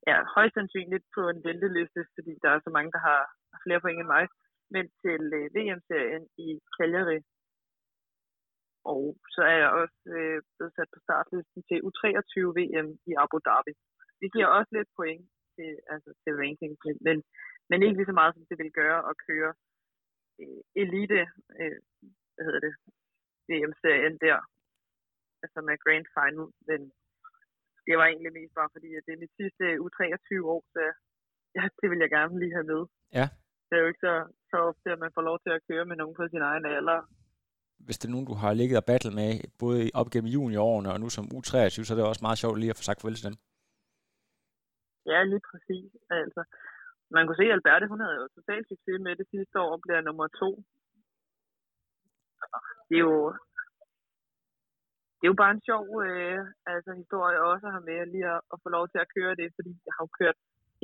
ja, 0.09 0.17
højst 0.35 0.55
sandsynligt 0.57 1.05
på 1.15 1.21
en 1.31 1.39
venteliste, 1.47 2.01
fordi 2.15 2.31
der 2.43 2.49
er 2.51 2.59
så 2.63 2.71
mange, 2.75 2.91
der 2.95 3.01
har 3.09 3.21
flere 3.65 3.81
point 3.81 3.99
end 3.99 4.11
mig, 4.15 4.25
men 4.73 4.85
til 5.03 5.23
øh, 5.39 5.45
VM-serien 5.55 6.25
i 6.45 6.47
Cagliari. 6.75 7.19
Og 8.93 9.03
så 9.33 9.41
er 9.51 9.57
jeg 9.63 9.71
også 9.81 9.99
øh, 10.17 10.39
blevet 10.55 10.73
sat 10.75 10.89
på 10.93 10.99
startlisten 11.05 11.61
til 11.69 11.77
U23 11.87 12.33
VM 12.57 12.87
i 13.11 13.13
Abu 13.23 13.37
Dhabi. 13.47 13.73
Det 14.21 14.29
giver 14.33 14.47
også 14.57 14.71
lidt 14.77 14.91
point 14.99 15.25
til, 15.55 15.71
altså 15.93 16.09
til 16.23 16.33
ranking, 16.41 16.73
men, 17.07 17.17
men 17.69 17.83
ikke 17.83 17.97
lige 17.97 18.11
så 18.11 18.17
meget, 18.19 18.33
som 18.35 18.45
det 18.49 18.57
vil 18.61 18.71
gøre 18.81 18.99
at 19.09 19.15
køre 19.27 19.51
øh, 20.41 20.61
elite, 20.83 21.21
øh, 21.59 21.79
hvad 22.33 22.43
hedder 22.45 22.63
det, 22.67 22.73
VM-serien 23.49 24.17
der, 24.25 24.37
altså 25.43 25.59
med 25.67 25.75
Grand 25.85 26.07
Final, 26.15 26.47
men 26.69 26.81
det 27.87 27.93
var 27.99 28.05
egentlig 28.07 28.33
mest 28.39 28.53
bare 28.59 28.73
fordi, 28.75 28.89
at 28.97 29.03
det 29.05 29.13
er 29.13 29.23
mit 29.23 29.33
sidste 29.39 29.65
U23 29.85 30.27
år, 30.53 30.61
så 30.75 30.83
ja, 31.57 31.63
det 31.79 31.87
vil 31.91 32.03
jeg 32.03 32.11
gerne 32.17 32.39
lige 32.41 32.55
have 32.57 32.69
med. 32.73 32.81
Ja. 33.19 33.27
Det 33.67 33.73
er 33.75 33.81
jo 33.83 33.89
ikke 33.91 34.05
så, 34.07 34.15
så 34.51 34.57
ofte, 34.69 34.87
at 34.95 34.99
man 35.03 35.11
får 35.15 35.23
lov 35.29 35.37
til 35.43 35.51
at 35.57 35.63
køre 35.69 35.85
med 35.89 35.95
nogen 36.01 36.15
på 36.19 36.23
sin 36.33 36.43
egen 36.51 36.65
alder. 36.77 36.99
Hvis 37.85 37.97
det 37.97 38.07
er 38.07 38.15
nogen, 38.15 38.29
du 38.31 38.35
har 38.43 38.53
ligget 38.53 38.77
og 38.81 38.85
battlet 38.91 39.13
med, 39.21 39.29
både 39.63 39.79
op 39.99 40.09
gennem 40.13 40.33
juniorårene 40.35 40.93
og 40.93 40.99
nu 40.99 41.07
som 41.09 41.25
U23, 41.37 41.83
så 41.83 41.89
er 41.91 41.97
det 41.97 42.11
også 42.11 42.25
meget 42.27 42.41
sjovt 42.43 42.59
lige 42.59 42.73
at 42.73 42.79
få 42.79 42.85
sagt 42.85 43.01
farvel 43.01 43.17
til 43.17 43.27
dem. 43.29 43.37
Ja, 45.11 45.19
lige 45.31 45.43
præcis. 45.51 45.89
Altså, 46.21 46.41
man 47.15 47.23
kunne 47.25 47.39
se, 47.41 47.47
at 47.49 47.55
Alberte, 47.57 47.91
hun 47.93 48.01
havde 48.03 48.17
jo 48.21 48.27
totalt 48.37 48.65
succes 48.71 48.97
med 49.05 49.13
det 49.21 49.27
sidste 49.33 49.55
år, 49.65 49.73
bliver 49.83 50.01
nummer 50.01 50.27
to. 50.41 50.49
Det 52.87 52.95
er 52.99 53.05
jo, 53.09 53.17
det 55.23 55.27
er 55.27 55.35
jo 55.35 55.43
bare 55.43 55.55
en 55.55 55.67
sjov 55.69 55.85
øh, 56.07 56.39
altså, 56.73 56.91
historie 57.01 57.37
også 57.51 57.65
at 57.67 57.75
have 57.75 57.87
med 57.89 57.99
lige 58.13 58.29
at, 58.35 58.41
at 58.53 58.57
få 58.63 58.69
lov 58.77 58.85
til 58.89 58.99
at 59.01 59.11
køre 59.15 59.35
det, 59.41 59.47
fordi 59.57 59.71
jeg 59.85 59.93
har 59.95 60.03
jo 60.07 60.11
kørt 60.19 60.37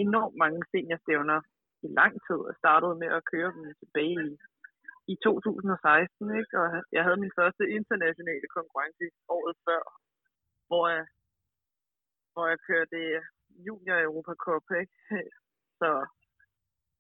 enormt 0.06 0.36
mange 0.44 0.60
seniorstævner 0.72 1.40
i 1.86 1.88
lang 2.00 2.14
tid 2.26 2.40
og 2.50 2.56
startede 2.62 2.96
med 3.02 3.10
at 3.18 3.26
køre 3.32 3.52
dem 3.56 3.64
tilbage 3.82 4.18
i, 4.30 4.32
i 5.14 5.16
2016, 5.24 6.40
ikke? 6.40 6.54
og 6.62 6.68
jeg 6.96 7.04
havde 7.06 7.24
min 7.24 7.38
første 7.40 7.64
internationale 7.78 8.48
konkurrence 8.58 9.06
året 9.36 9.56
før, 9.68 9.84
hvor 10.70 10.86
jeg, 10.96 11.06
hvor 12.34 12.46
jeg 12.52 12.60
kørte 12.70 13.00
øh, 13.16 13.22
junior 13.68 13.98
Europa 14.08 14.34
Cup, 14.44 14.66
ikke? 14.82 14.96
Så 15.80 15.90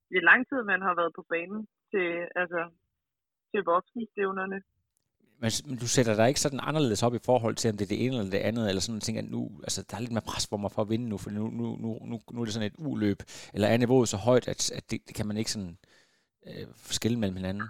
det 0.09 0.17
er 0.17 0.29
lang 0.31 0.41
tid, 0.49 0.59
man 0.71 0.81
har 0.87 0.95
været 0.99 1.13
på 1.15 1.23
banen 1.33 1.61
til, 1.91 2.09
altså, 2.41 2.61
til 3.51 3.61
voksenstævnerne. 3.73 4.59
Men, 5.41 5.51
men 5.67 5.77
du 5.83 5.87
sætter 5.95 6.13
dig 6.15 6.27
ikke 6.27 6.45
sådan 6.45 6.67
anderledes 6.69 7.03
op 7.07 7.15
i 7.15 7.25
forhold 7.29 7.55
til, 7.55 7.71
om 7.71 7.77
det 7.77 7.85
er 7.85 7.93
det 7.93 8.01
ene 8.05 8.15
eller 8.17 8.35
det 8.35 8.47
andet, 8.49 8.63
eller 8.69 8.81
sådan 8.83 9.05
ting, 9.07 9.17
at 9.17 9.29
nu, 9.35 9.41
altså, 9.67 9.79
der 9.87 9.93
er 9.95 10.03
lidt 10.03 10.15
mere 10.15 10.29
pres 10.31 10.45
på 10.51 10.57
mig 10.57 10.71
for 10.75 10.81
at 10.81 10.91
vinde 10.93 11.07
nu, 11.09 11.17
for 11.23 11.29
nu, 11.37 11.43
nu, 11.59 11.65
nu, 11.83 11.89
nu, 12.09 12.15
nu 12.33 12.37
er 12.41 12.45
det 12.45 12.55
sådan 12.55 12.71
et 12.71 12.79
uløb, 12.89 13.19
eller 13.53 13.67
er 13.67 13.77
niveauet 13.77 14.09
så 14.09 14.17
højt, 14.29 14.45
at, 14.53 14.61
at 14.77 14.83
det, 14.89 14.97
det 15.07 15.13
kan 15.17 15.27
man 15.29 15.37
ikke 15.37 15.53
sådan 15.55 15.75
øh, 16.47 16.67
skille 16.97 17.19
mellem 17.19 17.39
hinanden? 17.41 17.65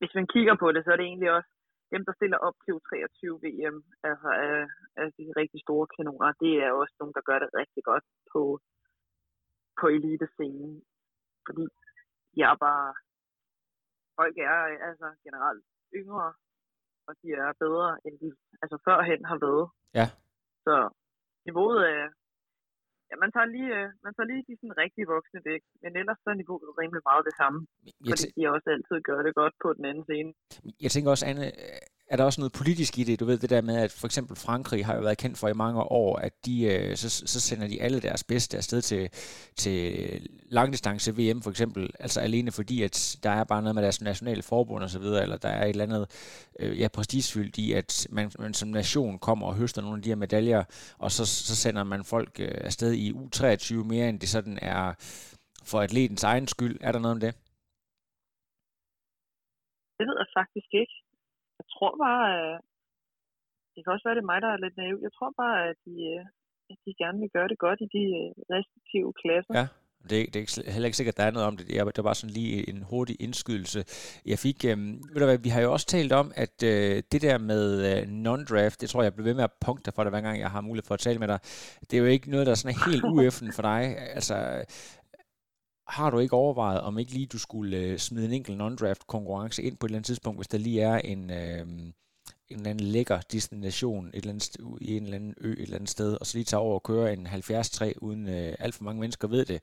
Hvis 0.00 0.14
man 0.18 0.26
kigger 0.34 0.54
på 0.62 0.66
det, 0.74 0.80
så 0.82 0.90
er 0.92 0.98
det 0.98 1.06
egentlig 1.10 1.30
også 1.38 1.50
dem, 1.94 2.02
der 2.08 2.14
stiller 2.18 2.38
op 2.46 2.56
til 2.64 2.74
23 2.90 3.38
VM, 3.44 3.76
altså 4.08 4.28
af, 4.46 4.58
af 5.02 5.08
de 5.18 5.24
rigtig 5.40 5.60
store 5.66 5.86
kanoner, 5.96 6.32
det 6.44 6.52
er 6.64 6.70
også 6.80 6.94
nogle, 7.00 7.14
der 7.18 7.28
gør 7.28 7.38
det 7.42 7.50
rigtig 7.60 7.82
godt 7.90 8.06
på, 8.32 8.42
på 9.80 9.86
elitescenen. 9.96 10.74
Fordi 11.46 11.64
jeg 12.40 12.48
er 12.54 12.58
bare 12.68 12.88
folk 14.22 14.36
er 14.48 14.56
altså 14.88 15.08
generelt 15.26 15.64
yngre, 16.00 16.28
og 17.08 17.12
de 17.20 17.28
er 17.42 17.48
bedre, 17.64 17.88
end 18.06 18.14
de 18.22 18.28
altså 18.62 18.76
førhen 18.86 19.22
har 19.30 19.38
været. 19.46 19.66
Ja. 19.98 20.06
Så 20.66 20.74
niveauet 21.46 21.80
er, 21.96 22.04
ja, 23.08 23.14
man 23.22 23.30
tager 23.34 23.48
lige, 23.56 23.70
øh, 23.78 23.88
man 24.04 24.12
tager 24.14 24.28
lige 24.32 24.44
de 24.48 24.54
sådan 24.60 24.80
rigtige 24.84 25.10
voksne 25.14 25.40
væk, 25.50 25.62
men 25.82 25.90
ellers 26.00 26.18
så 26.22 26.28
er 26.32 26.38
niveauet 26.42 26.70
rimelig 26.80 27.02
meget 27.10 27.24
det 27.28 27.34
samme, 27.42 27.58
jeg 28.08 28.12
fordi 28.12 28.28
de 28.36 28.52
også 28.54 28.68
altid 28.74 28.98
gør 29.08 29.20
det 29.26 29.34
godt 29.40 29.54
på 29.64 29.68
den 29.76 29.84
anden 29.90 30.04
scene. 30.08 30.30
Jeg 30.84 30.90
tænker 30.94 31.10
også, 31.14 31.26
Anne, 31.30 31.46
er 32.12 32.16
der 32.16 32.24
også 32.24 32.40
noget 32.40 32.52
politisk 32.52 32.98
i 32.98 33.04
det? 33.04 33.20
Du 33.20 33.24
ved 33.24 33.38
det 33.38 33.50
der 33.50 33.60
med, 33.60 33.76
at 33.76 33.92
for 33.92 34.06
eksempel 34.06 34.36
Frankrig 34.36 34.86
har 34.86 34.94
jo 34.94 35.00
været 35.00 35.18
kendt 35.18 35.38
for 35.38 35.48
i 35.48 35.52
mange 35.52 35.82
år, 35.82 36.16
at 36.16 36.46
de, 36.46 36.64
øh, 36.64 36.96
så, 36.96 37.10
så 37.26 37.40
sender 37.40 37.68
de 37.68 37.82
alle 37.82 38.00
deres 38.00 38.24
bedste 38.24 38.56
afsted 38.56 38.82
til, 38.82 39.08
til 39.56 39.78
langdistance 40.50 41.12
VM 41.18 41.42
for 41.42 41.50
eksempel, 41.50 41.90
altså 42.00 42.20
alene 42.20 42.52
fordi, 42.52 42.82
at 42.82 43.16
der 43.22 43.30
er 43.30 43.44
bare 43.44 43.62
noget 43.62 43.74
med 43.74 43.82
deres 43.82 44.00
nationale 44.00 44.42
forbund 44.42 44.84
osv., 44.84 45.02
eller 45.02 45.36
der 45.36 45.48
er 45.48 45.64
et 45.64 45.70
eller 45.70 45.84
andet 45.84 46.06
øh, 46.60 46.80
ja, 46.80 46.88
prestigefyldt 46.88 47.58
i, 47.58 47.72
at 47.72 48.06
man, 48.10 48.30
man 48.38 48.54
som 48.54 48.68
nation 48.68 49.18
kommer 49.18 49.46
og 49.46 49.54
høster 49.54 49.82
nogle 49.82 49.96
af 49.96 50.02
de 50.02 50.08
her 50.08 50.16
medaljer, 50.16 50.64
og 50.98 51.10
så, 51.10 51.26
så 51.26 51.56
sender 51.56 51.84
man 51.84 52.04
folk 52.04 52.40
øh, 52.40 52.54
afsted 52.54 52.92
i 52.92 53.12
U23 53.12 53.74
mere, 53.74 54.08
end 54.08 54.20
det 54.20 54.28
sådan 54.28 54.58
er 54.62 54.94
for 55.64 55.80
atletens 55.80 56.24
egen 56.24 56.48
skyld. 56.48 56.78
Er 56.80 56.92
der 56.92 56.98
noget 56.98 57.14
om 57.14 57.20
det? 57.20 57.34
Det 59.98 60.06
ved 60.08 60.16
jeg 60.18 60.26
faktisk 60.38 60.74
ikke. 60.74 61.02
Jeg 61.82 61.88
tror 61.88 62.04
bare, 62.08 62.26
at 62.38 62.60
det 63.72 63.80
kan 63.82 63.92
også 63.94 64.06
være, 64.06 64.16
det 64.16 64.24
er 64.24 64.32
mig, 64.32 64.40
der 64.44 64.50
er 64.52 64.64
lidt 64.64 64.76
naiv. 64.76 64.96
Jeg 65.06 65.12
tror 65.16 65.30
bare, 65.42 65.58
at 65.70 65.76
de, 65.86 65.94
øh, 66.12 66.24
at 66.72 66.78
de 66.84 66.90
gerne 67.02 67.18
vil 67.22 67.34
gøre 67.36 67.48
det 67.52 67.58
godt 67.66 67.80
i 67.86 67.88
de 67.96 68.04
øh, 68.20 68.30
respektive 68.56 69.08
klasser. 69.22 69.54
Ja. 69.60 69.66
Det 70.10 70.20
er, 70.20 70.26
det 70.32 70.40
er 70.66 70.70
heller 70.70 70.86
ikke 70.86 70.96
sikkert, 70.96 71.14
at 71.14 71.20
der 71.20 71.24
er 71.24 71.30
noget 71.30 71.48
om 71.48 71.56
det. 71.56 71.96
Det 71.96 72.04
var 72.04 72.12
sådan 72.12 72.34
lige 72.34 72.68
en 72.70 72.82
hurtig 72.90 73.16
indskydelse. 73.20 73.80
Jeg 74.26 74.38
fik, 74.38 74.64
øh, 74.64 74.78
ved 75.12 75.20
du 75.22 75.24
hvad, 75.24 75.38
vi 75.38 75.48
har 75.48 75.60
jo 75.60 75.72
også 75.72 75.86
talt 75.86 76.12
om, 76.12 76.32
at 76.44 76.62
øh, 76.62 77.02
det 77.12 77.22
der 77.22 77.38
med 77.38 77.64
øh, 77.90 78.02
non-draft, 78.26 78.80
det 78.80 78.90
tror 78.90 79.00
jeg, 79.00 79.04
jeg 79.04 79.14
bliver 79.14 79.28
ved 79.28 79.34
med 79.34 79.44
at 79.44 79.52
punkte 79.66 79.92
for 79.94 80.02
dig, 80.02 80.10
hver 80.10 80.20
gang 80.20 80.40
jeg 80.40 80.50
har 80.50 80.60
mulighed 80.60 80.86
for 80.86 80.94
at 80.94 81.00
tale 81.00 81.18
med 81.18 81.28
dig. 81.28 81.38
Det 81.80 81.94
er 81.94 81.98
jo 81.98 82.04
ikke 82.04 82.30
noget, 82.30 82.46
der 82.46 82.52
er 82.52 82.56
sådan 82.62 82.92
helt 82.92 83.04
ueffen 83.14 83.52
for 83.52 83.62
dig. 83.62 83.82
Altså, 84.16 84.64
har 85.96 86.10
du 86.10 86.18
ikke 86.18 86.36
overvejet, 86.36 86.80
om 86.80 86.98
ikke 86.98 87.12
lige 87.12 87.26
du 87.26 87.38
skulle 87.38 87.76
øh, 87.76 87.98
smide 87.98 88.26
en 88.26 88.32
enkelt 88.32 88.60
non-draft 88.62 89.06
konkurrence 89.06 89.62
ind 89.62 89.76
på 89.76 89.86
et 89.86 89.88
eller 89.88 89.98
andet 89.98 90.06
tidspunkt, 90.06 90.38
hvis 90.38 90.48
der 90.48 90.58
lige 90.58 90.80
er 90.80 90.98
en, 90.98 91.30
øh, 91.30 91.66
en 92.50 92.58
eller 92.58 92.70
anden 92.70 92.86
lækker 92.94 93.20
destination 93.20 94.08
et 94.08 94.14
eller 94.14 94.30
andet 94.30 94.56
i 94.80 94.96
en 94.96 95.02
eller 95.02 95.16
anden 95.16 95.34
ø 95.40 95.52
et 95.52 95.60
eller 95.60 95.76
andet 95.76 95.90
sted, 95.96 96.10
og 96.20 96.26
så 96.26 96.38
lige 96.38 96.44
tage 96.44 96.60
over 96.60 96.74
og 96.74 96.82
køre 96.82 97.12
en 97.12 97.26
70-3, 97.26 97.98
uden 98.06 98.22
øh, 98.36 98.54
alt 98.64 98.74
for 98.74 98.84
mange 98.84 99.00
mennesker 99.00 99.28
ved 99.28 99.44
det. 99.44 99.58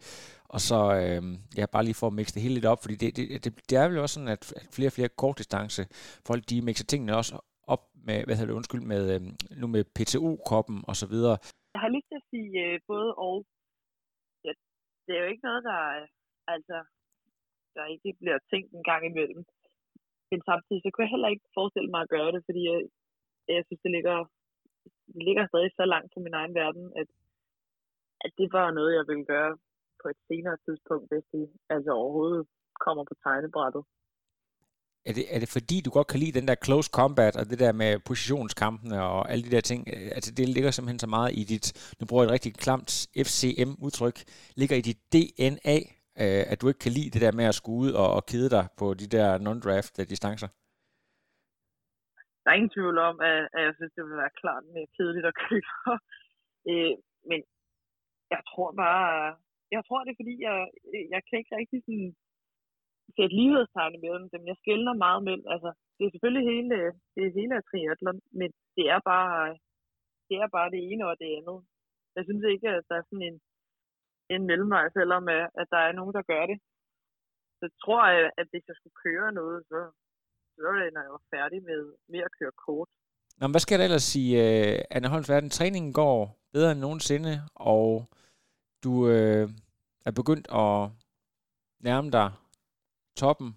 Og 0.55 0.59
så 0.69 0.79
øh, 1.01 1.21
ja, 1.57 1.65
bare 1.73 1.85
lige 1.85 1.99
for 1.99 2.07
at 2.07 2.13
mixe 2.13 2.33
det 2.35 2.41
hele 2.41 2.53
lidt 2.53 2.71
op, 2.73 2.81
fordi 2.81 2.95
det, 2.95 3.15
det, 3.17 3.43
det, 3.43 3.51
det 3.69 3.77
er 3.77 3.87
vel 3.87 3.97
også 3.97 4.13
sådan, 4.13 4.35
at 4.37 4.43
flere 4.75 4.89
og 4.89 4.95
flere 4.97 5.09
kortdistance 5.21 5.81
folk, 6.27 6.41
de 6.49 6.61
mixer 6.61 6.85
tingene 6.85 7.17
også 7.19 7.33
op 7.73 7.83
med, 8.07 8.17
hvad 8.25 8.35
hedder 8.35 8.51
det, 8.51 8.59
undskyld, 8.59 8.83
med, 8.93 9.03
øh, 9.15 9.21
nu 9.61 9.67
med 9.67 9.83
PTO-koppen 9.95 10.77
og 10.89 10.95
så 11.01 11.07
videre. 11.13 11.37
Jeg 11.73 11.81
har 11.85 11.91
lyst 11.95 12.07
til 12.09 12.17
at 12.21 12.27
sige 12.31 12.51
øh, 12.65 12.79
både 12.91 13.09
og. 13.27 13.35
Ja, 14.45 14.51
det 15.05 15.11
er 15.15 15.21
jo 15.23 15.29
ikke 15.33 15.47
noget, 15.49 15.63
der, 15.69 15.79
altså, 16.55 16.77
der 17.75 17.85
ikke 17.93 18.11
bliver 18.21 18.39
tænkt 18.51 18.71
en 18.73 18.85
gang 18.91 19.03
imellem. 19.11 19.43
Men 20.31 20.39
samtidig, 20.49 20.81
så 20.81 20.89
kunne 20.89 21.05
jeg 21.05 21.15
heller 21.15 21.33
ikke 21.33 21.47
forestille 21.57 21.91
mig 21.93 22.01
at 22.03 22.13
gøre 22.15 22.31
det, 22.35 22.41
fordi 22.47 22.61
jeg, 22.71 22.79
jeg 23.55 23.63
synes, 23.67 23.81
det 23.85 23.91
ligger, 23.97 24.17
det 25.13 25.23
ligger 25.27 25.43
stadig 25.47 25.71
så 25.79 25.85
langt 25.93 26.09
fra 26.13 26.21
min 26.25 26.37
egen 26.39 26.53
verden, 26.61 26.85
at, 27.01 27.09
at 28.25 28.31
det 28.39 28.47
var 28.57 28.67
noget, 28.77 28.97
jeg 28.97 29.05
ville 29.11 29.25
gøre 29.33 29.53
på 30.01 30.07
et 30.13 30.19
senere 30.29 30.57
tidspunkt, 30.65 31.05
hvis 31.11 31.25
det 31.33 31.45
altså 31.75 31.91
overhovedet 32.01 32.43
kommer 32.85 33.03
på 33.09 33.15
tegnebrættet. 33.23 33.83
Er 35.09 35.13
det, 35.13 35.25
er 35.35 35.39
det 35.39 35.49
fordi, 35.57 35.81
du 35.85 35.89
godt 35.89 36.07
kan 36.07 36.19
lide 36.19 36.39
den 36.39 36.47
der 36.47 36.55
close 36.65 36.89
combat, 36.99 37.35
og 37.39 37.45
det 37.49 37.59
der 37.59 37.71
med 37.71 37.99
positionskampene 37.99 39.03
og 39.03 39.31
alle 39.31 39.43
de 39.45 39.55
der 39.55 39.61
ting? 39.61 39.81
Altså, 40.17 40.31
det 40.37 40.49
ligger 40.49 40.71
simpelthen 40.71 40.99
så 40.99 41.07
meget 41.07 41.31
i 41.41 41.43
dit, 41.43 41.95
nu 41.99 42.05
bruger 42.05 42.23
jeg 42.23 42.29
et 42.29 42.33
rigtig 42.33 42.53
klamt 42.53 42.91
FCM-udtryk, 43.27 44.17
ligger 44.55 44.75
i 44.75 44.81
dit 44.81 44.99
DNA, 45.13 45.77
øh, 46.23 46.43
at 46.51 46.57
du 46.59 46.65
ikke 46.67 46.83
kan 46.85 46.95
lide 46.97 47.13
det 47.13 47.21
der 47.25 47.33
med 47.39 47.45
at 47.51 47.59
skulle 47.59 47.79
ud 47.85 47.91
og, 48.01 48.09
og 48.17 48.23
kede 48.31 48.49
dig 48.55 48.65
på 48.79 48.85
de 49.01 49.07
der 49.15 49.27
non-draft 49.45 49.95
øh, 50.01 50.05
distancer? 50.13 50.49
Der 52.41 52.47
er 52.49 52.59
ingen 52.59 52.75
tvivl 52.77 52.97
om, 53.09 53.15
at, 53.31 53.41
at 53.55 53.61
jeg 53.67 53.73
synes, 53.75 53.93
det 53.95 54.03
vil 54.05 54.21
være 54.23 54.39
klart 54.41 54.63
mere 54.73 54.93
kedeligt 54.97 55.29
at 55.31 55.37
køre. 55.45 55.95
øh, 56.69 56.93
men 57.29 57.39
jeg 58.33 58.41
tror 58.49 58.69
bare, 58.83 59.35
jeg 59.75 59.81
tror 59.87 59.99
det 60.03 60.11
er 60.11 60.21
fordi, 60.21 60.35
jeg, 60.47 60.57
jeg 61.13 61.21
kan 61.27 61.37
ikke 61.39 61.55
rigtig 61.59 61.79
sådan 61.87 62.09
sætte 63.17 63.35
lighedstegn 63.39 64.01
mellem 64.05 64.27
dem. 64.33 64.41
Jeg 64.51 64.57
skældner 64.61 65.03
meget 65.05 65.21
mellem, 65.27 65.45
altså 65.53 65.69
det 65.95 66.03
er 66.03 66.11
selvfølgelig 66.13 66.45
hele, 66.53 66.75
det 67.13 67.21
er 67.23 67.37
hele 67.39 67.55
triathlon, 67.69 68.19
men 68.39 68.49
det 68.77 68.85
er 68.95 68.99
bare, 69.11 69.57
det 70.29 70.35
er 70.43 70.49
bare 70.57 70.69
det 70.73 70.81
ene 70.89 71.03
og 71.11 71.15
det 71.21 71.29
andet. 71.37 71.59
Jeg 72.15 72.23
synes 72.25 72.43
ikke, 72.53 72.67
at 72.77 72.83
der 72.89 72.95
er 72.97 73.05
sådan 73.09 73.27
en, 73.29 73.37
en 74.33 74.43
mellemvej, 74.49 74.85
selvom 74.97 75.23
øh, 75.35 75.45
at 75.61 75.67
der 75.73 75.81
er 75.87 75.91
nogen, 75.99 76.13
der 76.17 76.23
gør 76.31 76.43
det. 76.51 76.57
Så 77.59 77.65
tror 77.83 78.01
jeg, 78.15 78.31
at 78.39 78.47
hvis 78.51 78.65
jeg 78.69 78.75
skulle 78.77 78.97
køre 79.05 79.31
noget, 79.39 79.59
så, 79.69 79.79
så 80.55 80.59
var 80.65 80.73
det, 80.83 80.93
når 80.93 81.01
jeg 81.05 81.13
var 81.17 81.25
færdig 81.35 81.59
med, 81.69 81.81
med 82.11 82.21
at 82.27 82.35
køre 82.39 82.53
kort. 82.65 82.89
Nå, 83.37 83.43
men 83.47 83.53
hvad 83.53 83.63
skal 83.65 83.79
der 83.79 83.85
ellers 83.85 84.07
sige, 84.13 84.31
øh, 84.43 84.73
uh, 84.73 84.95
Anna 84.95 85.07
Holms 85.07 85.29
Verden? 85.29 85.49
Træningen 85.49 85.93
går 85.93 86.17
bedre 86.53 86.71
end 86.71 86.79
nogensinde, 86.79 87.33
og 87.55 87.85
du 88.83 88.91
øh, 89.09 89.49
er 90.07 90.11
begyndt 90.19 90.47
at 90.63 90.75
nærme 91.87 92.09
dig 92.11 92.29
toppen. 93.15 93.49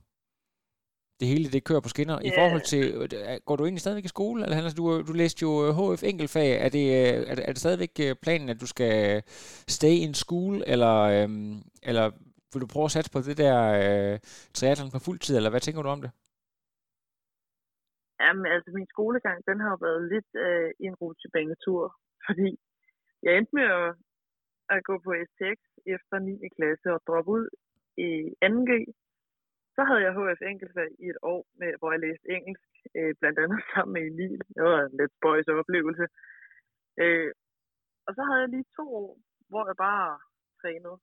Det 1.23 1.31
hele, 1.35 1.53
det 1.55 1.69
kører 1.69 1.85
på 1.85 1.93
skinner. 1.95 2.17
Yeah. 2.19 2.29
I 2.29 2.31
forhold 2.39 2.65
til, 2.73 2.83
øh, 3.03 3.41
går 3.47 3.57
du 3.57 3.65
egentlig 3.65 3.85
stadigvæk 3.85 4.09
i 4.09 4.17
skole? 4.17 4.39
Eller, 4.43 4.57
altså, 4.57 4.79
du, 4.81 4.85
du 5.09 5.13
læste 5.23 5.43
jo 5.47 5.51
HF 5.79 6.03
enkeltfag. 6.13 6.51
Er 6.65 6.71
det, 6.77 6.87
er, 7.31 7.35
det, 7.37 7.45
er 7.49 7.53
det 7.53 7.65
stadigvæk 7.65 7.95
planen, 8.25 8.49
at 8.49 8.61
du 8.63 8.69
skal 8.75 9.23
stay 9.79 9.95
in 10.07 10.15
school, 10.23 10.55
eller, 10.73 10.97
øhm, 11.15 11.55
eller 11.89 12.07
vil 12.53 12.63
du 12.63 12.69
prøve 12.73 12.89
at 12.89 12.95
satse 12.95 13.11
på 13.13 13.21
det 13.29 13.37
der 13.45 13.59
øh, 13.81 14.15
triathlon 14.57 14.95
på 14.95 15.01
fuld 15.07 15.19
tid, 15.21 15.35
eller 15.37 15.51
hvad 15.53 15.63
tænker 15.65 15.83
du 15.83 15.89
om 15.97 16.03
det? 16.05 16.11
Jamen, 18.23 18.47
altså 18.55 18.71
min 18.79 18.89
skolegang, 18.95 19.39
den 19.51 19.59
har 19.67 19.77
været 19.87 20.03
lidt 20.15 20.31
øh, 20.47 20.71
en 20.87 20.95
rutsjebanetur, 21.03 21.83
fordi 22.27 22.51
jeg 23.25 23.31
endte 23.39 23.55
med 23.59 23.67
at, 23.81 23.91
at 24.75 24.81
gå 24.89 24.95
på 25.07 25.11
STX 25.29 25.59
efter 25.95 26.17
9. 26.19 26.49
klasse 26.57 26.87
og 26.95 27.01
droppe 27.09 27.31
ud 27.39 27.47
i 28.09 28.11
2G. 28.45 28.71
Så 29.77 29.81
havde 29.89 30.03
jeg 30.07 30.17
HF 30.17 30.43
enkeltfag 30.43 30.91
i 31.05 31.07
et 31.13 31.21
år, 31.23 31.43
med, 31.61 31.71
hvor 31.79 31.91
jeg 31.93 32.01
læste 32.07 32.27
engelsk, 32.37 32.71
øh, 32.99 33.15
blandt 33.21 33.39
andet 33.43 33.61
sammen 33.73 33.93
med 33.95 34.03
Emil. 34.11 34.39
Det 34.55 34.63
var 34.69 34.81
en 34.83 34.97
lidt 35.01 35.13
spøjs 35.19 35.49
oplevelse. 35.49 36.07
Øh, 37.03 37.31
og 38.07 38.11
så 38.17 38.23
havde 38.27 38.41
jeg 38.41 38.49
lige 38.49 38.75
to 38.79 38.85
år, 39.03 39.11
hvor 39.51 39.65
jeg 39.71 39.77
bare 39.89 40.21
trænede, 40.61 40.99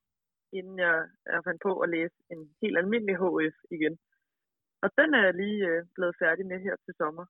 inden 0.58 0.78
jeg, 0.80 0.98
jeg 1.26 1.42
fandt 1.48 1.62
på 1.68 1.72
at 1.84 1.90
læse 1.96 2.16
en 2.34 2.42
helt 2.62 2.78
almindelig 2.78 3.16
HF 3.24 3.58
igen. 3.78 3.96
Og 4.84 4.90
den 5.00 5.10
er 5.14 5.24
jeg 5.28 5.34
lige 5.34 5.62
øh, 5.72 5.86
blevet 5.96 6.16
færdig 6.24 6.46
med 6.46 6.60
her 6.66 6.76
til 6.86 6.94
sommer. 7.02 7.26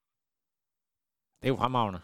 Det 1.39 1.45
er 1.47 1.53
jo 1.53 1.61
fremragende. 1.63 2.01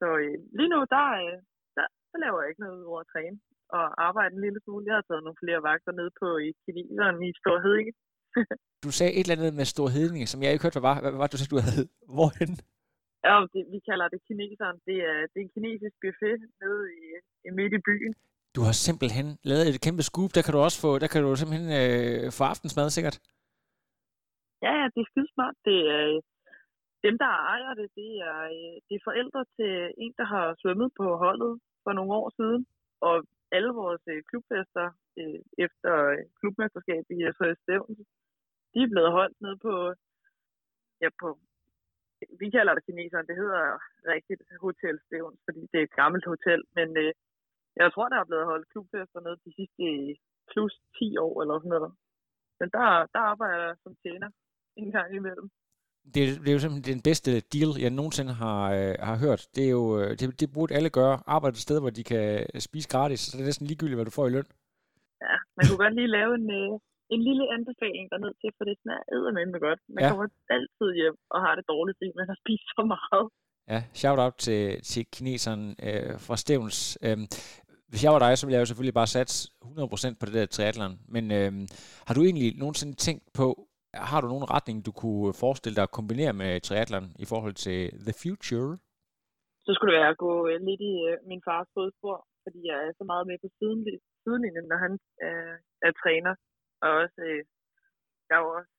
Så 0.00 0.08
øh, 0.22 0.38
lige 0.58 0.72
nu, 0.74 0.78
der, 0.94 1.06
øh, 1.22 1.38
der, 1.76 1.86
der 2.10 2.18
laver 2.24 2.40
jeg 2.40 2.48
ikke 2.50 2.64
noget 2.66 2.84
over 2.90 3.00
at 3.00 3.10
træne 3.12 3.38
og 3.76 3.84
arbejde 4.08 4.32
en 4.34 4.44
lille 4.46 4.60
smule. 4.64 4.88
Jeg 4.88 4.96
har 4.98 5.06
taget 5.06 5.24
nogle 5.26 5.42
flere 5.42 5.60
vagter 5.68 5.92
ned 6.00 6.08
på 6.20 6.28
i 6.46 6.48
kineseren 6.64 7.16
i 7.28 7.30
Stor 7.40 7.58
Hedinge. 7.64 7.92
du 8.84 8.90
sagde 8.98 9.12
et 9.14 9.24
eller 9.24 9.36
andet 9.36 9.54
med 9.60 9.66
Stor 9.74 9.88
Hedinge, 9.96 10.26
som 10.32 10.42
jeg 10.42 10.50
ikke 10.52 10.64
hørte, 10.64 10.76
hvad 10.76 10.88
var. 10.90 10.96
Hvad 11.02 11.12
var 11.20 11.26
det, 11.26 11.34
du 11.34 11.40
sagde, 11.40 11.54
du 11.54 11.60
havde? 11.68 11.84
Hvorhen? 12.16 12.52
Ja, 13.26 13.34
det, 13.52 13.62
vi 13.74 13.78
kalder 13.88 14.06
det 14.12 14.20
kineseren. 14.28 14.76
Det 14.88 14.98
er, 15.10 15.18
det 15.30 15.38
er 15.40 15.46
en 15.48 15.54
kinesisk 15.56 15.96
buffet 16.02 16.40
nede 16.62 16.82
i, 16.98 17.02
i 17.48 17.50
midt 17.58 17.72
i 17.78 17.80
byen. 17.88 18.14
Du 18.56 18.60
har 18.66 18.74
simpelthen 18.86 19.28
lavet 19.50 19.64
et 19.66 19.84
kæmpe 19.86 20.02
scoop. 20.08 20.30
Der 20.36 20.42
kan 20.44 20.54
du 20.54 20.60
også 20.66 20.78
få, 20.84 20.90
der 21.02 21.08
kan 21.12 21.20
du 21.22 21.28
simpelthen 21.36 21.68
øh, 21.80 22.24
få 22.36 22.42
aftensmad 22.52 22.86
sikkert. 22.96 23.16
Ja, 24.64 24.72
ja, 24.80 24.84
det 24.94 25.00
er 25.02 25.08
skide 25.10 25.28
smart. 25.34 25.56
Det 25.68 25.78
er, 25.96 26.04
dem, 27.06 27.14
der 27.22 27.30
ejer 27.54 27.72
det, 27.80 27.88
det 28.00 28.10
er, 28.30 28.38
øh, 28.56 28.74
det 28.86 28.94
er 28.96 29.06
forældre 29.08 29.42
til 29.56 29.72
en, 30.02 30.12
der 30.20 30.26
har 30.34 30.46
svømmet 30.60 30.90
på 31.00 31.06
holdet 31.24 31.52
for 31.84 31.92
nogle 31.98 32.12
år 32.20 32.28
siden. 32.38 32.62
Og 33.08 33.16
alle 33.56 33.72
vores 33.82 34.02
øh, 34.12 34.22
klubfester 34.30 34.86
øh, 35.20 35.40
efter 35.64 35.92
øh, 36.14 36.24
klubmesterskabet 36.40 37.12
i 37.18 37.22
SHS 37.34 37.58
Stævns, 37.62 37.98
de 38.72 38.78
er 38.82 38.92
blevet 38.92 39.12
holdt 39.18 39.38
ned 39.46 39.54
på, 39.66 39.74
ja, 41.02 41.08
på, 41.20 41.28
vi 42.40 42.46
kalder 42.56 42.74
det 42.74 42.86
kineserne, 42.86 43.28
det 43.30 43.36
hedder 43.42 43.64
rigtigt 44.14 44.42
Hotel 44.66 44.96
Stævns, 45.06 45.40
fordi 45.46 45.60
det 45.70 45.78
er 45.78 45.86
et 45.86 45.98
gammelt 46.00 46.26
hotel, 46.32 46.60
men 46.76 46.88
øh, 47.02 47.12
jeg 47.76 47.92
tror, 47.92 48.08
der 48.08 48.18
er 48.20 48.28
blevet 48.30 48.50
holdt 48.52 48.68
klubfester 48.72 49.20
ned 49.20 49.34
de 49.44 49.52
sidste 49.58 49.84
øh, 49.92 50.14
plus 50.50 50.74
10 50.98 51.16
år 51.26 51.34
eller 51.42 51.58
sådan 51.58 51.74
noget. 51.76 51.92
Men 52.60 52.68
der, 52.76 52.86
der 53.14 53.22
arbejder 53.32 53.64
jeg 53.66 53.76
som 53.82 53.94
tjener 54.02 54.30
en 54.76 54.90
gang 54.92 55.14
imellem. 55.14 55.48
Det, 56.14 56.22
det 56.42 56.48
er 56.48 56.56
jo 56.58 56.64
simpelthen 56.64 56.94
den 56.94 57.02
bedste 57.08 57.30
deal, 57.54 57.70
jeg 57.84 57.90
nogensinde 57.90 58.32
har, 58.32 58.60
øh, 58.78 58.94
har 59.08 59.16
hørt. 59.24 59.42
Det, 59.54 59.64
er 59.68 59.72
jo, 59.78 59.84
øh, 60.00 60.10
det, 60.18 60.40
det 60.40 60.48
burde 60.54 60.74
alle 60.74 60.90
gøre. 60.90 61.14
Arbejde 61.36 61.54
et 61.54 61.66
sted, 61.66 61.80
hvor 61.80 61.90
de 61.98 62.04
kan 62.12 62.26
spise 62.68 62.88
gratis, 62.94 63.20
så 63.20 63.30
det 63.36 63.42
er 63.42 63.50
næsten 63.50 63.66
ligegyldigt, 63.66 63.96
hvad 63.98 64.08
du 64.08 64.16
får 64.18 64.26
i 64.26 64.34
løn. 64.36 64.48
Ja, 65.26 65.36
man 65.56 65.62
kunne 65.66 65.82
godt 65.84 65.94
lige 66.00 66.14
lave 66.18 66.32
en, 66.40 66.48
øh, 66.60 66.72
en 67.14 67.20
lille 67.28 67.44
anbefaling 67.56 68.04
derned 68.12 68.32
til, 68.40 68.50
for 68.56 68.64
det 68.68 68.76
smager 68.82 69.50
med 69.52 69.60
godt. 69.66 69.80
Man 69.94 70.02
ja. 70.04 70.08
kommer 70.10 70.26
altid 70.56 70.88
hjem 71.00 71.16
og 71.34 71.38
har 71.44 71.54
det 71.58 71.64
dårligt, 71.72 71.96
fordi 71.98 72.10
man 72.20 72.28
har 72.30 72.38
spist 72.42 72.66
så 72.76 72.82
meget. 72.94 73.24
Ja, 73.72 73.80
shout 74.00 74.18
out 74.24 74.36
til, 74.46 74.82
til 74.82 75.06
kineseren 75.14 75.64
øh, 75.88 76.14
fra 76.26 76.36
Stævns. 76.36 76.98
Øhm, 77.06 77.26
hvis 77.88 78.04
jeg 78.04 78.12
var 78.12 78.18
dig, 78.18 78.38
så 78.38 78.46
ville 78.46 78.54
jeg 78.54 78.60
jo 78.60 78.66
selvfølgelig 78.66 78.94
bare 78.94 79.06
satse 79.06 79.50
100% 79.64 80.18
på 80.20 80.26
det 80.26 80.34
der 80.34 80.46
triathlon. 80.46 80.98
Men 81.08 81.32
øhm, 81.32 81.66
har 82.06 82.14
du 82.14 82.22
egentlig 82.22 82.56
nogensinde 82.56 82.94
tænkt 82.94 83.24
på, 83.34 83.67
har 84.10 84.20
du 84.20 84.28
nogen 84.32 84.50
retning, 84.54 84.76
du 84.88 84.92
kunne 85.02 85.34
forestille 85.42 85.76
dig 85.76 85.86
at 85.86 85.96
kombinere 85.98 86.34
med 86.42 86.60
triathlon 86.66 87.06
i 87.24 87.26
forhold 87.32 87.54
til 87.66 87.78
the 88.06 88.14
future? 88.22 88.70
Så 89.64 89.70
skulle 89.72 89.90
det 89.92 90.00
være 90.00 90.14
at 90.14 90.22
gå 90.26 90.32
øh, 90.48 90.56
lidt 90.68 90.82
i 90.92 90.94
øh, 91.10 91.16
min 91.30 91.42
fars 91.48 91.68
fodspor, 91.74 92.16
fordi 92.44 92.60
jeg 92.70 92.78
er 92.86 92.92
så 93.00 93.04
meget 93.12 93.24
med 93.30 93.36
på 93.44 93.48
siden, 93.58 93.80
sidelinjen, 94.22 94.66
når 94.72 94.78
han 94.84 94.92
øh, 95.26 95.56
er 95.86 95.92
træner. 96.02 96.34
Og 96.82 96.90
også, 97.02 97.20
øh, 97.30 97.40
jeg 98.28 98.36
er 98.38 98.42
jo 98.44 98.50
også 98.58 98.72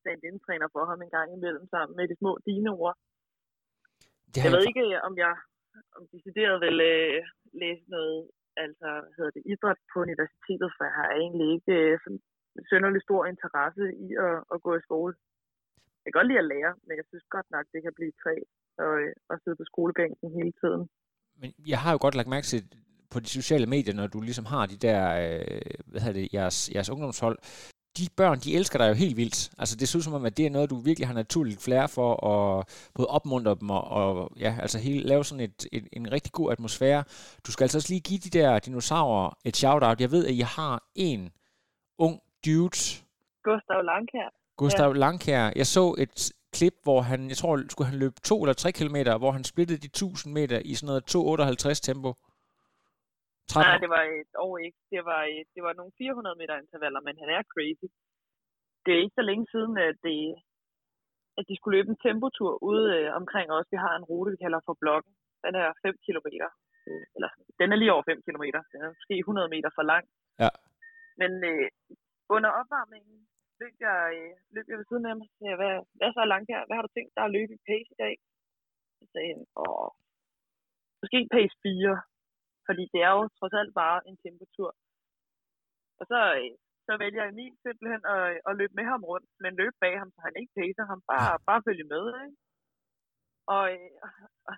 stand-in-træner 0.00 0.68
for 0.74 0.82
ham 0.90 1.02
en 1.02 1.14
gang 1.16 1.28
imellem 1.36 1.66
sammen 1.74 1.94
med 1.98 2.06
de 2.10 2.16
små 2.20 2.32
dine-ord. 2.48 2.96
Jeg 4.44 4.52
ved 4.54 4.64
ikke, 4.70 4.86
om 5.08 5.14
jeg 5.24 5.34
om 5.96 6.04
decideret 6.14 6.56
vil 6.64 6.78
øh, 6.92 7.18
læse 7.62 7.84
noget 7.96 8.18
altså, 8.64 8.88
hedder 9.16 9.32
det, 9.36 9.42
idræt 9.52 9.80
på 9.92 9.96
universitetet, 10.06 10.70
for 10.76 10.82
jeg 10.88 10.94
har 11.00 11.08
egentlig 11.22 11.48
ikke 11.56 11.74
øh, 11.82 11.98
sådan 12.04 12.22
sønderlig 12.70 13.02
stor 13.08 13.22
interesse 13.32 13.84
i 14.06 14.08
at, 14.26 14.36
at 14.54 14.58
gå 14.66 14.70
i 14.76 14.86
skole. 14.88 15.14
Jeg 16.02 16.08
kan 16.08 16.18
godt 16.18 16.28
lide 16.30 16.42
at 16.44 16.50
lære, 16.54 16.72
men 16.86 16.94
jeg 17.00 17.06
synes 17.10 17.24
godt 17.36 17.48
nok, 17.54 17.64
det 17.72 17.80
kan 17.82 17.94
blive 17.98 18.12
træt 18.22 18.48
og, 18.84 18.92
og 19.28 19.32
at 19.34 19.40
sidde 19.42 19.56
på 19.60 19.66
skolebænken 19.72 20.26
hele 20.38 20.52
tiden. 20.62 20.82
Men 21.40 21.50
jeg 21.72 21.78
har 21.82 21.90
jo 21.92 21.98
godt 22.04 22.16
lagt 22.18 22.34
mærke 22.34 22.48
til 22.52 22.62
på 23.12 23.20
de 23.20 23.28
sociale 23.28 23.66
medier, 23.66 23.94
når 23.94 24.06
du 24.06 24.20
ligesom 24.20 24.46
har 24.54 24.66
de 24.66 24.76
der, 24.86 25.00
øh, 25.22 25.60
hvad 25.86 26.00
hedder 26.00 26.20
det, 26.20 26.34
jeres, 26.34 26.70
jeres 26.74 26.90
ungdomshold, 26.90 27.38
de 27.98 28.06
børn, 28.16 28.38
de 28.38 28.56
elsker 28.56 28.78
dig 28.78 28.88
jo 28.88 28.94
helt 28.94 29.16
vildt. 29.16 29.50
Altså, 29.58 29.76
det 29.76 29.88
synes 29.88 30.04
som 30.04 30.14
om, 30.14 30.24
at 30.24 30.36
det 30.36 30.46
er 30.46 30.50
noget, 30.50 30.70
du 30.70 30.76
virkelig 30.76 31.06
har 31.06 31.14
naturligt 31.14 31.62
flere 31.62 31.88
for 31.88 32.10
at 32.32 32.88
både 32.94 33.08
opmuntre 33.08 33.56
dem 33.60 33.70
og, 33.70 33.84
og 33.84 34.30
ja, 34.38 34.56
altså 34.60 34.78
hele, 34.78 35.08
lave 35.08 35.24
sådan 35.24 35.44
et, 35.44 35.66
et, 35.72 35.88
en 35.92 36.12
rigtig 36.12 36.32
god 36.32 36.52
atmosfære. 36.52 37.04
Du 37.46 37.52
skal 37.52 37.64
altså 37.64 37.78
også 37.78 37.92
lige 37.92 38.00
give 38.00 38.18
de 38.18 38.38
der 38.38 38.58
dinosaurer 38.58 39.38
et 39.44 39.56
shout-out. 39.56 40.00
Jeg 40.00 40.10
ved, 40.10 40.26
at 40.26 40.32
I 40.32 40.40
har 40.40 40.84
en 40.94 41.30
ung 41.98 42.20
dude. 42.46 42.80
Gustav 43.48 43.80
Langkær. 43.92 44.28
Gustav 44.62 44.90
ja. 44.90 44.98
Langkær. 45.04 45.44
Jeg 45.60 45.66
så 45.76 45.84
et 46.04 46.14
klip, 46.56 46.76
hvor 46.86 47.00
han, 47.10 47.20
jeg 47.32 47.38
tror, 47.40 47.52
skulle 47.72 47.90
han 47.92 47.98
løbe 48.04 48.18
to 48.30 48.36
eller 48.44 48.56
tre 48.62 48.70
kilometer, 48.80 49.12
hvor 49.22 49.32
han 49.36 49.44
splittede 49.50 49.80
de 49.84 49.90
1000 49.90 50.34
meter 50.38 50.58
i 50.70 50.72
sådan 50.74 50.88
noget 50.90 51.02
2,58 51.14 51.88
tempo. 51.90 52.10
13. 53.48 53.68
Nej, 53.68 53.78
det 53.84 53.90
var 53.96 54.02
et 54.22 54.34
år 54.46 54.54
ikke. 54.66 54.80
Det 54.94 55.02
var, 55.10 55.22
et, 55.36 55.48
det 55.54 55.62
var 55.66 55.72
nogle 55.80 55.92
400 55.98 56.36
meter 56.40 56.54
intervaller, 56.64 57.00
men 57.06 57.14
han 57.22 57.30
er 57.36 57.42
crazy. 57.52 57.88
Det 58.84 58.90
er 58.92 59.00
ikke 59.04 59.18
så 59.20 59.24
længe 59.30 59.46
siden, 59.54 59.74
at, 59.88 59.96
det, 60.06 60.20
at 61.38 61.44
de 61.48 61.54
skulle 61.56 61.76
løbe 61.76 61.90
en 61.90 62.02
tempotur 62.06 62.52
ude 62.70 62.86
øh, 62.98 63.08
omkring 63.20 63.46
os. 63.56 63.72
Vi 63.74 63.78
har 63.84 63.94
en 63.96 64.08
rute, 64.10 64.30
vi 64.34 64.42
kalder 64.44 64.60
for 64.68 64.76
blokken. 64.82 65.12
Den 65.44 65.54
er 65.62 65.68
5 65.82 65.96
km. 66.06 66.28
Øh, 66.88 67.04
eller, 67.16 67.30
den 67.60 67.68
er 67.72 67.78
lige 67.80 67.92
over 67.94 68.04
5 68.10 68.22
km. 68.26 68.44
Den 68.72 68.80
er 68.84 68.90
måske 68.96 69.14
100 69.18 69.48
meter 69.54 69.70
for 69.76 69.84
lang. 69.92 70.04
Ja. 70.42 70.50
Men 71.20 71.32
øh, 71.50 71.68
under 72.34 72.50
opvarmningen 72.60 73.16
løb 73.60 73.74
jeg, 73.86 74.00
øh, 74.18 74.34
løb 74.54 74.66
jeg 74.68 74.78
ved 74.78 74.86
siden 74.88 75.06
af 75.10 75.14
mig 75.16 75.28
og 75.32 75.36
sagde, 75.38 75.56
hvad, 75.60 75.74
hvad 75.98 76.10
så 76.12 76.22
langt 76.32 76.48
her? 76.52 76.60
Hvad 76.66 76.76
har 76.76 76.84
du 76.86 76.92
tænkt 76.96 77.12
dig 77.16 77.24
at 77.26 77.34
løbe 77.36 77.52
i 77.54 77.64
pace 77.68 77.90
i 77.94 78.00
dag? 78.04 78.14
Så 78.98 79.04
sagde 79.12 79.30
han, 79.34 79.42
åh, 79.62 79.90
måske 81.00 81.18
pace 81.34 81.56
4 81.62 82.02
fordi 82.66 82.84
det 82.92 83.00
er 83.08 83.12
jo 83.18 83.22
trods 83.38 83.54
alt 83.60 83.72
bare 83.82 83.98
en 84.08 84.16
tempotur. 84.24 84.70
Og 86.00 86.04
så, 86.10 86.20
øh, 86.40 86.52
så 86.86 86.92
vælger 87.04 87.24
Emil 87.24 87.54
simpelthen 87.66 88.02
at, 88.14 88.24
at 88.48 88.52
løbe 88.60 88.74
med 88.78 88.86
ham 88.92 89.02
rundt, 89.10 89.30
men 89.42 89.58
løbe 89.60 89.76
bag 89.84 89.94
ham, 90.00 90.10
så 90.14 90.20
han 90.26 90.34
ikke 90.40 90.52
pacer 90.60 90.84
ham, 90.90 91.00
bare, 91.12 91.32
bare 91.48 91.64
følge 91.68 91.86
med. 91.94 92.04
Ikke? 92.24 92.36
Og, 93.54 93.64
øh, 93.74 93.90
og 94.48 94.52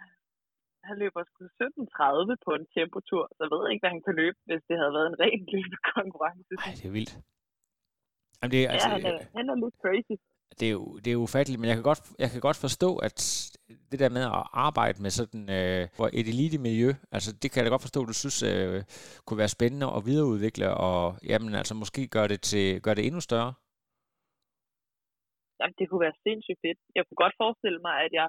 han 0.89 0.97
løber 1.03 1.20
sgu 1.25 1.41
17.30 1.45 2.45
på 2.47 2.51
en 2.59 2.66
tempotur, 2.77 3.25
så 3.35 3.41
jeg 3.45 3.53
ved 3.55 3.62
ikke, 3.70 3.83
hvad 3.83 3.95
han 3.97 4.05
kan 4.07 4.16
løbe, 4.22 4.39
hvis 4.49 4.62
det 4.68 4.77
havde 4.81 4.95
været 4.97 5.09
en 5.11 5.20
ren 5.25 5.43
løbekonkurrence. 5.55 6.53
Nej, 6.62 6.75
det 6.81 6.89
er 6.91 6.97
vildt. 6.99 7.14
Jamen, 8.45 8.53
det 8.57 8.61
er, 8.64 8.70
altså, 8.74 8.88
ja, 8.88 8.95
han 8.95 9.05
er, 9.07 9.18
han 9.36 9.45
er 9.53 9.57
lidt 9.64 9.76
crazy 9.82 10.16
det 10.61 10.66
er 10.68 10.74
jo, 10.78 10.84
det 11.05 11.11
er 11.12 11.22
ufatteligt, 11.26 11.61
men 11.61 11.68
jeg 11.68 11.76
kan, 11.78 11.88
godt, 11.90 12.01
jeg 12.22 12.30
kan 12.30 12.40
godt 12.49 12.59
forstå, 12.66 12.90
at 13.09 13.18
det 13.90 13.99
der 14.03 14.11
med 14.16 14.24
at 14.38 14.45
arbejde 14.66 14.99
med 15.05 15.12
sådan 15.20 15.45
øh, 15.59 15.82
et 16.20 16.26
elite 16.32 16.59
miljø, 16.68 16.90
altså 17.16 17.30
det 17.40 17.49
kan 17.49 17.59
jeg 17.59 17.66
da 17.66 17.74
godt 17.74 17.86
forstå, 17.88 18.01
at 18.03 18.11
du 18.12 18.18
synes 18.22 18.38
øh, 18.51 18.78
kunne 19.26 19.42
være 19.42 19.57
spændende 19.57 19.88
at 19.97 20.05
videreudvikle, 20.11 20.68
og 20.88 21.01
jamen 21.30 21.53
altså 21.61 21.74
måske 21.82 22.03
gøre 22.16 22.28
det, 22.32 22.40
til, 22.51 22.66
gøre 22.84 22.97
det 22.99 23.07
endnu 23.07 23.20
større. 23.28 23.53
Jamen, 25.59 25.74
det 25.78 25.86
kunne 25.86 26.05
være 26.07 26.22
sindssygt 26.26 26.61
fedt. 26.64 26.80
Jeg 26.97 27.03
kunne 27.05 27.22
godt 27.24 27.36
forestille 27.42 27.80
mig, 27.86 27.95
at 28.07 28.12
jeg, 28.20 28.28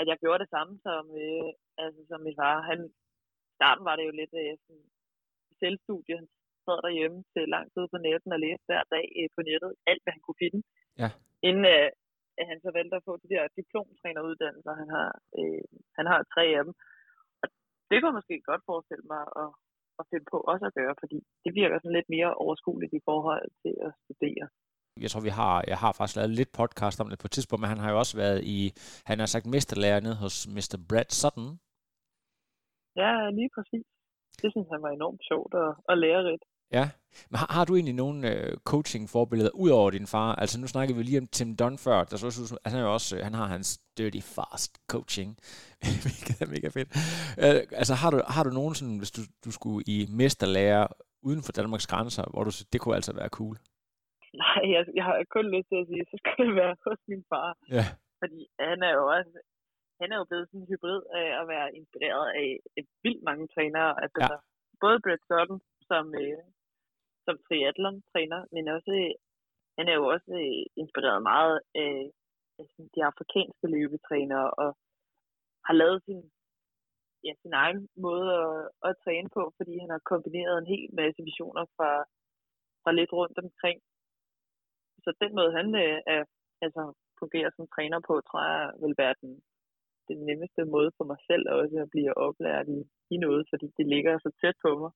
at 0.00 0.06
jeg 0.10 0.16
gjorde 0.22 0.42
det 0.44 0.50
samme 0.56 0.72
som, 0.86 1.02
øh, 1.24 1.50
altså, 1.82 2.00
som 2.10 2.20
min 2.26 2.36
far. 2.40 2.54
Han, 2.70 2.78
starten 3.58 3.84
var 3.88 3.94
det 3.96 4.04
jo 4.08 4.14
lidt 4.20 4.34
øh, 4.42 4.54
sådan, 4.64 4.86
selvstudie. 5.60 6.16
Han 6.20 6.28
sad 6.66 6.78
derhjemme 6.86 7.18
til 7.32 7.44
lang 7.54 7.66
tid 7.74 7.84
på 7.92 7.98
netten 8.06 8.30
og 8.36 8.40
læste 8.46 8.68
hver 8.68 8.84
dag 8.94 9.06
øh, 9.18 9.28
på 9.36 9.40
nettet 9.48 9.72
alt, 9.90 10.02
hvad 10.02 10.12
han 10.16 10.24
kunne 10.24 10.42
finde. 10.44 10.60
Ja 11.02 11.10
inden 11.48 11.66
øh, 11.74 11.88
at 12.40 12.46
han 12.50 12.58
så 12.64 12.70
valgte 12.78 12.96
at 12.98 13.06
få 13.08 13.12
de 13.22 13.28
der 13.34 13.54
diplomtræneruddannelser. 13.60 14.72
Han 14.82 14.88
har, 14.96 15.08
øh, 15.38 15.64
han 15.98 16.06
har 16.12 16.20
tre 16.34 16.44
af 16.58 16.62
dem. 16.66 16.74
Og 17.42 17.46
det 17.88 17.96
kunne 17.96 18.10
jeg 18.10 18.18
måske 18.20 18.36
godt 18.50 18.62
forestille 18.70 19.06
mig 19.14 19.22
at, 19.42 19.50
at 20.00 20.04
finde 20.10 20.26
på 20.32 20.38
også 20.52 20.64
at 20.70 20.76
gøre, 20.80 20.94
fordi 21.02 21.18
det 21.44 21.52
virker 21.60 21.76
sådan 21.78 21.96
lidt 21.98 22.10
mere 22.16 22.30
overskueligt 22.44 22.94
i 23.00 23.02
forhold 23.08 23.46
til 23.62 23.74
at 23.86 23.92
studere. 24.04 24.46
Jeg 25.04 25.10
tror, 25.10 25.22
vi 25.28 25.34
har, 25.40 25.54
jeg 25.72 25.78
har 25.84 25.92
faktisk 25.92 26.16
lavet 26.16 26.38
lidt 26.38 26.52
podcast 26.60 26.96
om 27.02 27.08
det 27.10 27.18
på 27.22 27.26
et 27.28 27.34
tidspunkt, 27.36 27.60
men 27.60 27.72
han 27.72 27.82
har 27.82 27.90
jo 27.92 27.98
også 28.02 28.16
været 28.24 28.40
i, 28.56 28.58
han 29.10 29.18
har 29.22 29.28
sagt 29.32 29.46
mesterlærer 29.54 30.00
nede 30.06 30.18
hos 30.24 30.36
Mr. 30.54 30.76
Brad 30.88 31.10
Sutton. 31.20 31.48
Ja, 33.02 33.12
lige 33.38 33.50
præcis. 33.56 33.86
Det 34.42 34.48
synes 34.52 34.68
han 34.74 34.82
var 34.84 34.92
enormt 34.98 35.22
sjovt 35.30 35.52
og, 35.62 35.70
og 35.90 35.94
lærerigt. 36.04 36.44
Ja, 36.72 36.84
men 37.30 37.36
har, 37.40 37.48
har 37.56 37.64
du 37.64 37.72
egentlig 37.74 37.94
nogle 37.94 38.18
øh, 38.32 38.56
coaching-forbilleder 38.70 39.50
ud 39.64 39.70
over 39.70 39.90
din 39.90 40.06
far? 40.06 40.34
Altså 40.42 40.60
nu 40.60 40.66
snakker 40.66 40.94
vi 40.94 41.02
lige 41.02 41.18
om 41.18 41.26
Tim 41.26 41.56
Dunn 41.56 41.78
før, 41.78 42.04
der 42.04 42.16
så, 42.16 42.26
altså, 42.26 42.58
han, 42.66 42.78
er 42.78 42.84
jo 42.86 42.92
også, 42.92 43.22
han 43.28 43.34
har 43.34 43.46
hans 43.46 43.68
dirty 43.98 44.22
fast 44.36 44.72
coaching, 44.92 45.30
hvilket 46.04 46.36
er 46.44 46.48
mega 46.54 46.68
fedt. 46.76 46.90
Øh, 47.44 47.60
altså 47.80 47.94
har 48.02 48.10
du, 48.12 48.18
har 48.34 48.42
du 48.44 48.50
nogen 48.60 48.74
sådan, 48.78 48.98
hvis 49.00 49.12
du, 49.16 49.22
du 49.44 49.50
skulle 49.58 49.80
i 49.94 49.96
mesterlærer 50.20 50.86
uden 51.28 51.42
for 51.46 51.52
Danmarks 51.58 51.86
grænser, 51.92 52.24
hvor 52.32 52.44
du 52.44 52.52
det 52.72 52.80
kunne 52.80 52.98
altså 53.00 53.12
være 53.20 53.30
cool? 53.38 53.56
Nej, 54.42 54.62
jeg, 54.74 54.82
jeg 54.98 55.04
har 55.08 55.16
kun 55.36 55.46
lyst 55.54 55.68
til 55.70 55.78
at 55.82 55.86
sige, 55.90 56.04
så 56.10 56.16
skal 56.22 56.36
det 56.48 56.54
være 56.62 56.74
hos 56.86 57.00
min 57.10 57.24
far. 57.30 57.50
Ja. 57.78 57.86
Fordi 58.20 58.40
han 58.70 58.78
er 58.88 58.92
jo 58.98 59.04
også, 59.16 59.34
han 60.00 60.08
er 60.12 60.16
jo 60.20 60.26
blevet 60.30 60.46
sådan 60.48 60.60
en 60.60 60.70
hybrid 60.70 61.00
af 61.20 61.28
at 61.40 61.44
være 61.54 61.68
inspireret 61.78 62.28
af 62.42 62.48
et 62.78 62.86
vildt 63.04 63.22
mange 63.28 63.44
trænere. 63.54 63.92
Altså, 64.04 64.20
ja. 64.24 64.36
både 64.84 64.96
Brett 65.04 65.22
Sutton, 65.28 65.60
som, 65.90 66.04
øh, 66.22 66.42
som 67.26 67.36
triathlon-træner, 67.46 68.40
men 68.54 68.64
også, 68.76 68.92
han 69.78 69.86
er 69.88 69.94
jo 70.00 70.04
også 70.14 70.30
øh, 70.42 70.64
inspireret 70.82 71.22
meget 71.32 71.56
af 71.84 72.10
de 72.94 73.00
afrikanske 73.10 73.66
løbetrænere, 73.74 74.50
og 74.62 74.70
har 75.66 75.74
lavet 75.80 75.98
sin, 76.06 76.20
ja, 77.26 77.32
sin 77.42 77.52
egen 77.52 77.88
måde 78.06 78.28
at, 78.42 78.70
at 78.88 78.94
træne 79.04 79.28
på, 79.36 79.42
fordi 79.58 79.74
han 79.82 79.90
har 79.94 80.02
kombineret 80.12 80.56
en 80.58 80.70
hel 80.74 80.88
masse 81.00 81.20
visioner 81.28 81.64
fra, 81.76 81.90
fra 82.82 82.92
lidt 82.98 83.12
rundt 83.12 83.38
omkring. 83.44 83.78
Så 85.04 85.10
den 85.22 85.32
måde, 85.38 85.52
han 85.58 85.68
øh, 85.84 85.98
er, 86.14 86.22
altså, 86.64 86.82
fungerer 87.20 87.50
som 87.56 87.66
træner 87.74 88.00
på, 88.08 88.14
tror 88.28 88.42
jeg 88.52 88.64
vil 88.82 88.94
være 89.02 89.14
den, 89.22 89.32
den 90.08 90.18
nemmeste 90.28 90.62
måde 90.74 90.90
for 90.96 91.04
mig 91.10 91.18
selv 91.28 91.44
også 91.58 91.76
at 91.84 91.92
blive 91.94 92.12
oplært 92.26 92.66
i, 92.78 92.80
i 93.14 93.16
noget, 93.16 93.42
fordi 93.50 93.66
det 93.78 93.86
ligger 93.94 94.12
så 94.18 94.30
tæt 94.40 94.56
på 94.64 94.70
mig. 94.82 94.92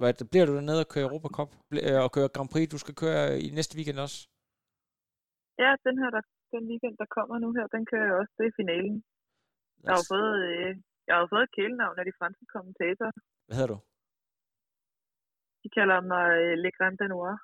Hvad, 0.00 0.12
bliver 0.32 0.46
du 0.46 0.52
dernede 0.58 0.84
og 0.84 0.90
køre 0.94 1.06
Europa 1.08 1.28
Cup 1.36 1.50
øh, 1.86 1.98
og 2.04 2.10
køre 2.16 2.34
Grand 2.34 2.50
Prix? 2.52 2.66
Du 2.74 2.78
skal 2.84 2.94
køre 3.02 3.22
i 3.46 3.48
næste 3.58 3.74
weekend 3.78 3.98
også? 4.06 4.18
Ja, 5.62 5.70
den 5.86 5.96
her 6.00 6.10
der, 6.16 6.22
den 6.54 6.64
weekend, 6.70 6.96
der 7.02 7.08
kommer 7.16 7.36
nu 7.44 7.48
her, 7.56 7.66
den 7.76 7.84
kører 7.90 8.06
jeg 8.08 8.16
også. 8.20 8.32
Det 8.38 8.46
er 8.46 8.58
finalen. 8.62 8.96
Jeg 9.84 9.92
har 9.98 10.06
fået, 10.12 10.34
øh, 10.48 10.70
jeg 11.08 11.14
har 11.18 11.26
fået 11.32 11.44
et 11.46 11.54
kælenavn 11.56 11.96
af 12.00 12.04
de 12.08 12.18
franske 12.18 12.44
kommentatorer. 12.54 13.12
Hvad 13.46 13.56
hedder 13.58 13.72
du? 13.74 13.78
De 15.62 15.68
kalder 15.76 15.98
mig 16.12 16.26
øh, 16.40 16.54
Le 16.62 16.70
Grand 16.78 16.96
Danois. 17.00 17.38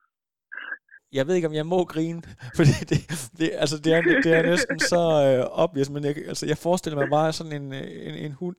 Jeg 1.19 1.27
ved 1.27 1.35
ikke, 1.35 1.51
om 1.51 1.59
jeg 1.61 1.67
må 1.75 1.81
grine, 1.95 2.21
fordi 2.59 2.75
det, 2.91 2.99
det, 3.39 3.47
altså 3.63 3.77
det, 3.85 3.91
er, 3.97 4.01
det 4.25 4.33
er 4.39 4.43
næsten 4.53 4.79
så 4.93 5.03
øh, 5.29 5.63
obvious, 5.65 5.91
men 5.95 6.03
jeg, 6.09 6.15
altså 6.33 6.45
jeg 6.53 6.59
forestiller 6.67 6.99
mig 7.01 7.09
bare 7.19 7.33
sådan 7.39 7.55
en, 7.61 7.67
øh, 7.81 7.87
en, 8.09 8.15
en 8.27 8.33
hund. 8.41 8.57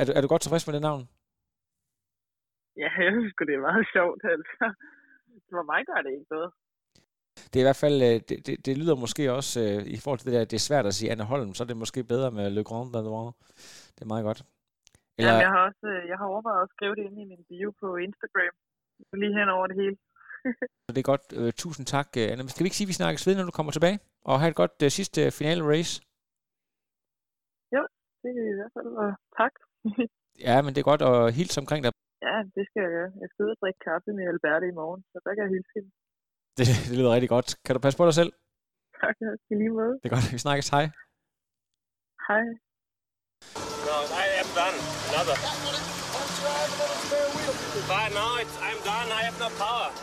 Er 0.00 0.04
du, 0.06 0.12
er 0.16 0.20
du 0.20 0.28
godt 0.28 0.42
tilfreds 0.42 0.66
med 0.66 0.74
det 0.74 0.82
navn? 0.82 1.02
Ja, 2.82 2.88
jeg 3.06 3.12
synes 3.16 3.34
det 3.48 3.54
er 3.54 3.66
meget 3.70 3.86
sjovt, 3.96 4.22
altså. 4.34 4.64
For 5.50 5.62
mig 5.72 5.80
gør 5.88 6.00
det 6.04 6.12
ikke 6.16 6.30
noget. 6.36 6.50
Det 7.50 7.56
er 7.56 7.64
i 7.64 7.68
hvert 7.70 7.84
fald, 7.84 7.98
øh, 8.08 8.16
det, 8.28 8.36
det, 8.46 8.66
det 8.66 8.74
lyder 8.80 8.96
måske 9.04 9.32
også, 9.38 9.54
uh, 9.66 9.82
i 9.96 9.98
forhold 10.02 10.18
til 10.18 10.28
det 10.28 10.36
der, 10.36 10.44
det 10.52 10.58
er 10.58 10.68
svært 10.70 10.86
at 10.86 10.94
sige 10.94 11.10
Anne 11.12 11.30
Holm, 11.32 11.50
så 11.54 11.60
er 11.64 11.68
det 11.70 11.82
måske 11.84 12.00
bedre 12.12 12.30
med 12.38 12.50
Le 12.50 12.64
Grand 12.68 12.92
Danois. 12.94 13.34
Det 13.94 14.02
er 14.02 14.12
meget 14.12 14.24
godt. 14.28 14.40
Eller... 15.18 15.32
Jamen, 15.32 15.44
jeg 15.46 15.52
har 15.56 15.62
også, 15.68 15.86
øh, 15.94 16.02
jeg 16.10 16.16
har 16.20 16.26
overvejet 16.32 16.62
at 16.66 16.72
skrive 16.74 16.94
det 16.96 17.04
ind 17.08 17.18
i 17.24 17.26
min 17.32 17.42
bio 17.50 17.68
på 17.82 17.88
Instagram. 18.06 18.54
Lige 19.22 19.34
hen 19.38 19.48
over 19.56 19.66
det 19.70 19.76
hele. 19.82 19.96
det 20.96 21.02
er 21.02 21.10
godt. 21.12 21.26
Uh, 21.40 21.50
tusind 21.62 21.86
tak, 21.94 22.08
Anne. 22.16 22.48
Skal 22.48 22.64
vi 22.64 22.68
ikke 22.68 22.80
sige, 22.80 22.88
at 22.88 22.92
vi 22.92 23.00
snakkes 23.00 23.26
ved, 23.26 23.34
når 23.36 23.44
du 23.50 23.56
kommer 23.58 23.72
tilbage? 23.72 23.98
Og 24.28 24.40
have 24.40 24.50
et 24.54 24.60
godt 24.62 24.76
uh, 24.84 24.88
sidste 24.98 25.20
finale 25.38 25.62
race. 25.72 25.92
Jo, 27.74 27.82
det 28.22 28.30
er 28.42 28.48
i 28.54 28.56
hvert 28.58 28.72
fald. 28.76 28.90
Og 29.02 29.10
tak. 29.40 29.52
ja, 30.46 30.56
men 30.62 30.70
det 30.72 30.80
er 30.80 30.90
godt 30.92 31.04
at 31.10 31.34
hilse 31.38 31.60
omkring 31.62 31.84
dig. 31.84 31.92
Ja, 32.26 32.36
det 32.54 32.62
skal 32.68 32.80
jeg 32.84 32.92
gøre. 32.96 33.10
Jeg 33.22 33.28
skal 33.30 33.40
ud 33.46 33.52
og 33.54 33.60
drikke 33.62 33.80
kaffe 33.88 34.08
med 34.18 34.24
Alberte 34.32 34.66
i 34.72 34.74
morgen, 34.80 35.00
så 35.10 35.16
der 35.24 35.30
kan 35.34 35.42
jeg 35.46 35.52
hilse 35.56 35.72
hende. 35.76 35.90
Det, 36.58 36.64
det 36.88 36.96
lyder 36.98 37.14
rigtig 37.16 37.32
godt. 37.36 37.48
Kan 37.64 37.72
du 37.74 37.80
passe 37.84 37.98
på 38.00 38.06
dig 38.08 38.14
selv? 38.20 38.32
Tak, 39.00 39.16
i 39.50 39.54
lige 39.60 39.74
måde. 39.80 39.94
Det 40.00 40.06
er 40.08 40.14
godt, 40.16 40.28
vi 40.34 40.38
snakkes. 40.46 40.68
Hej. 40.74 40.84
Hej. 42.28 42.44
No, 43.88 43.96
I 44.24 44.26
am 44.42 44.48
done. 44.58 44.78
Another. 45.08 45.36
But 47.90 48.08
no, 48.18 48.26
it's, 48.42 48.56
I'm 48.66 48.78
done. 48.90 49.08
I 49.18 49.20
have 49.26 49.38
no 49.44 49.48
power. 49.62 49.88